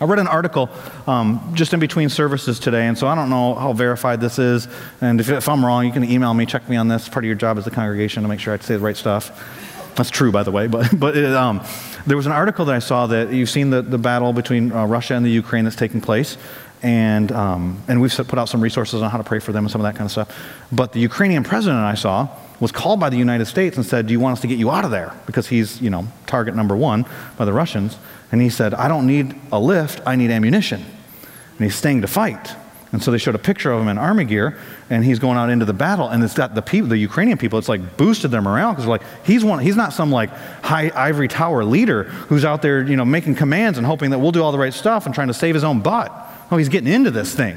I 0.00 0.04
read 0.04 0.18
an 0.18 0.26
article 0.26 0.68
um, 1.06 1.52
just 1.54 1.72
in 1.72 1.80
between 1.80 2.08
services 2.08 2.58
today, 2.58 2.86
and 2.88 2.98
so 2.98 3.06
I 3.06 3.14
don't 3.14 3.30
know 3.30 3.54
how 3.54 3.72
verified 3.72 4.20
this 4.20 4.38
is. 4.38 4.66
And 5.00 5.20
if, 5.20 5.28
if, 5.28 5.48
I'm 5.48 5.64
wrong, 5.64 5.86
you 5.86 5.92
can 5.92 6.02
email 6.02 6.34
me, 6.34 6.44
check 6.44 6.68
me 6.68 6.76
on 6.76 6.88
this. 6.88 7.08
Part 7.08 7.24
of 7.24 7.26
your 7.26 7.36
job 7.36 7.56
as 7.56 7.64
the 7.64 7.70
congregation 7.70 8.22
to 8.22 8.28
make 8.28 8.40
sure 8.40 8.52
I 8.52 8.58
say 8.58 8.74
the 8.74 8.80
right 8.80 8.96
stuff. 8.96 9.94
That's 9.94 10.10
true, 10.10 10.32
by 10.32 10.42
the 10.42 10.50
way. 10.50 10.66
But, 10.72 10.98
but 10.98 11.16
it, 11.16 11.32
um, 11.32 11.60
there 12.06 12.16
was 12.16 12.26
an 12.26 12.32
article 12.32 12.64
that 12.66 12.74
I 12.74 12.80
saw 12.80 13.06
that 13.08 13.32
you've 13.32 13.50
seen 13.50 13.70
the, 13.70 13.82
the 13.82 13.98
battle 13.98 14.32
between 14.32 14.72
uh, 14.72 14.86
Russia 14.86 15.14
and 15.14 15.24
the 15.24 15.30
Ukraine 15.30 15.64
that's 15.64 15.76
taking 15.76 16.00
place. 16.00 16.36
And, 16.82 17.30
um, 17.30 17.80
and 17.86 18.00
we've 18.00 18.12
put 18.12 18.38
out 18.38 18.48
some 18.48 18.60
resources 18.60 19.02
on 19.02 19.10
how 19.10 19.18
to 19.18 19.24
pray 19.24 19.38
for 19.38 19.52
them 19.52 19.64
and 19.64 19.70
some 19.70 19.80
of 19.80 19.84
that 19.84 19.94
kind 19.94 20.06
of 20.06 20.10
stuff. 20.10 20.36
But 20.72 20.92
the 20.92 21.00
Ukrainian 21.00 21.44
president 21.44 21.80
I 21.80 21.94
saw 21.94 22.28
was 22.58 22.72
called 22.72 22.98
by 22.98 23.08
the 23.08 23.16
United 23.16 23.46
States 23.46 23.76
and 23.76 23.86
said, 23.86 24.06
Do 24.06 24.12
you 24.12 24.20
want 24.20 24.34
us 24.34 24.40
to 24.40 24.48
get 24.48 24.58
you 24.58 24.70
out 24.70 24.84
of 24.84 24.90
there? 24.90 25.12
Because 25.26 25.46
he's, 25.46 25.80
you 25.80 25.90
know, 25.90 26.06
target 26.26 26.56
number 26.56 26.76
one 26.76 27.06
by 27.36 27.44
the 27.44 27.52
Russians. 27.52 27.96
And 28.32 28.40
he 28.40 28.50
said, 28.50 28.74
I 28.74 28.88
don't 28.88 29.06
need 29.06 29.34
a 29.52 29.60
lift, 29.60 30.00
I 30.04 30.16
need 30.16 30.30
ammunition. 30.30 30.80
And 30.82 31.60
he's 31.60 31.76
staying 31.76 32.02
to 32.02 32.08
fight. 32.08 32.56
And 32.92 33.02
so 33.02 33.10
they 33.10 33.16
showed 33.16 33.34
a 33.34 33.38
picture 33.38 33.72
of 33.72 33.80
him 33.80 33.88
in 33.88 33.96
army 33.96 34.24
gear, 34.24 34.58
and 34.90 35.02
he's 35.02 35.18
going 35.18 35.38
out 35.38 35.48
into 35.48 35.64
the 35.64 35.72
battle, 35.72 36.10
and 36.10 36.22
it's 36.22 36.34
got 36.34 36.54
the 36.54 36.60
people, 36.60 36.90
the 36.90 36.98
Ukrainian 36.98 37.38
people, 37.38 37.58
it's 37.58 37.68
like 37.68 37.96
boosted 37.96 38.30
their 38.30 38.42
morale 38.42 38.72
because 38.72 38.86
like 38.86 39.02
he's 39.24 39.42
one, 39.42 39.60
he's 39.60 39.76
not 39.76 39.94
some 39.94 40.10
like 40.10 40.28
high 40.62 40.92
ivory 40.94 41.28
tower 41.28 41.64
leader 41.64 42.04
who's 42.04 42.44
out 42.44 42.60
there, 42.60 42.82
you 42.82 42.96
know, 42.96 43.06
making 43.06 43.34
commands 43.34 43.78
and 43.78 43.86
hoping 43.86 44.10
that 44.10 44.18
we'll 44.18 44.30
do 44.30 44.42
all 44.42 44.52
the 44.52 44.58
right 44.58 44.74
stuff 44.74 45.06
and 45.06 45.14
trying 45.14 45.28
to 45.28 45.34
save 45.34 45.54
his 45.54 45.64
own 45.64 45.80
butt. 45.80 46.12
No, 46.50 46.58
he's 46.58 46.68
getting 46.68 46.92
into 46.92 47.10
this 47.10 47.34
thing. 47.34 47.56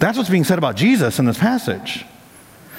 That's 0.00 0.18
what's 0.18 0.30
being 0.30 0.44
said 0.44 0.58
about 0.58 0.74
Jesus 0.74 1.20
in 1.20 1.24
this 1.24 1.38
passage. 1.38 2.04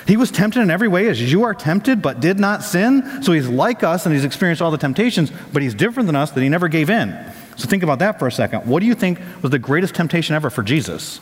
He 0.06 0.18
was 0.18 0.32
tempted 0.32 0.62
in 0.62 0.70
every 0.70 0.88
way 0.88 1.08
as 1.08 1.32
you 1.32 1.44
are 1.44 1.54
tempted, 1.54 2.02
but 2.02 2.20
did 2.20 2.40
not 2.40 2.64
sin. 2.64 3.24
So 3.24 3.32
he's 3.34 3.48
like 3.48 3.84
us 3.84 4.06
and 4.06 4.14
he's 4.14 4.24
experienced 4.24 4.62
all 4.62 4.72
the 4.72 4.78
temptations, 4.78 5.32
but 5.52 5.62
he's 5.62 5.74
different 5.74 6.08
than 6.08 6.16
us 6.16 6.32
that 6.32 6.42
he 6.42 6.50
never 6.50 6.68
gave 6.68 6.90
in. 6.90 7.18
So 7.58 7.68
think 7.68 7.84
about 7.84 8.00
that 8.00 8.20
for 8.20 8.28
a 8.28 8.32
second. 8.32 8.66
What 8.66 8.80
do 8.80 8.86
you 8.86 8.96
think 8.96 9.20
was 9.42 9.52
the 9.52 9.60
greatest 9.60 9.96
temptation 9.96 10.36
ever 10.36 10.50
for 10.50 10.64
Jesus? 10.64 11.20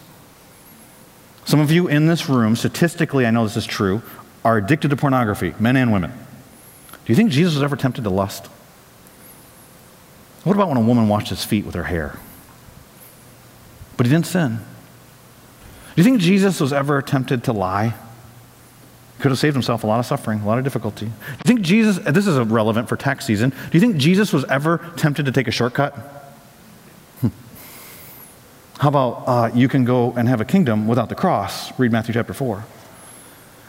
Some 1.45 1.59
of 1.59 1.71
you 1.71 1.87
in 1.87 2.07
this 2.07 2.27
room, 2.27 2.55
statistically, 2.55 3.25
I 3.25 3.31
know 3.31 3.43
this 3.43 3.55
is 3.55 3.65
true, 3.65 4.01
are 4.43 4.57
addicted 4.57 4.89
to 4.89 4.95
pornography, 4.95 5.53
men 5.59 5.75
and 5.75 5.91
women. 5.91 6.11
Do 6.11 7.13
you 7.13 7.15
think 7.15 7.31
Jesus 7.31 7.53
was 7.53 7.63
ever 7.63 7.75
tempted 7.75 8.03
to 8.03 8.09
lust? 8.09 8.47
What 10.43 10.55
about 10.55 10.67
when 10.67 10.77
a 10.77 10.81
woman 10.81 11.07
washed 11.07 11.29
his 11.29 11.43
feet 11.43 11.65
with 11.65 11.75
her 11.75 11.83
hair? 11.83 12.19
But 13.95 14.05
he 14.05 14.11
didn't 14.11 14.25
sin. 14.25 14.57
Do 14.57 16.01
you 16.01 16.03
think 16.03 16.19
Jesus 16.19 16.59
was 16.59 16.73
ever 16.73 17.01
tempted 17.01 17.43
to 17.45 17.53
lie? 17.53 17.89
He 19.17 19.21
Could 19.21 19.31
have 19.31 19.39
saved 19.39 19.55
himself 19.55 19.83
a 19.83 19.87
lot 19.87 19.99
of 19.99 20.05
suffering, 20.05 20.41
a 20.41 20.45
lot 20.45 20.57
of 20.57 20.63
difficulty. 20.63 21.05
Do 21.05 21.11
you 21.11 21.43
think 21.45 21.61
Jesus, 21.61 21.97
this 21.99 22.27
is 22.27 22.37
relevant 22.39 22.89
for 22.89 22.97
tax 22.97 23.25
season, 23.25 23.51
do 23.51 23.69
you 23.71 23.79
think 23.79 23.97
Jesus 23.97 24.33
was 24.33 24.45
ever 24.45 24.79
tempted 24.97 25.25
to 25.25 25.31
take 25.31 25.47
a 25.47 25.51
shortcut? 25.51 26.14
How 28.79 28.89
about 28.89 29.23
uh, 29.25 29.51
you 29.53 29.67
can 29.67 29.85
go 29.85 30.11
and 30.13 30.27
have 30.27 30.41
a 30.41 30.45
kingdom 30.45 30.87
without 30.87 31.09
the 31.09 31.15
cross? 31.15 31.77
Read 31.79 31.91
Matthew 31.91 32.13
chapter 32.13 32.33
4. 32.33 32.65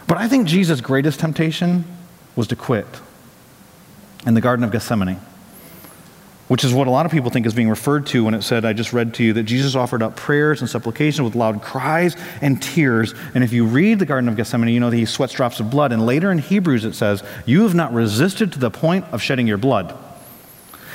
But 0.07 0.19
I 0.19 0.29
think 0.29 0.49
Jesus' 0.49 0.81
greatest 0.81 1.21
temptation 1.21 1.85
was 2.35 2.47
to 2.49 2.57
quit 2.57 2.87
in 4.27 4.35
the 4.35 4.41
Garden 4.41 4.65
of 4.65 4.73
Gethsemane 4.73 5.21
which 6.49 6.63
is 6.63 6.73
what 6.73 6.87
a 6.87 6.91
lot 6.91 7.07
of 7.07 7.13
people 7.13 7.31
think 7.31 7.45
is 7.45 7.55
being 7.55 7.69
referred 7.69 8.07
to 8.07 8.25
when 8.25 8.35
it 8.35 8.43
said, 8.43 8.65
I 8.65 8.73
just 8.73 8.93
read 8.93 9.15
to 9.15 9.25
you, 9.25 9.33
that 9.33 9.45
Jesus 9.45 9.75
offered 9.75 10.03
up 10.03 10.15
prayers 10.15 10.61
and 10.61 10.71
supplications 10.71 11.23
with 11.23 11.35
loud 11.35 11.61
cries 11.61 12.17
and 12.41 12.63
tears. 12.63 13.15
And 13.35 13.43
if 13.43 13.53
you 13.53 13.67
read 13.67 13.99
the 13.99 14.07
Garden 14.07 14.29
of 14.29 14.37
Gethsemane, 14.37 14.73
you 14.73 14.81
know 14.81 14.91
that 14.91 14.97
he 14.97 15.07
sweats 15.07 15.33
drops 15.33 15.59
of 15.59 15.71
blood. 15.71 15.93
And 15.93 16.07
later 16.07 16.31
in 16.31 16.39
Hebrews, 16.39 16.85
it 16.85 16.95
says, 16.95 17.25
You 17.47 17.63
have 17.63 17.75
not 17.75 17.93
resisted 17.93 18.53
to 18.53 18.59
the 18.59 18.71
point 18.71 19.05
of 19.07 19.23
shedding 19.23 19.49
your 19.49 19.59
blood. 19.59 19.97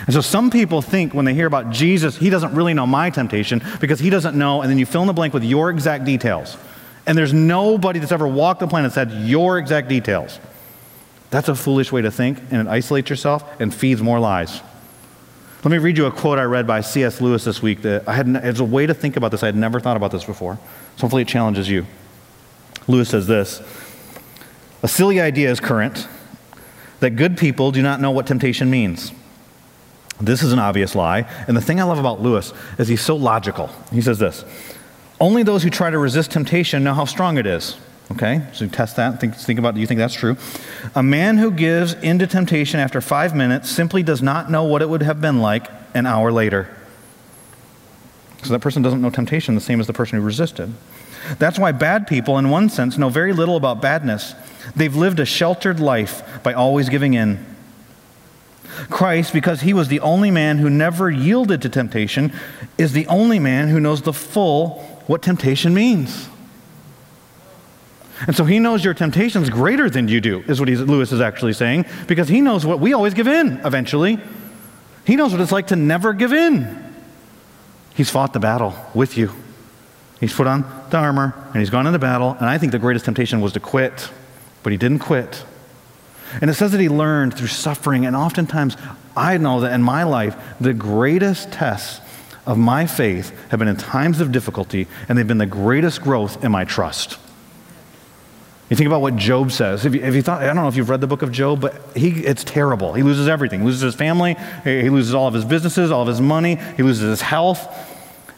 And 0.05 0.13
so 0.13 0.21
some 0.21 0.49
people 0.49 0.81
think 0.81 1.13
when 1.13 1.25
they 1.25 1.33
hear 1.33 1.47
about 1.47 1.69
Jesus, 1.69 2.17
he 2.17 2.29
doesn't 2.29 2.53
really 2.55 2.73
know 2.73 2.87
my 2.87 3.09
temptation 3.09 3.61
because 3.79 3.99
he 3.99 4.09
doesn't 4.09 4.37
know, 4.37 4.61
and 4.61 4.69
then 4.69 4.79
you 4.79 4.85
fill 4.85 5.01
in 5.01 5.07
the 5.07 5.13
blank 5.13 5.33
with 5.33 5.43
your 5.43 5.69
exact 5.69 6.05
details. 6.05 6.57
And 7.05 7.17
there's 7.17 7.33
nobody 7.33 7.99
that's 7.99 8.11
ever 8.11 8.27
walked 8.27 8.59
the 8.59 8.67
planet 8.67 8.93
that 8.93 9.09
had 9.09 9.27
your 9.27 9.57
exact 9.57 9.87
details. 9.87 10.39
That's 11.29 11.47
a 11.47 11.55
foolish 11.55 11.91
way 11.91 12.01
to 12.01 12.11
think, 12.11 12.39
and 12.51 12.67
it 12.67 12.67
isolates 12.67 13.09
yourself 13.09 13.43
and 13.59 13.73
feeds 13.73 14.01
more 14.01 14.19
lies. 14.19 14.61
Let 15.63 15.71
me 15.71 15.77
read 15.77 15.97
you 15.97 16.07
a 16.07 16.11
quote 16.11 16.39
I 16.39 16.43
read 16.43 16.65
by 16.65 16.81
C.S. 16.81 17.21
Lewis 17.21 17.45
this 17.45 17.61
week 17.61 17.83
that 17.83 18.07
I 18.07 18.13
had, 18.13 18.27
it's 18.27 18.59
a 18.59 18.65
way 18.65 18.87
to 18.87 18.93
think 18.95 19.15
about 19.15 19.29
this. 19.29 19.43
I 19.43 19.45
had 19.45 19.55
never 19.55 19.79
thought 19.79 19.95
about 19.95 20.11
this 20.11 20.23
before. 20.23 20.57
So 20.95 21.01
hopefully 21.01 21.21
it 21.21 21.27
challenges 21.27 21.69
you. 21.69 21.85
Lewis 22.87 23.09
says 23.09 23.27
this 23.27 23.61
A 24.81 24.87
silly 24.87 25.21
idea 25.21 25.51
is 25.51 25.59
current 25.59 26.07
that 26.99 27.11
good 27.11 27.37
people 27.37 27.71
do 27.71 27.81
not 27.81 28.01
know 28.01 28.11
what 28.11 28.25
temptation 28.25 28.69
means. 28.69 29.11
This 30.21 30.43
is 30.43 30.53
an 30.53 30.59
obvious 30.59 30.95
lie. 30.95 31.27
And 31.47 31.57
the 31.57 31.61
thing 31.61 31.79
I 31.79 31.83
love 31.83 31.97
about 31.97 32.21
Lewis 32.21 32.53
is 32.77 32.87
he's 32.87 33.01
so 33.01 33.15
logical. 33.15 33.69
He 33.91 34.01
says 34.01 34.19
this 34.19 34.45
Only 35.19 35.43
those 35.43 35.63
who 35.63 35.69
try 35.69 35.89
to 35.89 35.97
resist 35.97 36.31
temptation 36.31 36.83
know 36.83 36.93
how 36.93 37.05
strong 37.05 37.37
it 37.37 37.45
is. 37.45 37.77
Okay, 38.11 38.45
so 38.51 38.67
test 38.67 38.97
that. 38.97 39.21
Think, 39.21 39.35
think 39.35 39.57
about 39.57 39.73
do 39.73 39.81
you 39.81 39.87
think 39.87 39.99
that's 39.99 40.13
true? 40.13 40.35
A 40.95 41.03
man 41.03 41.37
who 41.37 41.49
gives 41.49 41.93
into 41.93 42.27
temptation 42.27 42.79
after 42.79 42.99
five 42.99 43.33
minutes 43.33 43.69
simply 43.69 44.03
does 44.03 44.21
not 44.21 44.51
know 44.51 44.65
what 44.65 44.81
it 44.81 44.89
would 44.89 45.01
have 45.01 45.21
been 45.21 45.39
like 45.39 45.67
an 45.93 46.05
hour 46.05 46.31
later. 46.31 46.69
So 48.43 48.49
that 48.49 48.59
person 48.59 48.81
doesn't 48.81 49.01
know 49.01 49.11
temptation 49.11 49.55
the 49.55 49.61
same 49.61 49.79
as 49.79 49.87
the 49.87 49.93
person 49.93 50.19
who 50.19 50.25
resisted. 50.25 50.73
That's 51.37 51.59
why 51.59 51.71
bad 51.71 52.07
people, 52.07 52.37
in 52.37 52.49
one 52.49 52.69
sense, 52.69 52.97
know 52.97 53.09
very 53.09 53.31
little 53.31 53.55
about 53.55 53.81
badness. 53.81 54.33
They've 54.75 54.95
lived 54.95 55.19
a 55.19 55.25
sheltered 55.25 55.79
life 55.79 56.43
by 56.43 56.53
always 56.53 56.89
giving 56.89 57.13
in. 57.13 57.45
Christ, 58.89 59.33
because 59.33 59.61
he 59.61 59.73
was 59.73 59.87
the 59.87 59.99
only 59.99 60.31
man 60.31 60.57
who 60.57 60.69
never 60.69 61.09
yielded 61.09 61.61
to 61.61 61.69
temptation, 61.69 62.33
is 62.77 62.93
the 62.93 63.07
only 63.07 63.39
man 63.39 63.67
who 63.67 63.79
knows 63.79 64.01
the 64.01 64.13
full 64.13 64.81
what 65.07 65.21
temptation 65.21 65.73
means. 65.73 66.29
And 68.27 68.35
so 68.35 68.45
he 68.45 68.59
knows 68.59 68.85
your 68.85 68.93
temptation's 68.93 69.49
greater 69.49 69.89
than 69.89 70.07
you 70.07 70.21
do, 70.21 70.43
is 70.47 70.59
what 70.59 70.69
Lewis 70.69 71.11
is 71.11 71.21
actually 71.21 71.53
saying, 71.53 71.85
because 72.07 72.27
he 72.27 72.39
knows 72.39 72.65
what 72.65 72.79
we 72.79 72.93
always 72.93 73.13
give 73.13 73.27
in 73.27 73.59
eventually. 73.65 74.19
He 75.05 75.15
knows 75.15 75.31
what 75.31 75.41
it's 75.41 75.51
like 75.51 75.67
to 75.67 75.75
never 75.75 76.13
give 76.13 76.31
in. 76.31 76.93
He's 77.95 78.09
fought 78.09 78.33
the 78.33 78.39
battle 78.39 78.75
with 78.93 79.17
you. 79.17 79.31
He's 80.19 80.33
put 80.33 80.45
on 80.45 80.61
the 80.91 80.97
armor 80.97 81.33
and 81.47 81.57
he's 81.57 81.71
gone 81.71 81.87
into 81.87 81.97
battle. 81.97 82.37
And 82.39 82.45
I 82.45 82.59
think 82.59 82.71
the 82.71 82.79
greatest 82.79 83.05
temptation 83.05 83.41
was 83.41 83.53
to 83.53 83.59
quit, 83.59 84.11
but 84.61 84.71
he 84.71 84.77
didn't 84.77 84.99
quit. 84.99 85.43
And 86.39 86.49
it 86.49 86.53
says 86.53 86.71
that 86.71 86.79
he 86.79 86.89
learned 86.89 87.35
through 87.35 87.47
suffering. 87.47 88.05
And 88.05 88.15
oftentimes, 88.15 88.77
I 89.15 89.37
know 89.37 89.61
that 89.61 89.73
in 89.73 89.83
my 89.83 90.03
life, 90.03 90.35
the 90.59 90.73
greatest 90.73 91.51
tests 91.51 92.01
of 92.45 92.57
my 92.57 92.85
faith 92.85 93.31
have 93.49 93.59
been 93.59 93.67
in 93.67 93.77
times 93.77 94.21
of 94.21 94.31
difficulty, 94.31 94.87
and 95.07 95.17
they've 95.17 95.27
been 95.27 95.37
the 95.37 95.45
greatest 95.45 96.01
growth 96.01 96.43
in 96.43 96.51
my 96.51 96.65
trust. 96.65 97.17
You 98.69 98.77
think 98.77 98.87
about 98.87 99.01
what 99.01 99.17
Job 99.17 99.51
says. 99.51 99.85
If 99.85 99.93
you, 99.93 100.01
if 100.01 100.15
you, 100.15 100.21
thought, 100.21 100.41
I 100.41 100.45
don't 100.45 100.55
know 100.55 100.69
if 100.69 100.77
you've 100.77 100.89
read 100.89 101.01
the 101.01 101.07
book 101.07 101.23
of 101.23 101.31
Job, 101.33 101.59
but 101.59 101.75
he, 101.93 102.25
it's 102.25 102.45
terrible. 102.45 102.93
He 102.93 103.03
loses 103.03 103.27
everything. 103.27 103.59
He 103.59 103.65
loses 103.65 103.81
his 103.81 103.95
family. 103.95 104.37
He 104.63 104.89
loses 104.89 105.13
all 105.13 105.27
of 105.27 105.33
his 105.33 105.43
businesses, 105.43 105.91
all 105.91 106.03
of 106.03 106.07
his 106.07 106.21
money. 106.21 106.55
He 106.77 106.83
loses 106.83 107.09
his 107.09 107.21
health. 107.21 107.67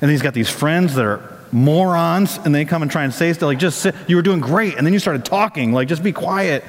And 0.02 0.10
he's 0.10 0.24
got 0.24 0.34
these 0.34 0.50
friends 0.50 0.96
that 0.96 1.06
are 1.06 1.40
morons, 1.52 2.40
and 2.44 2.54
they 2.54 2.66
come 2.66 2.82
and 2.82 2.90
try 2.90 3.04
and 3.04 3.14
say 3.14 3.32
stuff 3.32 3.46
like, 3.46 3.60
just 3.60 3.80
sit. 3.80 3.94
You 4.08 4.16
were 4.16 4.24
doing 4.24 4.40
great. 4.40 4.76
And 4.76 4.88
then 4.88 4.92
you 4.92 4.98
started 4.98 5.24
talking, 5.24 5.72
like, 5.72 5.88
just 5.88 6.02
be 6.02 6.12
quiet. 6.12 6.64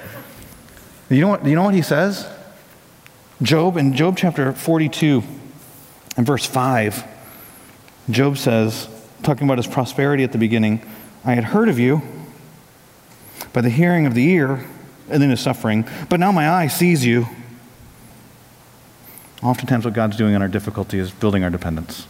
You 1.11 1.21
know 1.21 1.29
what, 1.29 1.45
you 1.45 1.55
know 1.55 1.63
what 1.65 1.75
he 1.75 1.83
says? 1.83 2.27
Job, 3.43 3.77
in 3.77 3.95
Job 3.95 4.17
chapter 4.17 4.53
42 4.53 5.23
and 6.17 6.27
verse 6.27 6.47
5, 6.47 7.05
Job 8.11 8.39
says, 8.39 8.89
talking 9.23 9.47
about 9.47 9.59
his 9.59 9.67
prosperity 9.67 10.25
at 10.25 10.33
the 10.33 10.39
beginning, 10.39 10.85
I 11.25 11.35
had 11.35 11.45
heard 11.45 11.69
of 11.69 11.79
you 11.79 12.03
by 13.53 13.61
the 13.61 13.71
hearing 13.71 14.07
of 14.07 14.15
the 14.15 14.27
ear, 14.29 14.67
and 15.09 15.23
then 15.23 15.31
his 15.31 15.41
suffering. 15.41 15.87
But 16.09 16.21
now 16.21 16.33
my 16.33 16.49
eye 16.49 16.69
sees 16.69 17.05
you. 17.05 17.27
Oftentimes, 19.43 19.85
what 19.85 19.95
God's 19.95 20.17
doing 20.17 20.35
in 20.35 20.43
our 20.43 20.49
difficulty 20.49 20.99
is 20.99 21.11
building 21.11 21.45
our 21.45 21.51
dependence. 21.51 22.07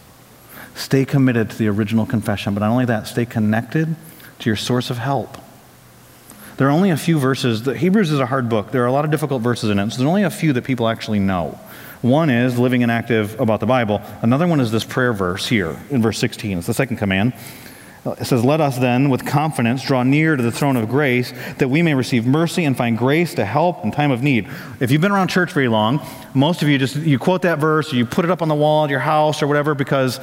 Stay 0.73 1.05
committed 1.05 1.49
to 1.49 1.57
the 1.57 1.67
original 1.67 2.05
confession, 2.05 2.53
but 2.53 2.61
not 2.61 2.71
only 2.71 2.85
that, 2.85 3.07
stay 3.07 3.25
connected 3.25 3.95
to 4.39 4.49
your 4.49 4.55
source 4.55 4.89
of 4.89 4.97
help. 4.97 5.37
There 6.57 6.67
are 6.67 6.71
only 6.71 6.89
a 6.89 6.97
few 6.97 7.19
verses. 7.19 7.63
The 7.63 7.77
Hebrews 7.77 8.11
is 8.11 8.19
a 8.19 8.25
hard 8.25 8.49
book. 8.49 8.71
There 8.71 8.83
are 8.83 8.87
a 8.87 8.91
lot 8.91 9.05
of 9.05 9.11
difficult 9.11 9.41
verses 9.41 9.69
in 9.69 9.79
it, 9.79 9.91
so 9.91 9.97
there's 9.97 10.07
only 10.07 10.23
a 10.23 10.29
few 10.29 10.53
that 10.53 10.63
people 10.63 10.87
actually 10.87 11.19
know. 11.19 11.59
One 12.01 12.29
is 12.29 12.59
living 12.59 12.83
and 12.83 12.91
active 12.91 13.39
about 13.39 13.59
the 13.59 13.65
Bible. 13.65 14.01
Another 14.21 14.47
one 14.47 14.59
is 14.59 14.71
this 14.71 14.83
prayer 14.83 15.11
verse 15.11 15.47
here 15.47 15.77
in 15.89 16.01
verse 16.01 16.19
16. 16.19 16.59
It's 16.59 16.67
the 16.67 16.73
second 16.73 16.97
command. 16.97 17.33
It 18.05 18.25
says, 18.25 18.45
Let 18.45 18.61
us 18.61 18.77
then, 18.77 19.09
with 19.09 19.25
confidence, 19.25 19.83
draw 19.83 20.03
near 20.03 20.35
to 20.35 20.43
the 20.43 20.51
throne 20.51 20.75
of 20.75 20.87
grace, 20.87 21.33
that 21.57 21.69
we 21.69 21.81
may 21.81 21.95
receive 21.95 22.27
mercy 22.27 22.63
and 22.63 22.77
find 22.77 22.95
grace 22.95 23.33
to 23.33 23.45
help 23.45 23.83
in 23.83 23.91
time 23.91 24.11
of 24.11 24.21
need. 24.21 24.47
If 24.79 24.91
you've 24.91 25.01
been 25.01 25.11
around 25.11 25.29
church 25.29 25.53
very 25.53 25.67
long, 25.67 26.05
most 26.35 26.61
of 26.61 26.69
you 26.69 26.77
just 26.77 26.97
you 26.97 27.17
quote 27.17 27.41
that 27.41 27.57
verse, 27.57 27.91
or 27.91 27.95
you 27.95 28.05
put 28.05 28.23
it 28.23 28.29
up 28.29 28.43
on 28.43 28.47
the 28.47 28.55
wall 28.55 28.83
at 28.83 28.91
your 28.91 28.99
house 28.99 29.41
or 29.41 29.47
whatever, 29.47 29.73
because 29.73 30.19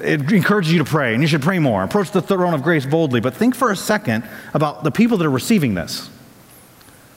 it 0.00 0.30
encourages 0.30 0.72
you 0.72 0.78
to 0.78 0.84
pray, 0.84 1.12
and 1.12 1.22
you 1.22 1.26
should 1.26 1.42
pray 1.42 1.58
more. 1.58 1.82
Approach 1.82 2.12
the 2.12 2.22
throne 2.22 2.54
of 2.54 2.62
grace 2.62 2.86
boldly. 2.86 3.20
But 3.20 3.34
think 3.34 3.56
for 3.56 3.72
a 3.72 3.76
second 3.76 4.22
about 4.52 4.84
the 4.84 4.92
people 4.92 5.18
that 5.18 5.26
are 5.26 5.30
receiving 5.30 5.74
this. 5.74 6.08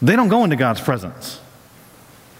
They 0.01 0.15
don't 0.15 0.29
go 0.29 0.43
into 0.43 0.55
God's 0.55 0.81
presence. 0.81 1.41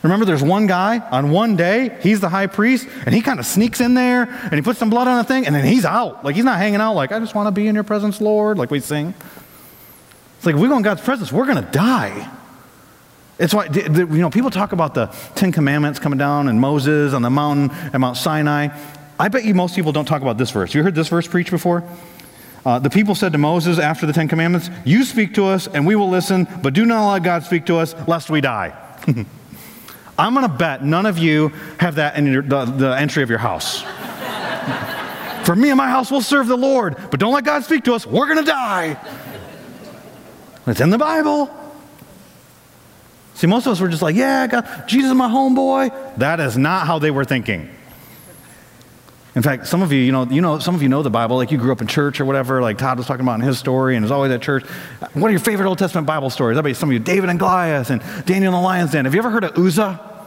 Remember, 0.04 0.26
there's 0.26 0.44
one 0.44 0.68
guy 0.68 1.00
on 1.00 1.32
one 1.32 1.56
day, 1.56 1.98
he's 2.02 2.20
the 2.20 2.30
high 2.30 2.48
priest, 2.48 2.88
and 3.06 3.14
he 3.14 3.22
kind 3.22 3.40
of 3.40 3.46
sneaks 3.46 3.82
in 3.82 3.96
there 3.96 4.24
and 4.24 4.54
he 4.54 4.62
puts 4.62 4.80
some 4.80 4.90
blood 4.90 5.08
on 5.08 5.18
the 5.18 5.24
thing, 5.24 5.46
and 5.46 5.56
then 5.56 5.66
he's 5.66 5.86
out. 5.86 6.24
Like, 6.24 6.36
he's 6.36 6.46
not 6.46 6.60
hanging 6.60 6.82
out, 6.82 6.94
like, 6.94 7.12
I 7.12 7.20
just 7.20 7.34
want 7.34 7.48
to 7.48 7.52
be 7.52 7.68
in 7.68 7.76
your 7.76 7.84
presence, 7.84 8.22
Lord, 8.22 8.58
like 8.58 8.70
we 8.70 8.80
sing. 8.80 9.14
It's 10.38 10.46
like, 10.46 10.56
if 10.56 10.62
we 10.62 10.68
go 10.68 10.78
in 10.78 10.84
God's 10.84 11.02
presence, 11.02 11.32
we're 11.32 11.46
going 11.46 11.64
to 11.64 11.72
die. 11.72 12.30
It's 13.40 13.54
why, 13.54 13.68
you 13.68 14.06
know, 14.06 14.30
people 14.30 14.50
talk 14.50 14.72
about 14.72 14.94
the 14.94 15.08
Ten 15.36 15.52
Commandments 15.52 16.00
coming 16.00 16.18
down 16.18 16.48
and 16.48 16.60
Moses 16.60 17.14
on 17.14 17.22
the 17.22 17.30
mountain 17.30 17.72
at 17.94 18.00
Mount 18.00 18.18
Sinai. 18.18 18.70
I 19.20 19.28
bet 19.30 19.46
you 19.46 19.54
most 19.54 19.76
people 19.76 19.92
don't 19.92 20.06
talk 20.06 20.22
about 20.22 20.38
this 20.38 20.52
verse. 20.52 20.74
You 20.74 20.84
heard 20.84 20.96
this 20.96 21.08
verse 21.08 21.28
preached 21.28 21.52
before? 21.52 21.84
Uh, 22.66 22.80
the 22.80 22.90
people 22.90 23.16
said 23.16 23.32
to 23.32 23.38
Moses 23.38 23.80
after 23.80 24.06
the 24.06 24.14
Ten 24.14 24.28
Commandments, 24.28 24.70
You 24.86 25.04
speak 25.04 25.36
to 25.36 25.46
us 25.46 25.68
and 25.68 25.88
we 25.88 25.96
will 25.96 26.10
listen, 26.10 26.48
but 26.62 26.74
do 26.74 26.86
not 26.86 27.12
let 27.12 27.24
God 27.24 27.44
speak 27.44 27.66
to 27.68 27.78
us 27.78 27.96
lest 28.08 28.30
we 28.30 28.42
die. 28.42 28.74
I'm 30.18 30.34
going 30.34 30.48
to 30.48 30.54
bet 30.54 30.84
none 30.84 31.06
of 31.06 31.18
you 31.18 31.50
have 31.80 31.96
that 31.96 32.18
in 32.18 32.26
your, 32.26 32.42
the, 32.42 32.66
the 32.66 32.98
entry 32.98 33.24
of 33.24 33.30
your 33.30 33.40
house. 33.40 33.84
For 35.46 35.56
me 35.56 35.70
and 35.70 35.78
my 35.78 35.88
house, 35.88 36.12
we'll 36.12 36.22
serve 36.22 36.48
the 36.48 36.58
Lord, 36.58 36.98
but 37.10 37.20
don't 37.20 37.34
let 37.34 37.46
God 37.46 37.64
speak 37.64 37.84
to 37.86 37.94
us. 37.94 38.06
We're 38.06 38.26
going 38.26 38.44
to 38.44 38.52
die. 38.52 39.00
It's 40.66 40.82
in 40.82 40.90
the 40.90 40.98
Bible. 40.98 41.50
See, 43.36 43.48
most 43.48 43.68
of 43.68 43.74
us 43.74 43.80
were 43.80 43.88
just 43.88 44.02
like, 44.02 44.16
yeah, 44.16 44.48
God, 44.48 44.88
Jesus 44.88 45.12
is 45.12 45.16
my 45.16 45.30
homeboy. 45.30 46.18
That 46.18 46.40
is 46.40 46.58
not 46.58 46.88
how 46.88 47.00
they 47.00 47.12
were 47.12 47.24
thinking. 47.24 47.70
In 49.38 49.44
fact, 49.44 49.68
some 49.68 49.84
of 49.84 49.92
you, 49.92 50.00
you 50.00 50.12
know, 50.12 50.26
you 50.26 50.42
know, 50.42 50.58
some 50.58 50.74
of 50.74 50.82
you 50.82 50.90
know 50.90 51.04
the 51.04 51.12
Bible, 51.12 51.36
like 51.36 51.52
you 51.52 51.60
grew 51.60 51.72
up 51.72 51.80
in 51.80 51.86
church 51.86 52.20
or 52.20 52.26
whatever, 52.26 52.60
like 52.60 52.80
Todd 52.80 52.98
was 52.98 53.06
talking 53.06 53.22
about 53.22 53.36
in 53.36 53.42
his 53.42 53.60
story 53.60 53.96
and 53.96 54.04
is 54.04 54.10
always 54.10 54.32
at 54.32 54.42
church. 54.42 54.66
What 55.14 55.28
are 55.28 55.30
your 55.30 55.40
favorite 55.40 55.68
Old 55.68 55.78
Testament 55.78 56.08
Bible 56.08 56.32
stories? 56.32 56.58
I 56.58 56.62
bet 56.62 56.76
some 56.76 56.90
of 56.90 56.94
you, 56.94 56.98
David 56.98 57.30
and 57.30 57.38
Goliath 57.38 57.92
and 57.92 58.02
Daniel 58.26 58.52
and 58.52 58.60
the 58.60 58.66
lion's 58.66 58.94
den. 58.94 59.06
Have 59.06 59.14
you 59.14 59.20
ever 59.20 59.30
heard 59.30 59.44
of 59.44 59.56
Uzzah? 59.56 60.26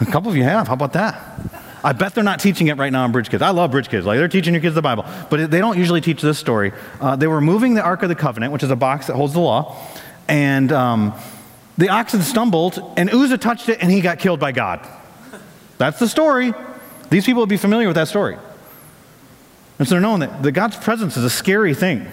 A 0.00 0.06
couple 0.06 0.30
of 0.30 0.38
you 0.38 0.42
have. 0.42 0.68
How 0.68 0.72
about 0.72 0.94
that? 0.94 1.22
I 1.84 1.92
bet 1.92 2.14
they're 2.14 2.24
not 2.24 2.40
teaching 2.40 2.68
it 2.68 2.78
right 2.78 2.90
now 2.90 3.04
in 3.04 3.12
Bridge 3.12 3.28
Kids. 3.28 3.42
I 3.42 3.50
love 3.50 3.72
Bridge 3.72 3.90
Kids. 3.90 4.06
Like 4.06 4.16
they're 4.16 4.26
teaching 4.26 4.54
your 4.54 4.62
kids 4.62 4.74
the 4.74 4.80
Bible, 4.80 5.04
but 5.28 5.50
they 5.50 5.58
don't 5.58 5.76
usually 5.76 6.00
teach 6.00 6.22
this 6.22 6.38
story. 6.38 6.72
Uh, 6.98 7.14
they 7.14 7.26
were 7.26 7.42
moving 7.42 7.74
the 7.74 7.82
Ark 7.82 8.02
of 8.02 8.08
the 8.08 8.14
Covenant, 8.14 8.54
which 8.54 8.62
is 8.62 8.70
a 8.70 8.76
box 8.76 9.08
that 9.08 9.16
holds 9.16 9.34
the 9.34 9.40
law, 9.40 9.76
and 10.28 10.72
um, 10.72 11.12
the 11.76 11.90
oxen 11.90 12.22
stumbled, 12.22 12.82
and 12.96 13.10
Uzzah 13.12 13.36
touched 13.36 13.68
it, 13.68 13.82
and 13.82 13.92
he 13.92 14.00
got 14.00 14.18
killed 14.18 14.40
by 14.40 14.52
God. 14.52 14.80
That's 15.76 15.98
the 15.98 16.08
story. 16.08 16.54
These 17.10 17.26
people 17.26 17.40
would 17.40 17.48
be 17.48 17.56
familiar 17.56 17.86
with 17.86 17.96
that 17.96 18.08
story. 18.08 18.36
And 19.78 19.88
so 19.88 19.94
they're 19.94 20.00
knowing 20.00 20.20
that, 20.20 20.42
that 20.42 20.52
God's 20.52 20.76
presence 20.76 21.16
is 21.16 21.24
a 21.24 21.30
scary 21.30 21.74
thing. 21.74 22.06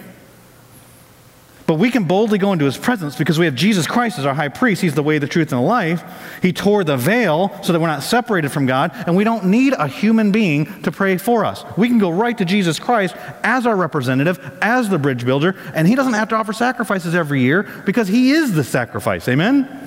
But 1.66 1.78
we 1.78 1.90
can 1.90 2.04
boldly 2.04 2.38
go 2.38 2.52
into 2.52 2.64
his 2.64 2.76
presence 2.76 3.16
because 3.16 3.38
we 3.38 3.44
have 3.44 3.54
Jesus 3.54 3.86
Christ 3.86 4.18
as 4.18 4.26
our 4.26 4.34
high 4.34 4.48
priest. 4.48 4.82
He's 4.82 4.94
the 4.94 5.02
way, 5.02 5.18
the 5.18 5.28
truth, 5.28 5.52
and 5.52 5.60
the 5.60 5.66
life. 5.66 6.02
He 6.42 6.52
tore 6.52 6.82
the 6.82 6.96
veil 6.96 7.56
so 7.62 7.72
that 7.72 7.80
we're 7.80 7.86
not 7.86 8.02
separated 8.02 8.50
from 8.50 8.66
God, 8.66 8.90
and 9.06 9.16
we 9.16 9.24
don't 9.24 9.46
need 9.46 9.72
a 9.78 9.86
human 9.86 10.32
being 10.32 10.82
to 10.82 10.90
pray 10.90 11.16
for 11.16 11.44
us. 11.44 11.64
We 11.78 11.88
can 11.88 11.98
go 11.98 12.10
right 12.10 12.36
to 12.36 12.44
Jesus 12.44 12.78
Christ 12.78 13.14
as 13.42 13.66
our 13.66 13.76
representative, 13.76 14.38
as 14.60 14.88
the 14.88 14.98
bridge 14.98 15.24
builder, 15.24 15.56
and 15.74 15.86
he 15.86 15.94
doesn't 15.94 16.14
have 16.14 16.28
to 16.30 16.34
offer 16.34 16.52
sacrifices 16.52 17.14
every 17.14 17.40
year 17.40 17.62
because 17.86 18.08
he 18.08 18.32
is 18.32 18.52
the 18.52 18.64
sacrifice. 18.64 19.28
Amen? 19.28 19.81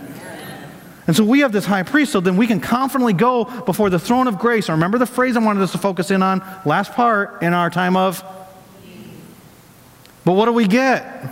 And 1.07 1.15
so 1.15 1.23
we 1.23 1.41
have 1.41 1.51
this 1.51 1.65
high 1.65 1.83
priest, 1.83 2.11
so 2.11 2.19
then 2.19 2.35
we 2.35 2.47
can 2.47 2.59
confidently 2.59 3.13
go 3.13 3.45
before 3.45 3.89
the 3.89 3.99
throne 3.99 4.27
of 4.27 4.39
grace. 4.39 4.69
Remember 4.69 4.97
the 4.97 5.05
phrase 5.05 5.37
I 5.37 5.39
wanted 5.39 5.61
us 5.61 5.71
to 5.73 5.77
focus 5.77 6.09
in 6.09 6.23
on 6.23 6.43
last 6.65 6.93
part 6.93 7.43
in 7.43 7.53
our 7.53 7.69
time 7.69 7.95
of. 7.95 8.23
Need. 8.83 9.11
But 10.23 10.33
what 10.33 10.45
do 10.45 10.53
we 10.53 10.67
get? 10.67 11.31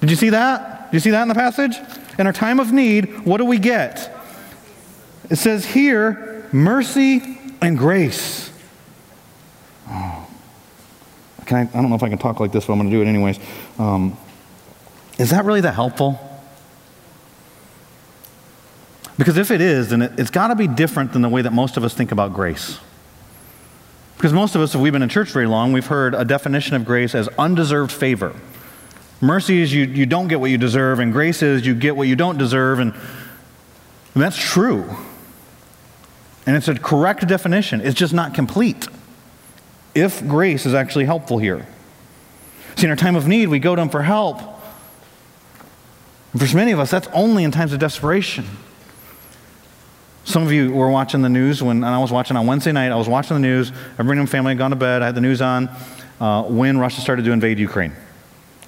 Did 0.00 0.10
you 0.10 0.16
see 0.16 0.30
that? 0.30 0.90
Did 0.90 0.96
you 0.96 1.00
see 1.00 1.10
that 1.10 1.22
in 1.22 1.28
the 1.28 1.34
passage? 1.34 1.76
In 2.18 2.26
our 2.26 2.32
time 2.32 2.58
of 2.58 2.72
need, 2.72 3.26
what 3.26 3.38
do 3.38 3.44
we 3.44 3.58
get? 3.58 4.16
It 5.28 5.36
says 5.36 5.66
here, 5.66 6.48
mercy 6.52 7.38
and 7.60 7.76
grace. 7.76 8.50
Oh. 9.88 10.26
Can 11.46 11.58
I, 11.58 11.60
I 11.62 11.82
don't 11.82 11.90
know 11.90 11.96
if 11.96 12.02
I 12.02 12.08
can 12.08 12.18
talk 12.18 12.40
like 12.40 12.52
this, 12.52 12.66
but 12.66 12.72
I'm 12.72 12.78
going 12.78 12.90
to 12.90 12.96
do 12.96 13.02
it 13.02 13.06
anyways. 13.06 13.38
Um, 13.78 14.16
is 15.18 15.30
that 15.30 15.44
really 15.44 15.60
that 15.62 15.74
helpful? 15.74 16.18
Because 19.18 19.36
if 19.36 19.50
it 19.50 19.60
is, 19.60 19.90
then 19.90 20.02
it, 20.02 20.12
has 20.18 20.30
got 20.30 20.48
to 20.48 20.56
be 20.56 20.66
different 20.66 21.12
than 21.12 21.22
the 21.22 21.28
way 21.28 21.42
that 21.42 21.52
most 21.52 21.76
of 21.76 21.84
us 21.84 21.94
think 21.94 22.10
about 22.10 22.34
grace. 22.34 22.78
Because 24.16 24.32
most 24.32 24.54
of 24.54 24.62
us, 24.62 24.74
if 24.74 24.80
we've 24.80 24.92
been 24.92 25.02
in 25.02 25.08
church 25.08 25.30
very 25.30 25.46
long, 25.46 25.72
we've 25.72 25.86
heard 25.86 26.14
a 26.14 26.24
definition 26.24 26.76
of 26.76 26.84
grace 26.84 27.14
as 27.14 27.28
undeserved 27.38 27.92
favor. 27.92 28.34
Mercy 29.20 29.60
is 29.60 29.72
you, 29.72 29.84
you 29.84 30.06
don't 30.06 30.28
get 30.28 30.40
what 30.40 30.50
you 30.50 30.58
deserve, 30.58 30.98
and 30.98 31.12
grace 31.12 31.42
is 31.42 31.66
you 31.66 31.74
get 31.74 31.96
what 31.96 32.08
you 32.08 32.16
don't 32.16 32.38
deserve, 32.38 32.78
and, 32.78 32.92
and 32.92 34.22
that's 34.22 34.36
true. 34.36 34.84
And 36.46 36.56
it's 36.56 36.68
a 36.68 36.74
correct 36.74 37.26
definition, 37.26 37.80
it's 37.80 37.98
just 37.98 38.12
not 38.12 38.34
complete. 38.34 38.88
If 39.94 40.26
grace 40.26 40.66
is 40.66 40.74
actually 40.74 41.04
helpful 41.04 41.38
here. 41.38 41.66
See, 42.76 42.84
in 42.84 42.90
our 42.90 42.96
time 42.96 43.14
of 43.14 43.28
need, 43.28 43.48
we 43.48 43.60
go 43.60 43.76
to 43.76 43.82
Him 43.82 43.88
for 43.88 44.02
help. 44.02 44.40
And 46.32 46.42
for 46.42 46.56
many 46.56 46.72
of 46.72 46.80
us, 46.80 46.90
that's 46.90 47.06
only 47.12 47.44
in 47.44 47.52
times 47.52 47.72
of 47.72 47.78
desperation. 47.78 48.44
Some 50.24 50.42
of 50.42 50.52
you 50.52 50.72
were 50.72 50.90
watching 50.90 51.20
the 51.20 51.28
news 51.28 51.62
when 51.62 51.84
I 51.84 51.98
was 51.98 52.10
watching 52.10 52.36
on 52.36 52.46
Wednesday 52.46 52.72
night. 52.72 52.90
I 52.90 52.96
was 52.96 53.08
watching 53.08 53.34
the 53.34 53.40
news. 53.40 53.70
Everybody 53.98 54.20
in 54.20 54.24
my 54.24 54.26
family 54.26 54.50
had 54.52 54.58
gone 54.58 54.70
to 54.70 54.76
bed. 54.76 55.02
I 55.02 55.06
had 55.06 55.14
the 55.14 55.20
news 55.20 55.42
on 55.42 55.68
uh, 56.18 56.44
when 56.44 56.78
Russia 56.78 57.02
started 57.02 57.26
to 57.26 57.32
invade 57.32 57.58
Ukraine. 57.58 57.92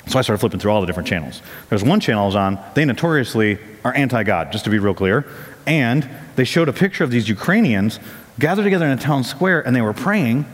So 0.06 0.18
I 0.18 0.22
started 0.22 0.38
flipping 0.38 0.60
through 0.60 0.70
all 0.70 0.82
the 0.82 0.86
different 0.86 1.08
channels. 1.08 1.40
There's 1.70 1.82
one 1.82 1.98
channel 1.98 2.24
I 2.24 2.26
was 2.26 2.36
on. 2.36 2.60
They 2.74 2.84
notoriously 2.84 3.58
are 3.84 3.94
anti 3.94 4.22
God, 4.22 4.52
just 4.52 4.64
to 4.64 4.70
be 4.70 4.78
real 4.78 4.94
clear. 4.94 5.26
And 5.66 6.08
they 6.36 6.44
showed 6.44 6.68
a 6.68 6.72
picture 6.72 7.02
of 7.02 7.10
these 7.10 7.28
Ukrainians 7.28 7.98
gathered 8.38 8.64
together 8.64 8.84
in 8.84 8.92
a 8.92 9.00
town 9.00 9.24
square 9.24 9.66
and 9.66 9.74
they 9.74 9.80
were 9.80 9.94
praying. 9.94 10.44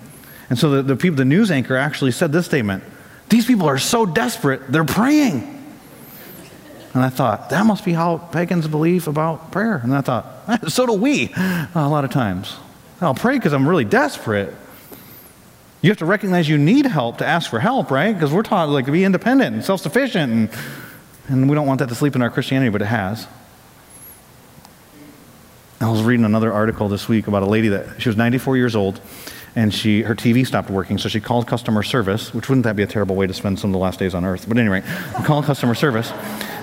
And 0.49 0.59
so 0.59 0.71
the, 0.71 0.83
the, 0.83 0.97
people, 0.97 1.17
the 1.17 1.25
news 1.25 1.51
anchor 1.51 1.77
actually 1.77 2.13
said 2.13 2.33
this 2.33 2.47
statement 2.47 2.85
These 3.29 3.47
people 3.47 3.67
are 3.67 3.79
so 3.79 4.07
desperate, 4.07 4.71
they're 4.71 4.85
praying. 4.85 5.59
And 6.95 7.03
I 7.03 7.09
thought, 7.09 7.51
that 7.51 7.65
must 7.65 7.85
be 7.85 7.93
how 7.93 8.19
pagans 8.19 8.69
believe 8.69 9.09
about 9.09 9.51
prayer. 9.51 9.81
And 9.83 9.95
I 9.95 10.03
thought, 10.03 10.27
so 10.69 10.87
do 10.87 10.93
we 10.93 11.33
a 11.35 11.71
lot 11.75 12.05
of 12.05 12.11
times. 12.11 12.57
I'll 13.01 13.15
pray 13.15 13.37
because 13.37 13.53
I'm 13.53 13.69
really 13.69 13.85
desperate. 13.85 14.55
You 15.81 15.91
have 15.91 15.99
to 15.99 16.07
recognize 16.07 16.49
you 16.49 16.59
need 16.59 16.87
help 16.87 17.19
to 17.19 17.27
ask 17.27 17.51
for 17.51 17.59
help, 17.59 17.91
right? 17.91 18.13
Because 18.13 18.33
we're 18.33 18.43
taught 18.43 18.69
like 18.69 18.85
to 18.87 18.93
be 18.93 19.05
independent 19.05 19.55
and 19.55 19.65
self-sufficient, 19.65 20.33
and, 20.33 20.51
and 21.27 21.49
we 21.51 21.57
don't 21.57 21.67
want 21.67 21.81
that 21.81 21.89
to 21.89 21.95
sleep 21.95 22.15
in 22.15 22.23
our 22.23 22.31
Christianity, 22.31 22.71
but 22.71 22.83
it 22.83 22.87
has. 22.87 23.27
I 25.81 25.91
was 25.91 26.05
reading 26.05 26.25
another 26.25 26.53
article 26.53 26.89
this 26.89 27.09
week 27.09 27.27
about 27.27 27.43
a 27.43 27.47
lady 27.47 27.69
that 27.69 28.01
she 28.01 28.09
was 28.09 28.17
94 28.17 28.57
years 28.57 28.77
old, 28.77 29.01
and 29.55 29.73
she 29.73 30.03
her 30.03 30.15
TV 30.15 30.47
stopped 30.47 30.71
working, 30.71 30.99
so 30.99 31.09
she 31.09 31.21
called 31.21 31.47
customer 31.47 31.83
service, 31.83 32.33
which 32.33 32.49
wouldn't 32.49 32.65
that 32.65 32.77
be 32.77 32.83
a 32.83 32.87
terrible 32.87 33.17
way 33.17 33.27
to 33.27 33.35
spend 33.35 33.59
some 33.59 33.71
of 33.71 33.73
the 33.73 33.79
last 33.79 33.99
days 33.99 34.15
on 34.15 34.25
earth? 34.25 34.49
But 34.49 34.59
anyway, 34.59 34.83
called 35.25 35.45
customer 35.45 35.75
service, 35.75 36.13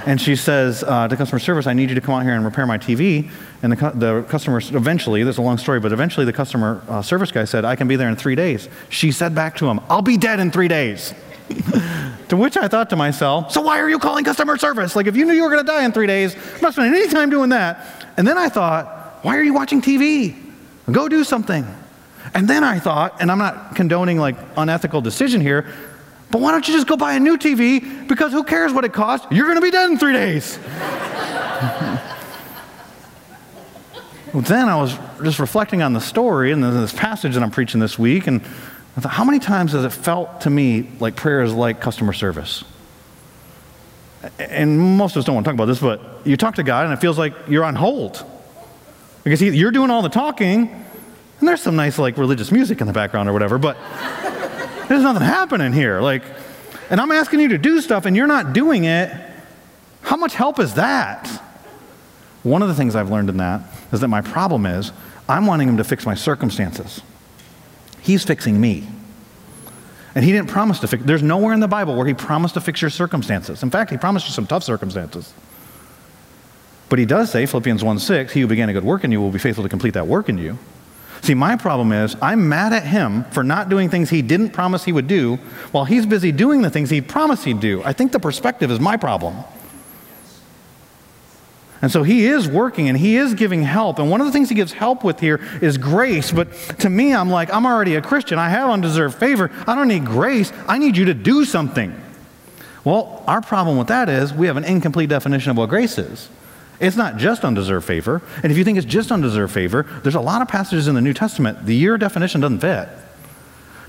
and 0.06 0.20
she 0.20 0.36
says 0.36 0.84
uh, 0.84 1.08
to 1.08 1.16
customer 1.16 1.40
service, 1.40 1.68
I 1.68 1.74
need 1.74 1.90
you 1.90 1.96
to 1.96 2.02
come 2.02 2.16
out 2.16 2.24
here 2.24 2.34
and 2.34 2.44
repair 2.46 2.66
my 2.66 2.78
TV. 2.78 3.30
And 3.62 3.74
the, 3.74 3.92
the 3.92 4.26
customer, 4.30 4.58
eventually, 4.58 5.24
there's 5.24 5.38
a 5.38 5.42
long 5.42 5.58
story, 5.58 5.80
but 5.80 5.92
eventually 5.92 6.26
the 6.26 6.34
customer 6.34 6.82
uh, 6.88 7.02
service 7.02 7.32
guy 7.32 7.46
said, 7.46 7.66
I 7.66 7.76
can 7.76 7.88
be 7.88 7.96
there 7.96 8.10
in 8.10 8.16
three 8.16 8.36
days. 8.36 8.70
She 8.90 9.12
said 9.12 9.36
back 9.36 9.58
to 9.58 9.68
him, 9.68 9.80
I'll 9.90 10.02
be 10.02 10.18
dead 10.18 10.40
in 10.40 10.52
three 10.52 10.68
days. 10.68 11.14
to 12.30 12.38
which 12.38 12.58
I 12.58 12.68
thought 12.68 12.90
to 12.92 12.96
myself, 12.96 13.52
so 13.52 13.62
why 13.62 13.80
are 13.80 13.90
you 13.90 14.00
calling 14.00 14.24
customer 14.24 14.58
service? 14.58 14.96
Like, 14.96 15.08
if 15.08 15.18
you 15.18 15.26
knew 15.26 15.34
you 15.34 15.44
were 15.44 15.50
going 15.50 15.66
to 15.66 15.72
die 15.72 15.84
in 15.84 15.92
three 15.92 16.08
days, 16.08 16.36
I'm 16.36 16.62
not 16.62 16.74
spending 16.74 17.00
any 17.00 17.12
time 17.12 17.30
doing 17.30 17.50
that. 17.50 18.06
And 18.18 18.28
then 18.28 18.38
I 18.38 18.50
thought, 18.50 19.20
why 19.24 19.36
are 19.36 19.44
you 19.44 19.54
watching 19.54 19.82
TV? 19.82 20.36
Go 20.92 21.10
do 21.10 21.24
something. 21.24 21.66
And 22.34 22.48
then 22.48 22.64
I 22.64 22.80
thought, 22.80 23.22
and 23.22 23.32
I'm 23.32 23.38
not 23.38 23.76
condoning 23.76 24.18
like 24.18 24.36
unethical 24.58 25.02
decision 25.02 25.42
here, 25.42 25.72
but 26.32 26.42
why 26.42 26.52
don't 26.52 26.68
you 26.68 26.74
just 26.74 26.88
go 26.88 26.96
buy 26.96 27.14
a 27.14 27.20
new 27.20 27.38
TV? 27.38 28.08
Because 28.08 28.32
who 28.32 28.44
cares 28.44 28.72
what 28.72 28.86
it 28.86 28.94
costs? 28.94 29.28
You're 29.32 29.46
going 29.46 29.58
to 29.58 29.62
be 29.62 29.72
dead 29.72 29.90
in 29.90 29.98
three 29.98 30.14
days. 30.14 30.58
then 34.34 34.70
I 34.70 34.76
was 34.76 34.96
just 35.24 35.40
reflecting 35.40 35.82
on 35.82 35.94
the 35.94 36.02
story 36.02 36.52
and 36.52 36.64
this 36.64 36.94
passage 36.94 37.34
that 37.34 37.42
I'm 37.42 37.52
preaching 37.52 37.80
this 37.80 37.98
week, 37.98 38.28
and 38.28 38.42
I 38.96 39.02
thought, 39.02 39.14
how 39.14 39.24
many 39.24 39.40
times 39.40 39.72
has 39.72 39.84
it 39.84 39.90
felt 39.90 40.42
to 40.42 40.50
me 40.50 40.90
like 41.00 41.16
prayer 41.16 41.42
is 41.42 41.54
like 41.54 41.82
customer 41.82 42.14
service? 42.14 42.64
and 44.38 44.80
most 44.98 45.16
of 45.16 45.22
us 45.22 45.26
don't 45.26 45.36
want 45.36 45.46
to 45.46 45.50
talk 45.50 45.56
about 45.56 45.66
this, 45.66 45.80
but 45.80 46.02
you 46.26 46.36
talk 46.38 46.56
to 46.56 46.64
God 46.64 46.86
and 46.86 46.94
it 46.94 46.98
feels 46.98 47.18
like 47.18 47.34
you're 47.48 47.64
on 47.64 47.76
hold. 47.76 48.26
Because 49.24 49.40
he, 49.40 49.50
you're 49.50 49.72
doing 49.72 49.90
all 49.90 50.02
the 50.02 50.10
talking, 50.10 50.86
and 51.40 51.48
there's 51.48 51.62
some 51.62 51.76
nice, 51.76 51.98
like, 51.98 52.18
religious 52.18 52.52
music 52.52 52.82
in 52.82 52.88
the 52.88 52.94
background 52.94 53.30
or 53.30 53.34
whatever, 53.34 53.58
but 53.58 53.78
there's 54.90 55.04
nothing 55.04 55.22
happening 55.22 55.72
here. 55.72 56.02
Like, 56.02 56.24
and 56.90 57.00
I'm 57.00 57.12
asking 57.12 57.40
you 57.40 57.50
to 57.50 57.58
do 57.58 57.80
stuff 57.82 58.06
and 58.06 58.16
you're 58.16 58.28
not 58.28 58.54
doing 58.54 58.84
it. 58.86 59.12
How 60.02 60.18
much 60.18 60.34
help 60.34 60.60
is 60.60 60.74
that? 60.74 61.28
One 62.44 62.62
of 62.62 62.68
the 62.68 62.74
things 62.74 62.96
I've 62.96 63.12
learned 63.12 63.30
in 63.30 63.38
that 63.38 63.62
is 63.92 64.00
that 64.00 64.08
my 64.08 64.22
problem 64.22 64.66
is 64.66 64.92
I'm 65.28 65.46
wanting 65.46 65.70
him 65.70 65.78
to 65.78 65.84
fix 65.84 66.06
my 66.06 66.16
circumstances. 66.16 67.02
He's 68.02 68.24
fixing 68.24 68.60
me. 68.60 68.88
And 70.16 70.26
he 70.26 70.32
didn't 70.32 70.50
promise 70.50 70.80
to 70.80 70.88
fix, 70.88 71.04
there's 71.04 71.22
nowhere 71.22 71.54
in 71.54 71.60
the 71.60 71.68
Bible 71.68 71.96
where 71.96 72.08
he 72.08 72.14
promised 72.14 72.56
to 72.56 72.62
fix 72.62 72.82
your 72.82 72.90
circumstances. 72.90 73.62
In 73.62 73.70
fact, 73.70 73.92
he 73.92 73.98
promised 73.98 74.26
you 74.26 74.34
some 74.34 74.48
tough 74.48 74.64
circumstances. 74.64 75.34
But 76.90 76.98
he 76.98 77.06
does 77.06 77.30
say, 77.30 77.46
Philippians 77.46 77.84
1 77.84 78.00
6, 78.00 78.34
he 78.34 78.42
who 78.42 78.48
began 78.48 78.68
a 78.70 78.74
good 78.74 78.84
work 78.84 79.04
in 79.04 79.12
you 79.12 79.22
will 79.22 79.30
be 79.30 79.38
faithful 79.38 79.64
to 79.64 79.70
complete 79.70 79.94
that 79.94 80.08
work 80.08 80.28
in 80.28 80.40
you. 80.40 80.58
See, 81.22 81.34
my 81.34 81.56
problem 81.56 81.92
is 81.92 82.16
I'm 82.22 82.48
mad 82.48 82.74
at 82.74 82.84
him 82.84 83.26
for 83.26 83.44
not 83.44 83.70
doing 83.70 83.90
things 83.90 84.10
he 84.10 84.22
didn't 84.22 84.52
promise 84.52 84.86
he 84.86 84.92
would 84.92 85.08
do 85.08 85.36
while 85.72 85.86
he's 85.86 86.06
busy 86.06 86.32
doing 86.32 86.62
the 86.62 86.70
things 86.70 86.90
he 86.90 87.02
promised 87.02 87.44
he'd 87.46 87.60
do. 87.60 87.84
I 87.84 87.94
think 87.94 88.12
the 88.12 88.20
perspective 88.20 88.72
is 88.72 88.80
my 88.80 88.98
problem. 88.98 89.36
And 91.82 91.92
so 91.92 92.04
he 92.04 92.26
is 92.26 92.48
working 92.48 92.90
and 92.90 92.98
he 92.98 93.16
is 93.16 93.34
giving 93.34 93.64
help. 93.64 94.00
And 94.00 94.10
one 94.12 94.20
of 94.20 94.28
the 94.28 94.34
things 94.34 94.50
he 94.50 94.56
gives 94.56 94.74
help 94.74 95.04
with 95.04 95.20
here 95.20 95.40
is 95.62 95.78
grace. 95.78 96.32
But 96.32 96.52
to 96.80 96.90
me, 96.90 97.14
I'm 97.14 97.30
like, 97.30 97.54
I'm 97.54 97.66
already 97.66 97.96
a 97.96 98.02
Christian. 98.02 98.38
I 98.38 98.50
have 98.50 98.70
undeserved 98.70 99.16
favor. 99.16 99.50
I 99.66 99.76
don't 99.76 99.88
need 99.88 100.06
grace. 100.06 100.52
I 100.68 100.78
need 100.78 100.98
you 100.98 101.06
to 101.06 101.14
do 101.14 101.46
something. 101.46 101.96
Well, 102.84 103.24
our 103.28 103.42
problem 103.42 103.78
with 103.78 103.88
that 103.88 104.10
is 104.10 104.34
we 104.34 104.48
have 104.48 104.58
an 104.58 104.66
incomplete 104.66 105.10
definition 105.10 105.52
of 105.52 105.58
what 105.58 105.70
grace 105.70 105.98
is. 105.98 106.30
It's 106.80 106.96
not 106.96 107.18
just 107.18 107.44
undeserved 107.44 107.86
favor. 107.86 108.22
And 108.42 108.52
if 108.52 108.58
you 108.58 108.64
think 108.64 108.78
it's 108.78 108.88
just 108.88 109.12
undeserved 109.12 109.54
favor, 109.54 109.84
there's 110.04 110.16
a 110.16 110.22
lot 110.22 110.42
of 110.42 110.48
passages 110.48 110.88
in 110.88 110.96
the 110.96 111.02
New 111.02 111.14
Testament, 111.14 111.66
the 111.66 111.76
year 111.76 111.98
definition 111.98 112.42
doesn't 112.42 112.60
fit. 112.60 112.88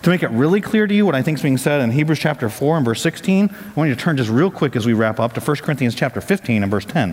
To 0.03 0.11
make 0.11 0.23
it 0.23 0.31
really 0.31 0.61
clear 0.61 0.87
to 0.87 0.95
you 0.95 1.05
what 1.05 1.15
I 1.15 1.23
think 1.23 1.39
is 1.39 1.43
being 1.43 1.59
said 1.59 1.83
in 1.83 1.91
Hebrews 1.91 2.19
chapter 2.19 2.49
4 2.49 2.79
and 2.79 2.87
verse 2.87 3.03
16, 3.03 3.51
I 3.51 3.73
want 3.75 3.89
you 3.91 3.95
to 3.95 4.01
turn 4.01 4.17
just 4.17 4.31
real 4.31 4.51
quick 4.51 4.75
as 4.75 4.87
we 4.87 4.95
wrap 4.95 5.21
up 5.21 5.35
to 5.35 5.41
1 5.41 5.57
Corinthians 5.59 5.95
chapter 5.95 6.21
15 6.21 6.63
and 6.63 6.71
verse 6.71 6.87
10. 6.87 7.13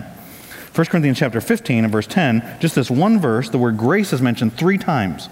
1 0.74 0.86
Corinthians 0.86 1.18
chapter 1.18 1.40
15 1.40 1.84
and 1.84 1.92
verse 1.92 2.06
10, 2.06 2.58
just 2.60 2.74
this 2.74 2.90
one 2.90 3.20
verse, 3.20 3.50
the 3.50 3.58
word 3.58 3.76
grace 3.76 4.12
is 4.12 4.22
mentioned 4.22 4.54
three 4.54 4.78
times. 4.78 5.28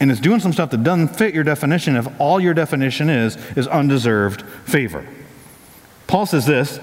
And 0.00 0.10
it's 0.10 0.20
doing 0.20 0.40
some 0.40 0.52
stuff 0.52 0.70
that 0.70 0.82
doesn't 0.82 1.08
fit 1.08 1.34
your 1.34 1.44
definition 1.44 1.96
if 1.96 2.08
all 2.20 2.40
your 2.40 2.52
definition 2.52 3.08
is, 3.08 3.36
is 3.56 3.66
undeserved 3.68 4.42
favor. 4.64 5.06
Paul 6.06 6.26
says 6.26 6.46
this, 6.46 6.80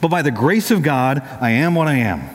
but 0.00 0.08
by 0.08 0.22
the 0.22 0.30
grace 0.30 0.70
of 0.70 0.82
God, 0.82 1.22
I 1.40 1.50
am 1.50 1.74
what 1.74 1.88
I 1.88 1.96
am. 1.96 2.28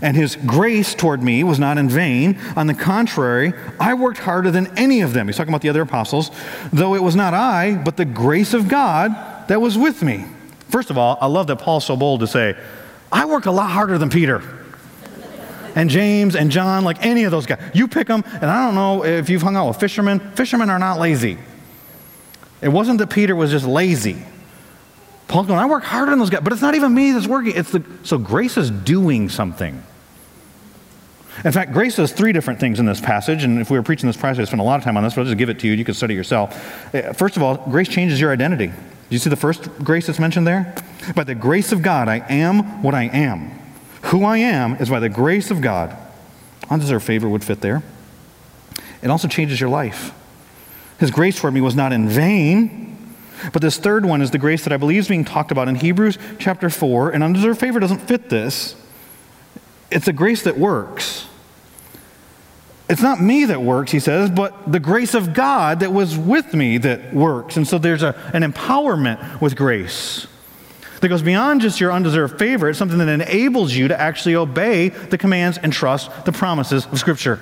And 0.00 0.16
his 0.16 0.36
grace 0.36 0.94
toward 0.94 1.22
me 1.22 1.42
was 1.42 1.58
not 1.58 1.76
in 1.76 1.88
vain. 1.88 2.38
On 2.56 2.66
the 2.66 2.74
contrary, 2.74 3.52
I 3.80 3.94
worked 3.94 4.18
harder 4.18 4.50
than 4.50 4.78
any 4.78 5.00
of 5.00 5.12
them. 5.12 5.26
He's 5.26 5.36
talking 5.36 5.52
about 5.52 5.62
the 5.62 5.68
other 5.68 5.82
apostles, 5.82 6.30
though 6.72 6.94
it 6.94 7.02
was 7.02 7.16
not 7.16 7.34
I, 7.34 7.74
but 7.74 7.96
the 7.96 8.04
grace 8.04 8.54
of 8.54 8.68
God 8.68 9.10
that 9.48 9.60
was 9.60 9.76
with 9.76 10.02
me. 10.02 10.24
First 10.68 10.90
of 10.90 10.98
all, 10.98 11.18
I 11.20 11.26
love 11.26 11.46
that 11.48 11.56
Paul's 11.56 11.84
so 11.84 11.96
bold 11.96 12.20
to 12.20 12.26
say, 12.26 12.56
I 13.10 13.24
work 13.24 13.46
a 13.46 13.50
lot 13.50 13.70
harder 13.70 13.98
than 13.98 14.10
Peter 14.10 14.42
and 15.74 15.90
James 15.90 16.36
and 16.36 16.50
John, 16.50 16.84
like 16.84 17.04
any 17.04 17.24
of 17.24 17.30
those 17.30 17.46
guys. 17.46 17.60
You 17.74 17.88
pick 17.88 18.06
them, 18.06 18.22
and 18.26 18.44
I 18.44 18.66
don't 18.66 18.74
know 18.74 19.04
if 19.04 19.28
you've 19.30 19.42
hung 19.42 19.56
out 19.56 19.68
with 19.68 19.80
fishermen. 19.80 20.20
Fishermen 20.32 20.70
are 20.70 20.78
not 20.78 20.98
lazy. 20.98 21.38
It 22.60 22.68
wasn't 22.68 22.98
that 22.98 23.08
Peter 23.08 23.34
was 23.34 23.50
just 23.50 23.66
lazy. 23.66 24.22
Paul's 25.28 25.46
going, 25.46 25.58
I 25.58 25.66
work 25.66 25.84
harder 25.84 26.10
than 26.10 26.18
those 26.18 26.30
guys, 26.30 26.40
but 26.42 26.52
it's 26.52 26.62
not 26.62 26.74
even 26.74 26.94
me 26.94 27.12
that's 27.12 27.26
working. 27.26 27.52
It's 27.54 27.70
the 27.70 27.84
so 28.02 28.18
grace 28.18 28.56
is 28.56 28.70
doing 28.70 29.28
something. 29.28 29.82
In 31.44 31.52
fact, 31.52 31.72
grace 31.72 31.96
does 31.96 32.10
three 32.10 32.32
different 32.32 32.58
things 32.58 32.80
in 32.80 32.86
this 32.86 33.00
passage, 33.00 33.44
and 33.44 33.60
if 33.60 33.70
we 33.70 33.78
were 33.78 33.82
preaching 33.82 34.08
this 34.08 34.16
passage, 34.16 34.40
I'd 34.40 34.48
spend 34.48 34.60
a 34.60 34.64
lot 34.64 34.78
of 34.78 34.84
time 34.84 34.96
on 34.96 35.04
this, 35.04 35.14
but 35.14 35.20
I'll 35.20 35.26
just 35.26 35.38
give 35.38 35.50
it 35.50 35.60
to 35.60 35.68
you. 35.68 35.74
You 35.74 35.84
can 35.84 35.94
study 35.94 36.14
yourself. 36.14 36.94
Uh, 36.94 37.12
first 37.12 37.36
of 37.36 37.42
all, 37.42 37.58
grace 37.70 37.88
changes 37.88 38.20
your 38.20 38.32
identity. 38.32 38.66
Do 38.66 38.74
you 39.10 39.18
see 39.18 39.30
the 39.30 39.36
first 39.36 39.68
grace 39.84 40.06
that's 40.06 40.18
mentioned 40.18 40.46
there? 40.46 40.74
By 41.14 41.24
the 41.24 41.34
grace 41.34 41.70
of 41.70 41.82
God, 41.82 42.08
I 42.08 42.24
am 42.28 42.82
what 42.82 42.94
I 42.94 43.04
am. 43.04 43.52
Who 44.04 44.24
I 44.24 44.38
am 44.38 44.74
is 44.76 44.90
by 44.90 44.98
the 44.98 45.08
grace 45.08 45.50
of 45.50 45.60
God. 45.60 45.96
Undeserved 46.70 47.04
favor 47.04 47.28
would 47.28 47.44
fit 47.44 47.60
there. 47.60 47.82
It 49.00 49.10
also 49.10 49.28
changes 49.28 49.60
your 49.60 49.70
life. 49.70 50.12
His 50.98 51.10
grace 51.10 51.38
for 51.38 51.50
me 51.50 51.60
was 51.60 51.76
not 51.76 51.92
in 51.92 52.08
vain. 52.08 52.87
But 53.52 53.62
this 53.62 53.78
third 53.78 54.04
one 54.04 54.22
is 54.22 54.30
the 54.30 54.38
grace 54.38 54.64
that 54.64 54.72
I 54.72 54.76
believe 54.76 55.00
is 55.00 55.08
being 55.08 55.24
talked 55.24 55.50
about 55.50 55.68
in 55.68 55.74
Hebrews 55.74 56.18
chapter 56.38 56.70
4, 56.70 57.10
and 57.10 57.22
undeserved 57.22 57.60
favor 57.60 57.80
doesn't 57.80 58.00
fit 58.00 58.28
this. 58.28 58.74
It's 59.90 60.08
a 60.08 60.12
grace 60.12 60.42
that 60.42 60.58
works. 60.58 61.26
It's 62.88 63.02
not 63.02 63.20
me 63.20 63.44
that 63.46 63.60
works, 63.60 63.92
he 63.92 64.00
says, 64.00 64.30
but 64.30 64.70
the 64.70 64.80
grace 64.80 65.14
of 65.14 65.34
God 65.34 65.80
that 65.80 65.92
was 65.92 66.16
with 66.16 66.54
me 66.54 66.78
that 66.78 67.12
works. 67.12 67.56
And 67.56 67.68
so 67.68 67.78
there's 67.78 68.02
a, 68.02 68.14
an 68.32 68.42
empowerment 68.42 69.40
with 69.40 69.56
grace 69.56 70.26
that 71.00 71.08
goes 71.08 71.22
beyond 71.22 71.60
just 71.60 71.80
your 71.80 71.92
undeserved 71.92 72.38
favor. 72.38 72.68
It's 72.68 72.78
something 72.78 72.98
that 72.98 73.08
enables 73.08 73.74
you 73.74 73.88
to 73.88 74.00
actually 74.00 74.36
obey 74.36 74.88
the 74.88 75.18
commands 75.18 75.58
and 75.58 75.72
trust 75.72 76.10
the 76.24 76.32
promises 76.32 76.86
of 76.86 76.98
Scripture. 76.98 77.40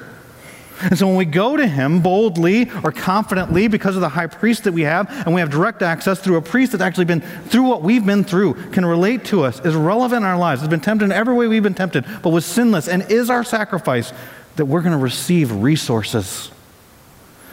And 0.83 0.99
so 0.99 1.07
when 1.07 1.17
we 1.17 1.25
go 1.25 1.57
to 1.57 1.67
him 1.67 2.01
boldly 2.01 2.71
or 2.85 2.93
confidently 2.93 3.69
because 3.69 3.95
of 3.95 4.03
the 4.03 4.09
high 4.09 4.27
priest 4.27 4.65
that 4.65 4.73
we 4.73 4.83
have, 4.83 5.11
and 5.11 5.35
we 5.35 5.41
have 5.41 5.51
direct 5.51 5.83
access 5.83 6.21
through 6.21 6.37
a 6.37 6.43
priest 6.43 6.73
that's 6.73 6.83
actually 6.83 7.07
been 7.07 7.21
through 7.21 7.65
what 7.65 7.83
we've 7.83 8.05
been 8.05 8.25
through, 8.25 8.55
can 8.71 8.85
relate 8.85 9.25
to 9.27 9.43
us, 9.43 9.59
is 9.65 9.75
relevant 9.75 10.23
in 10.23 10.25
our 10.25 10.39
lives, 10.39 10.61
has 10.61 10.69
been 10.69 10.81
tempted 10.81 11.07
in 11.07 11.13
every 11.13 11.35
way 11.35 11.47
we've 11.47 11.63
been 11.63 11.75
tempted, 11.75 12.05
but 12.23 12.31
was 12.31 12.45
sinless, 12.45 12.89
and 12.89 13.11
is 13.11 13.31
our 13.31 13.43
sacrifice, 13.43 14.13
that 14.57 14.67
we're 14.67 14.83
going 14.83 14.93
to 14.93 14.99
receive 14.99 15.51
resources. 15.51 16.51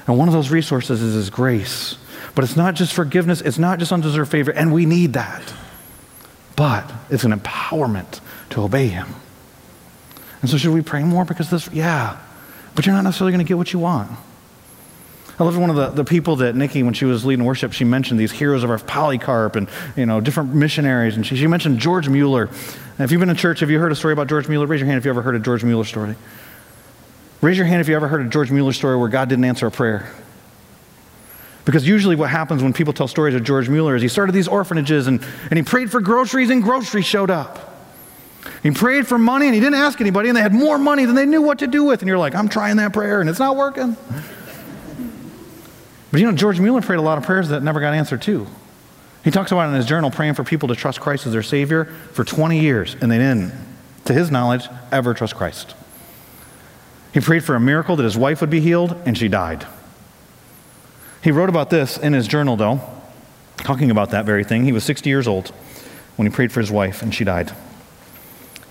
And 0.05 0.17
one 0.17 0.27
of 0.27 0.33
those 0.33 0.51
resources 0.51 1.01
is 1.01 1.13
his 1.13 1.29
grace. 1.29 1.97
But 2.35 2.43
it's 2.43 2.57
not 2.57 2.75
just 2.75 2.93
forgiveness, 2.93 3.41
it's 3.41 3.59
not 3.59 3.79
just 3.79 3.91
undeserved 3.91 4.31
favor, 4.31 4.51
and 4.51 4.73
we 4.73 4.85
need 4.85 5.13
that. 5.13 5.53
But 6.55 6.91
it's 7.09 7.23
an 7.23 7.31
empowerment 7.31 8.19
to 8.51 8.63
obey 8.63 8.87
him. 8.87 9.15
And 10.41 10.49
so 10.49 10.57
should 10.57 10.73
we 10.73 10.81
pray 10.81 11.03
more 11.03 11.23
because 11.23 11.49
this, 11.49 11.69
yeah 11.71 12.19
but 12.75 12.85
you're 12.85 12.95
not 12.95 13.03
necessarily 13.03 13.31
going 13.31 13.45
to 13.45 13.47
get 13.47 13.57
what 13.57 13.73
you 13.73 13.79
want. 13.79 14.11
I 15.39 15.43
love 15.43 15.57
one 15.57 15.71
of 15.71 15.75
the, 15.75 15.89
the 15.89 16.05
people 16.05 16.35
that 16.37 16.55
Nikki, 16.55 16.83
when 16.83 16.93
she 16.93 17.05
was 17.05 17.25
leading 17.25 17.43
worship, 17.43 17.73
she 17.73 17.85
mentioned 17.85 18.19
these 18.19 18.31
heroes 18.31 18.63
of 18.63 18.69
our 18.69 18.77
Polycarp 18.77 19.55
and, 19.55 19.67
you 19.95 20.05
know, 20.05 20.21
different 20.21 20.53
missionaries. 20.53 21.15
And 21.15 21.25
she, 21.25 21.35
she 21.35 21.47
mentioned 21.47 21.79
George 21.79 22.07
Mueller. 22.07 22.43
And 22.45 22.99
if 22.99 23.11
you've 23.11 23.19
been 23.19 23.31
in 23.31 23.35
church, 23.35 23.61
have 23.61 23.71
you 23.71 23.79
heard 23.79 23.91
a 23.91 23.95
story 23.95 24.13
about 24.13 24.27
George 24.27 24.47
Mueller? 24.47 24.67
Raise 24.67 24.79
your 24.79 24.87
hand 24.87 24.99
if 24.99 25.05
you 25.05 25.09
ever 25.09 25.23
heard 25.23 25.35
a 25.35 25.39
George 25.39 25.63
Mueller 25.63 25.85
story. 25.85 26.15
Raise 27.41 27.57
your 27.57 27.65
hand 27.65 27.81
if 27.81 27.89
you 27.89 27.95
ever 27.95 28.07
heard 28.07 28.23
a 28.25 28.29
George 28.29 28.51
Mueller 28.51 28.73
story 28.73 28.95
where 28.95 29.09
God 29.09 29.27
didn't 29.27 29.45
answer 29.45 29.65
a 29.65 29.71
prayer. 29.71 30.13
Because 31.65 31.87
usually 31.87 32.15
what 32.15 32.29
happens 32.29 32.61
when 32.61 32.71
people 32.71 32.93
tell 32.93 33.07
stories 33.07 33.33
of 33.33 33.43
George 33.43 33.69
Mueller 33.69 33.95
is 33.95 34.01
he 34.03 34.07
started 34.07 34.33
these 34.33 34.47
orphanages 34.47 35.07
and, 35.07 35.25
and 35.49 35.57
he 35.57 35.63
prayed 35.63 35.89
for 35.89 35.99
groceries 35.99 36.51
and 36.51 36.61
groceries 36.61 37.05
showed 37.05 37.31
up. 37.31 37.72
He 38.63 38.71
prayed 38.71 39.05
for 39.05 39.17
money 39.17 39.45
and 39.45 39.53
he 39.53 39.59
didn't 39.59 39.75
ask 39.75 39.99
anybody, 39.99 40.29
and 40.29 40.37
they 40.37 40.41
had 40.41 40.53
more 40.53 40.77
money 40.77 41.03
than 41.03 41.15
they 41.15 41.25
knew 41.25 41.41
what 41.41 41.59
to 41.59 41.67
do 41.67 41.83
with. 41.83 42.01
And 42.01 42.07
you're 42.07 42.17
like, 42.17 42.33
I'm 42.33 42.47
trying 42.47 42.77
that 42.77 42.93
prayer 42.93 43.19
and 43.19 43.29
it's 43.29 43.39
not 43.39 43.57
working. 43.57 43.97
But 46.11 46.21
you 46.21 46.25
know, 46.25 46.31
George 46.31 46.61
Mueller 46.61 46.81
prayed 46.81 46.99
a 46.99 47.01
lot 47.01 47.17
of 47.17 47.25
prayers 47.25 47.49
that 47.49 47.61
never 47.61 47.81
got 47.81 47.93
answered 47.93 48.21
too. 48.21 48.47
He 49.23 49.31
talks 49.31 49.51
about 49.51 49.67
in 49.67 49.75
his 49.75 49.85
journal 49.85 50.11
praying 50.11 50.35
for 50.35 50.45
people 50.45 50.69
to 50.69 50.75
trust 50.75 51.01
Christ 51.01 51.25
as 51.25 51.33
their 51.33 51.43
Savior 51.43 51.85
for 52.13 52.23
20 52.23 52.59
years, 52.59 52.95
and 53.01 53.11
they 53.11 53.17
didn't, 53.17 53.51
to 54.05 54.13
his 54.13 54.31
knowledge, 54.31 54.67
ever 54.91 55.13
trust 55.13 55.35
Christ. 55.35 55.75
He 57.13 57.19
prayed 57.19 57.43
for 57.43 57.55
a 57.55 57.59
miracle 57.59 57.95
that 57.95 58.03
his 58.03 58.17
wife 58.17 58.41
would 58.41 58.49
be 58.49 58.59
healed, 58.59 58.95
and 59.05 59.17
she 59.17 59.27
died. 59.27 59.65
He 61.21 61.31
wrote 61.31 61.49
about 61.49 61.69
this 61.69 61.97
in 61.97 62.13
his 62.13 62.27
journal, 62.27 62.57
though, 62.57 62.81
talking 63.57 63.89
about 63.91 64.11
that 64.11 64.25
very 64.25 64.43
thing. 64.43 64.65
He 64.65 64.71
was 64.71 64.83
60 64.83 65.09
years 65.09 65.27
old 65.27 65.49
when 66.15 66.27
he 66.27 66.33
prayed 66.33 66.51
for 66.51 66.59
his 66.59 66.71
wife, 66.71 67.01
and 67.01 67.15
she 67.15 67.23
died 67.23 67.53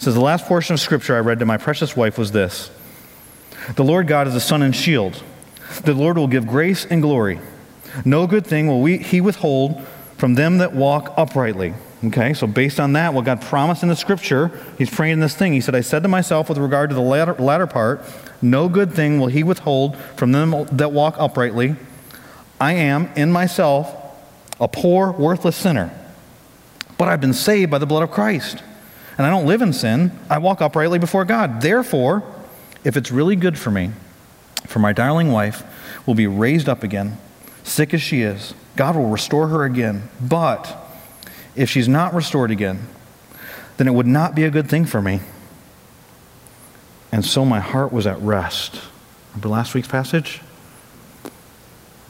says, 0.02 0.14
The 0.14 0.20
last 0.20 0.46
portion 0.46 0.74
of 0.74 0.80
scripture 0.80 1.14
I 1.14 1.20
read 1.20 1.38
to 1.38 1.46
my 1.46 1.56
precious 1.56 1.96
wife 1.96 2.18
was 2.18 2.32
this 2.32 2.70
The 3.76 3.84
Lord 3.84 4.08
God 4.08 4.26
is 4.26 4.34
a 4.34 4.40
sun 4.40 4.62
and 4.62 4.74
shield. 4.74 5.22
The 5.84 5.94
Lord 5.94 6.18
will 6.18 6.28
give 6.28 6.46
grace 6.46 6.84
and 6.84 7.00
glory. 7.00 7.40
No 8.04 8.26
good 8.26 8.46
thing 8.46 8.66
will 8.66 8.80
we, 8.82 8.98
he 8.98 9.20
withhold 9.20 9.86
from 10.16 10.34
them 10.34 10.58
that 10.58 10.74
walk 10.74 11.14
uprightly. 11.16 11.74
Okay, 12.04 12.34
so 12.34 12.48
based 12.48 12.80
on 12.80 12.94
that, 12.94 13.14
what 13.14 13.24
God 13.24 13.40
promised 13.40 13.84
in 13.84 13.88
the 13.88 13.96
scripture, 13.96 14.50
he's 14.76 14.90
praying 14.90 15.20
this 15.20 15.36
thing. 15.36 15.52
He 15.52 15.60
said, 15.60 15.76
I 15.76 15.82
said 15.82 16.02
to 16.02 16.08
myself 16.08 16.48
with 16.48 16.58
regard 16.58 16.90
to 16.90 16.96
the 16.96 17.02
latter, 17.02 17.34
latter 17.34 17.66
part, 17.66 18.04
no 18.42 18.68
good 18.68 18.92
thing 18.92 19.20
will 19.20 19.28
he 19.28 19.44
withhold 19.44 19.96
from 20.16 20.32
them 20.32 20.66
that 20.72 20.90
walk 20.90 21.14
uprightly. 21.18 21.76
I 22.60 22.72
am 22.72 23.08
in 23.14 23.30
myself 23.30 23.94
a 24.58 24.66
poor, 24.66 25.12
worthless 25.12 25.56
sinner, 25.56 25.96
but 26.98 27.08
I've 27.08 27.20
been 27.20 27.34
saved 27.34 27.70
by 27.70 27.78
the 27.78 27.86
blood 27.86 28.02
of 28.02 28.10
Christ 28.10 28.62
and 29.22 29.26
I 29.28 29.30
don't 29.30 29.46
live 29.46 29.62
in 29.62 29.72
sin, 29.72 30.10
I 30.28 30.38
walk 30.38 30.60
uprightly 30.60 30.98
before 30.98 31.24
God. 31.24 31.60
Therefore, 31.62 32.24
if 32.82 32.96
it's 32.96 33.12
really 33.12 33.36
good 33.36 33.56
for 33.56 33.70
me, 33.70 33.92
for 34.66 34.80
my 34.80 34.92
darling 34.92 35.30
wife 35.30 35.62
will 36.06 36.16
be 36.16 36.26
raised 36.26 36.68
up 36.68 36.82
again, 36.82 37.18
sick 37.62 37.94
as 37.94 38.02
she 38.02 38.22
is, 38.22 38.52
God 38.74 38.96
will 38.96 39.08
restore 39.08 39.46
her 39.46 39.64
again. 39.64 40.08
But 40.20 40.76
if 41.54 41.70
she's 41.70 41.86
not 41.86 42.14
restored 42.14 42.50
again, 42.50 42.88
then 43.76 43.86
it 43.86 43.92
would 43.92 44.08
not 44.08 44.34
be 44.34 44.42
a 44.42 44.50
good 44.50 44.68
thing 44.68 44.86
for 44.86 45.00
me. 45.00 45.20
And 47.12 47.24
so 47.24 47.44
my 47.44 47.60
heart 47.60 47.92
was 47.92 48.08
at 48.08 48.20
rest. 48.20 48.80
Remember 49.30 49.50
last 49.50 49.72
week's 49.72 49.86
passage? 49.86 50.40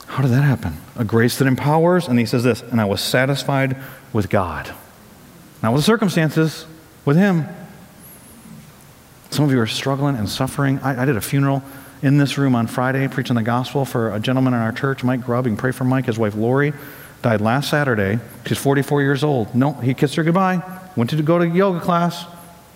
How 0.07 0.23
did 0.23 0.31
that 0.31 0.45
happen? 0.45 0.79
A 0.97 1.05
grace 1.05 1.37
that 1.37 1.47
empowers, 1.47 2.09
and 2.09 2.19
he 2.19 2.25
says 2.25 2.43
this, 2.43 2.63
and 2.63 2.81
I 2.81 2.87
was 2.87 3.03
satisfied 3.03 3.77
with 4.15 4.31
God. 4.31 4.73
Not 5.63 5.75
with 5.75 5.81
the 5.83 5.85
circumstances, 5.85 6.67
with 7.05 7.17
Him. 7.17 7.47
Some 9.31 9.45
of 9.45 9.51
you 9.51 9.61
are 9.61 9.67
struggling 9.67 10.17
and 10.17 10.29
suffering. 10.29 10.79
I, 10.81 11.03
I, 11.03 11.05
did 11.07 11.17
a 11.17 11.21
funeral 11.21 11.63
in 12.03 12.19
this 12.19 12.37
room 12.37 12.55
on 12.55 12.67
Friday, 12.67 13.09
preaching 13.09 13.37
the 13.37 13.43
gospel 13.43 13.85
for 13.85 14.15
a 14.15 14.21
gentleman 14.21 14.53
in 14.53 14.61
our 14.61 14.73
church, 14.73 15.03
Mike 15.03 15.25
Grubb. 15.25 15.47
You 15.47 15.53
can 15.53 15.57
pray 15.57 15.73
for 15.73 15.85
Mike. 15.85 16.07
His 16.07 16.19
wife, 16.19 16.35
Lori, 16.35 16.75
died 17.23 17.41
last 17.41 17.71
Saturday. 17.71 18.19
She's 18.47 18.59
44 18.59 19.01
years 19.01 19.25
old. 19.25 19.55
No, 19.55 19.73
he 19.73 19.95
kissed 19.95 20.17
her 20.17 20.23
goodbye, 20.23 20.63
went 20.97 21.11
to 21.11 21.23
go 21.23 21.39
to 21.39 21.49
yoga 21.49 21.81
class, 21.81 22.27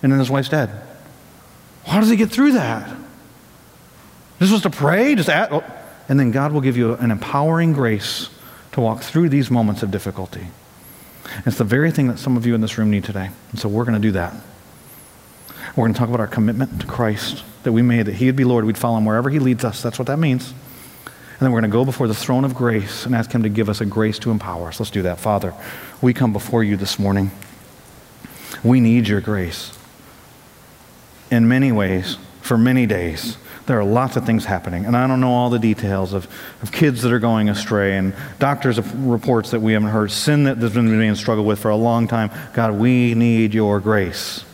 and 0.02 0.10
then 0.10 0.18
his 0.18 0.30
wife's 0.30 0.48
dead. 0.48 0.70
How 1.84 2.00
does 2.00 2.08
he 2.08 2.16
get 2.16 2.30
through 2.30 2.52
that? 2.52 2.96
This 4.38 4.50
was 4.50 4.62
to 4.62 4.70
pray, 4.70 5.14
just 5.14 5.28
at, 5.28 5.52
oh, 5.52 5.64
and 6.08 6.18
then 6.18 6.30
God 6.30 6.52
will 6.52 6.60
give 6.60 6.76
you 6.76 6.94
an 6.94 7.10
empowering 7.10 7.72
grace 7.72 8.28
to 8.72 8.80
walk 8.80 9.02
through 9.02 9.28
these 9.28 9.50
moments 9.50 9.82
of 9.82 9.90
difficulty. 9.90 10.46
It's 11.44 11.58
the 11.58 11.64
very 11.64 11.90
thing 11.90 12.08
that 12.08 12.18
some 12.18 12.36
of 12.36 12.46
you 12.46 12.54
in 12.54 12.60
this 12.60 12.78
room 12.78 12.90
need 12.90 13.04
today. 13.04 13.30
And 13.50 13.60
so 13.60 13.68
we're 13.68 13.84
going 13.84 14.00
to 14.00 14.08
do 14.08 14.12
that. 14.12 14.34
We're 15.74 15.84
going 15.84 15.92
to 15.92 15.98
talk 15.98 16.08
about 16.08 16.20
our 16.20 16.26
commitment 16.26 16.80
to 16.80 16.86
Christ 16.86 17.44
that 17.64 17.72
we 17.72 17.82
made, 17.82 18.06
that 18.06 18.14
He 18.14 18.26
would 18.26 18.36
be 18.36 18.44
Lord. 18.44 18.64
We'd 18.64 18.78
follow 18.78 18.96
Him 18.98 19.04
wherever 19.04 19.28
He 19.28 19.38
leads 19.38 19.64
us. 19.64 19.82
That's 19.82 19.98
what 19.98 20.06
that 20.06 20.18
means. 20.18 20.54
And 21.08 21.44
then 21.44 21.52
we're 21.52 21.60
going 21.60 21.70
to 21.70 21.76
go 21.76 21.84
before 21.84 22.08
the 22.08 22.14
throne 22.14 22.44
of 22.44 22.54
grace 22.54 23.04
and 23.04 23.14
ask 23.14 23.30
Him 23.30 23.42
to 23.42 23.50
give 23.50 23.68
us 23.68 23.80
a 23.80 23.86
grace 23.86 24.18
to 24.20 24.30
empower 24.30 24.68
us. 24.68 24.80
Let's 24.80 24.90
do 24.90 25.02
that. 25.02 25.20
Father, 25.20 25.52
we 26.00 26.14
come 26.14 26.32
before 26.32 26.64
you 26.64 26.76
this 26.76 26.98
morning. 26.98 27.30
We 28.64 28.80
need 28.80 29.06
your 29.06 29.20
grace 29.20 29.76
in 31.30 31.46
many 31.48 31.72
ways, 31.72 32.16
for 32.40 32.56
many 32.56 32.86
days. 32.86 33.36
There 33.66 33.80
are 33.80 33.84
lots 33.84 34.16
of 34.16 34.24
things 34.24 34.44
happening, 34.44 34.84
and 34.84 34.96
I 34.96 35.08
don't 35.08 35.20
know 35.20 35.32
all 35.32 35.50
the 35.50 35.58
details 35.58 36.12
of, 36.12 36.28
of 36.62 36.70
kids 36.70 37.02
that 37.02 37.12
are 37.12 37.18
going 37.18 37.48
astray 37.48 37.96
and 37.96 38.14
doctors' 38.38 38.80
reports 38.94 39.50
that 39.50 39.60
we 39.60 39.72
haven't 39.72 39.88
heard, 39.88 40.12
sin 40.12 40.44
that 40.44 40.58
has 40.58 40.72
been 40.72 40.88
being 40.88 41.16
struggled 41.16 41.48
with 41.48 41.58
for 41.58 41.70
a 41.70 41.76
long 41.76 42.06
time. 42.06 42.30
God, 42.54 42.74
we 42.74 43.14
need 43.14 43.54
your 43.54 43.80
grace. 43.80 44.44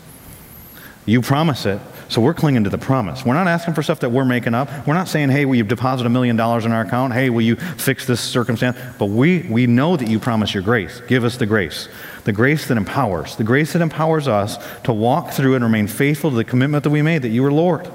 You 1.05 1.21
promise 1.21 1.67
it, 1.67 1.79
so 2.09 2.23
we're 2.23 2.33
clinging 2.33 2.65
to 2.65 2.71
the 2.71 2.79
promise. 2.79 3.23
We're 3.23 3.35
not 3.35 3.49
asking 3.49 3.75
for 3.75 3.83
stuff 3.83 4.01
that 4.01 4.11
we're 4.11 4.25
making 4.25 4.55
up. 4.55 4.87
We're 4.87 4.95
not 4.95 5.09
saying, 5.09 5.29
hey, 5.29 5.45
will 5.45 5.57
you 5.57 5.65
deposit 5.65 6.07
a 6.07 6.11
million 6.11 6.37
dollars 6.37 6.65
in 6.65 6.73
our 6.73 6.83
account? 6.83 7.13
Hey, 7.13 7.29
will 7.29 7.43
you 7.43 7.57
fix 7.57 8.07
this 8.07 8.21
circumstance? 8.21 8.79
But 8.99 9.07
we, 9.07 9.43
we 9.43 9.67
know 9.67 9.97
that 9.97 10.09
you 10.09 10.21
promise 10.21 10.55
your 10.55 10.63
grace. 10.63 11.03
Give 11.07 11.25
us 11.25 11.37
the 11.37 11.47
grace. 11.47 11.89
The 12.25 12.33
grace 12.33 12.69
that 12.69 12.79
empowers. 12.79 13.37
The 13.37 13.45
grace 13.45 13.75
that 13.75 13.83
empowers 13.83 14.27
us 14.27 14.57
to 14.85 14.93
walk 14.93 15.33
through 15.33 15.55
and 15.55 15.65
remain 15.65 15.87
faithful 15.87 16.31
to 16.31 16.37
the 16.37 16.45
commitment 16.45 16.85
that 16.85 16.91
we 16.91 17.03
made 17.03 17.23
that 17.23 17.29
you 17.29 17.45
are 17.45 17.53
Lord. 17.53 17.91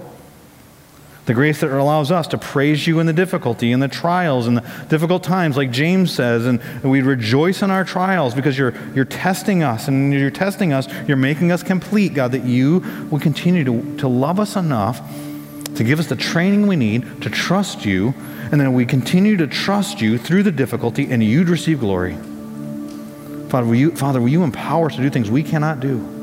The 1.27 1.33
grace 1.33 1.59
that 1.59 1.71
allows 1.71 2.09
us 2.09 2.25
to 2.27 2.37
praise 2.37 2.87
you 2.87 2.99
in 2.99 3.05
the 3.05 3.13
difficulty, 3.13 3.73
in 3.73 3.81
the 3.81 3.89
trials, 3.89 4.47
in 4.47 4.55
the 4.55 4.63
difficult 4.87 5.23
times, 5.23 5.57
like 5.57 5.71
James 5.71 6.11
says, 6.11 6.45
and 6.45 6.61
we 6.83 7.01
rejoice 7.01 7.61
in 7.61 7.69
our 7.69 7.83
trials 7.83 8.33
because 8.33 8.57
you're, 8.57 8.73
you're 8.95 9.03
testing 9.03 9.61
us, 9.61 9.89
and 9.89 10.13
you're 10.13 10.31
testing 10.31 10.71
us, 10.71 10.87
you're 11.05 11.17
making 11.17 11.51
us 11.51 11.63
complete, 11.63 12.13
God, 12.13 12.31
that 12.31 12.45
you 12.45 12.79
will 13.11 13.19
continue 13.19 13.65
to, 13.65 13.97
to 13.97 14.07
love 14.07 14.39
us 14.39 14.55
enough 14.55 15.01
to 15.75 15.83
give 15.83 15.99
us 15.99 16.07
the 16.07 16.15
training 16.15 16.65
we 16.65 16.75
need 16.75 17.21
to 17.21 17.29
trust 17.29 17.85
you, 17.85 18.13
and 18.51 18.59
then 18.59 18.73
we 18.73 18.85
continue 18.85 19.37
to 19.37 19.47
trust 19.47 20.01
you 20.01 20.17
through 20.17 20.43
the 20.43 20.51
difficulty, 20.51 21.11
and 21.11 21.21
you'd 21.21 21.49
receive 21.49 21.81
glory. 21.81 22.15
Father, 23.49 23.67
will 23.67 23.75
you, 23.75 23.91
Father, 23.91 24.19
will 24.19 24.29
you 24.29 24.43
empower 24.43 24.87
us 24.87 24.95
to 24.95 25.01
do 25.01 25.09
things 25.09 25.29
we 25.29 25.43
cannot 25.43 25.79
do? 25.79 26.16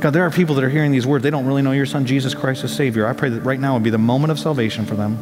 God, 0.00 0.10
there 0.10 0.24
are 0.24 0.30
people 0.30 0.54
that 0.54 0.64
are 0.64 0.70
hearing 0.70 0.92
these 0.92 1.06
words. 1.06 1.22
They 1.22 1.30
don't 1.30 1.46
really 1.46 1.62
know 1.62 1.72
your 1.72 1.86
son, 1.86 2.06
Jesus 2.06 2.34
Christ, 2.34 2.64
as 2.64 2.74
Savior. 2.74 3.06
I 3.06 3.12
pray 3.12 3.28
that 3.30 3.42
right 3.42 3.60
now 3.60 3.74
would 3.74 3.82
be 3.82 3.90
the 3.90 3.98
moment 3.98 4.30
of 4.30 4.38
salvation 4.38 4.86
for 4.86 4.94
them. 4.94 5.16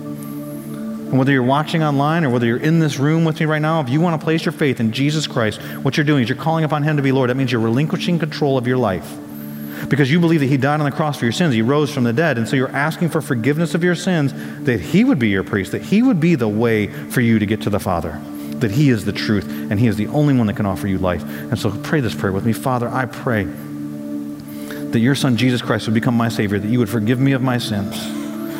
And 1.08 1.18
whether 1.18 1.32
you're 1.32 1.42
watching 1.42 1.82
online 1.82 2.24
or 2.24 2.30
whether 2.30 2.44
you're 2.44 2.58
in 2.58 2.80
this 2.80 2.98
room 2.98 3.24
with 3.24 3.40
me 3.40 3.46
right 3.46 3.62
now, 3.62 3.80
if 3.80 3.88
you 3.88 4.00
want 4.00 4.20
to 4.20 4.22
place 4.22 4.44
your 4.44 4.52
faith 4.52 4.78
in 4.78 4.92
Jesus 4.92 5.26
Christ, 5.26 5.58
what 5.82 5.96
you're 5.96 6.04
doing 6.04 6.22
is 6.22 6.28
you're 6.28 6.36
calling 6.36 6.64
upon 6.64 6.82
Him 6.82 6.98
to 6.98 7.02
be 7.02 7.12
Lord. 7.12 7.30
That 7.30 7.36
means 7.36 7.50
you're 7.50 7.62
relinquishing 7.62 8.18
control 8.18 8.58
of 8.58 8.66
your 8.66 8.76
life. 8.76 9.16
Because 9.88 10.10
you 10.10 10.20
believe 10.20 10.40
that 10.40 10.46
He 10.46 10.58
died 10.58 10.80
on 10.80 10.84
the 10.84 10.94
cross 10.94 11.18
for 11.18 11.24
your 11.24 11.32
sins, 11.32 11.54
He 11.54 11.62
rose 11.62 11.92
from 11.92 12.04
the 12.04 12.12
dead. 12.12 12.36
And 12.36 12.46
so 12.46 12.56
you're 12.56 12.68
asking 12.68 13.08
for 13.08 13.22
forgiveness 13.22 13.74
of 13.74 13.82
your 13.82 13.94
sins, 13.94 14.34
that 14.64 14.80
He 14.80 15.02
would 15.02 15.18
be 15.18 15.28
your 15.28 15.44
priest, 15.44 15.72
that 15.72 15.82
He 15.82 16.02
would 16.02 16.20
be 16.20 16.34
the 16.34 16.48
way 16.48 16.88
for 16.88 17.20
you 17.22 17.38
to 17.38 17.46
get 17.46 17.62
to 17.62 17.70
the 17.70 17.80
Father, 17.80 18.20
that 18.56 18.72
He 18.72 18.90
is 18.90 19.04
the 19.06 19.12
truth, 19.12 19.48
and 19.48 19.80
He 19.80 19.86
is 19.86 19.96
the 19.96 20.08
only 20.08 20.36
one 20.36 20.46
that 20.48 20.56
can 20.56 20.66
offer 20.66 20.88
you 20.88 20.98
life. 20.98 21.22
And 21.22 21.58
so 21.58 21.70
pray 21.70 22.00
this 22.00 22.14
prayer 22.14 22.32
with 22.32 22.44
me. 22.44 22.52
Father, 22.52 22.88
I 22.88 23.06
pray 23.06 23.44
that 24.92 25.00
your 25.00 25.14
son 25.14 25.36
Jesus 25.36 25.62
Christ 25.62 25.86
would 25.86 25.94
become 25.94 26.14
my 26.14 26.28
Savior, 26.28 26.58
that 26.58 26.68
you 26.68 26.78
would 26.78 26.88
forgive 26.88 27.20
me 27.20 27.32
of 27.32 27.42
my 27.42 27.58
sins, 27.58 27.96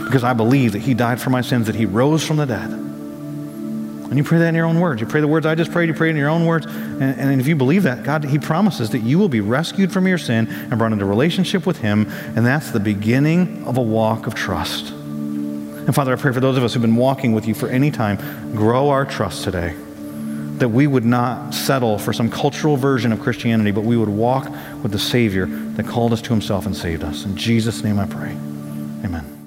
because 0.05 0.24
I 0.24 0.33
believe 0.33 0.72
that 0.72 0.81
he 0.81 0.95
died 0.95 1.20
for 1.20 1.31
my 1.31 1.41
sins, 1.41 1.66
that 1.66 1.74
he 1.74 1.87
rose 1.87 2.24
from 2.24 2.37
the 2.37 2.47
dead. 2.47 2.70
And 2.70 4.16
you 4.16 4.24
pray 4.24 4.39
that 4.39 4.49
in 4.49 4.55
your 4.55 4.64
own 4.64 4.81
words. 4.81 5.03
You 5.03 5.07
pray 5.07 5.20
the 5.20 5.29
words 5.29 5.45
I 5.45 5.55
just 5.55 5.70
prayed, 5.70 5.89
you 5.89 5.95
pray 5.95 6.09
in 6.09 6.16
your 6.16 6.31
own 6.31 6.47
words. 6.47 6.64
And, 6.64 7.03
and 7.03 7.41
if 7.41 7.47
you 7.47 7.55
believe 7.55 7.83
that, 7.83 8.05
God, 8.05 8.24
He 8.24 8.39
promises 8.39 8.89
that 8.91 9.01
you 9.01 9.18
will 9.18 9.29
be 9.29 9.43
rescued 9.43 9.93
from 9.93 10.09
your 10.09 10.16
sin 10.16 10.49
and 10.49 10.79
brought 10.79 10.93
into 10.93 11.05
relationship 11.05 11.66
with 11.66 11.79
Him. 11.79 12.07
And 12.35 12.47
that's 12.47 12.70
the 12.70 12.81
beginning 12.81 13.64
of 13.66 13.76
a 13.76 13.83
walk 13.83 14.26
of 14.26 14.35
trust. 14.35 14.91
And 14.91 15.95
Father, 15.95 16.14
I 16.14 16.16
pray 16.16 16.33
for 16.33 16.41
those 16.41 16.57
of 16.57 16.64
us 16.64 16.72
who've 16.72 16.81
been 16.81 16.97
walking 16.97 17.33
with 17.33 17.47
you 17.47 17.53
for 17.53 17.68
any 17.68 17.91
time, 17.91 18.16
grow 18.55 18.89
our 18.89 19.05
trust 19.05 19.45
today 19.45 19.74
that 20.59 20.68
we 20.68 20.86
would 20.86 21.04
not 21.04 21.54
settle 21.54 21.98
for 21.98 22.12
some 22.12 22.30
cultural 22.30 22.76
version 22.76 23.12
of 23.12 23.20
Christianity, 23.20 23.70
but 23.70 23.84
we 23.84 23.96
would 23.96 24.09
walk 24.09 24.50
with 24.82 24.92
the 24.92 24.98
Savior 24.98 25.46
that 25.46 25.86
called 25.86 26.12
us 26.12 26.22
to 26.22 26.30
himself 26.30 26.66
and 26.66 26.76
saved 26.76 27.04
us. 27.04 27.24
In 27.24 27.36
Jesus' 27.36 27.82
name 27.82 27.98
I 27.98 28.06
pray. 28.06 28.32
Amen. 29.04 29.38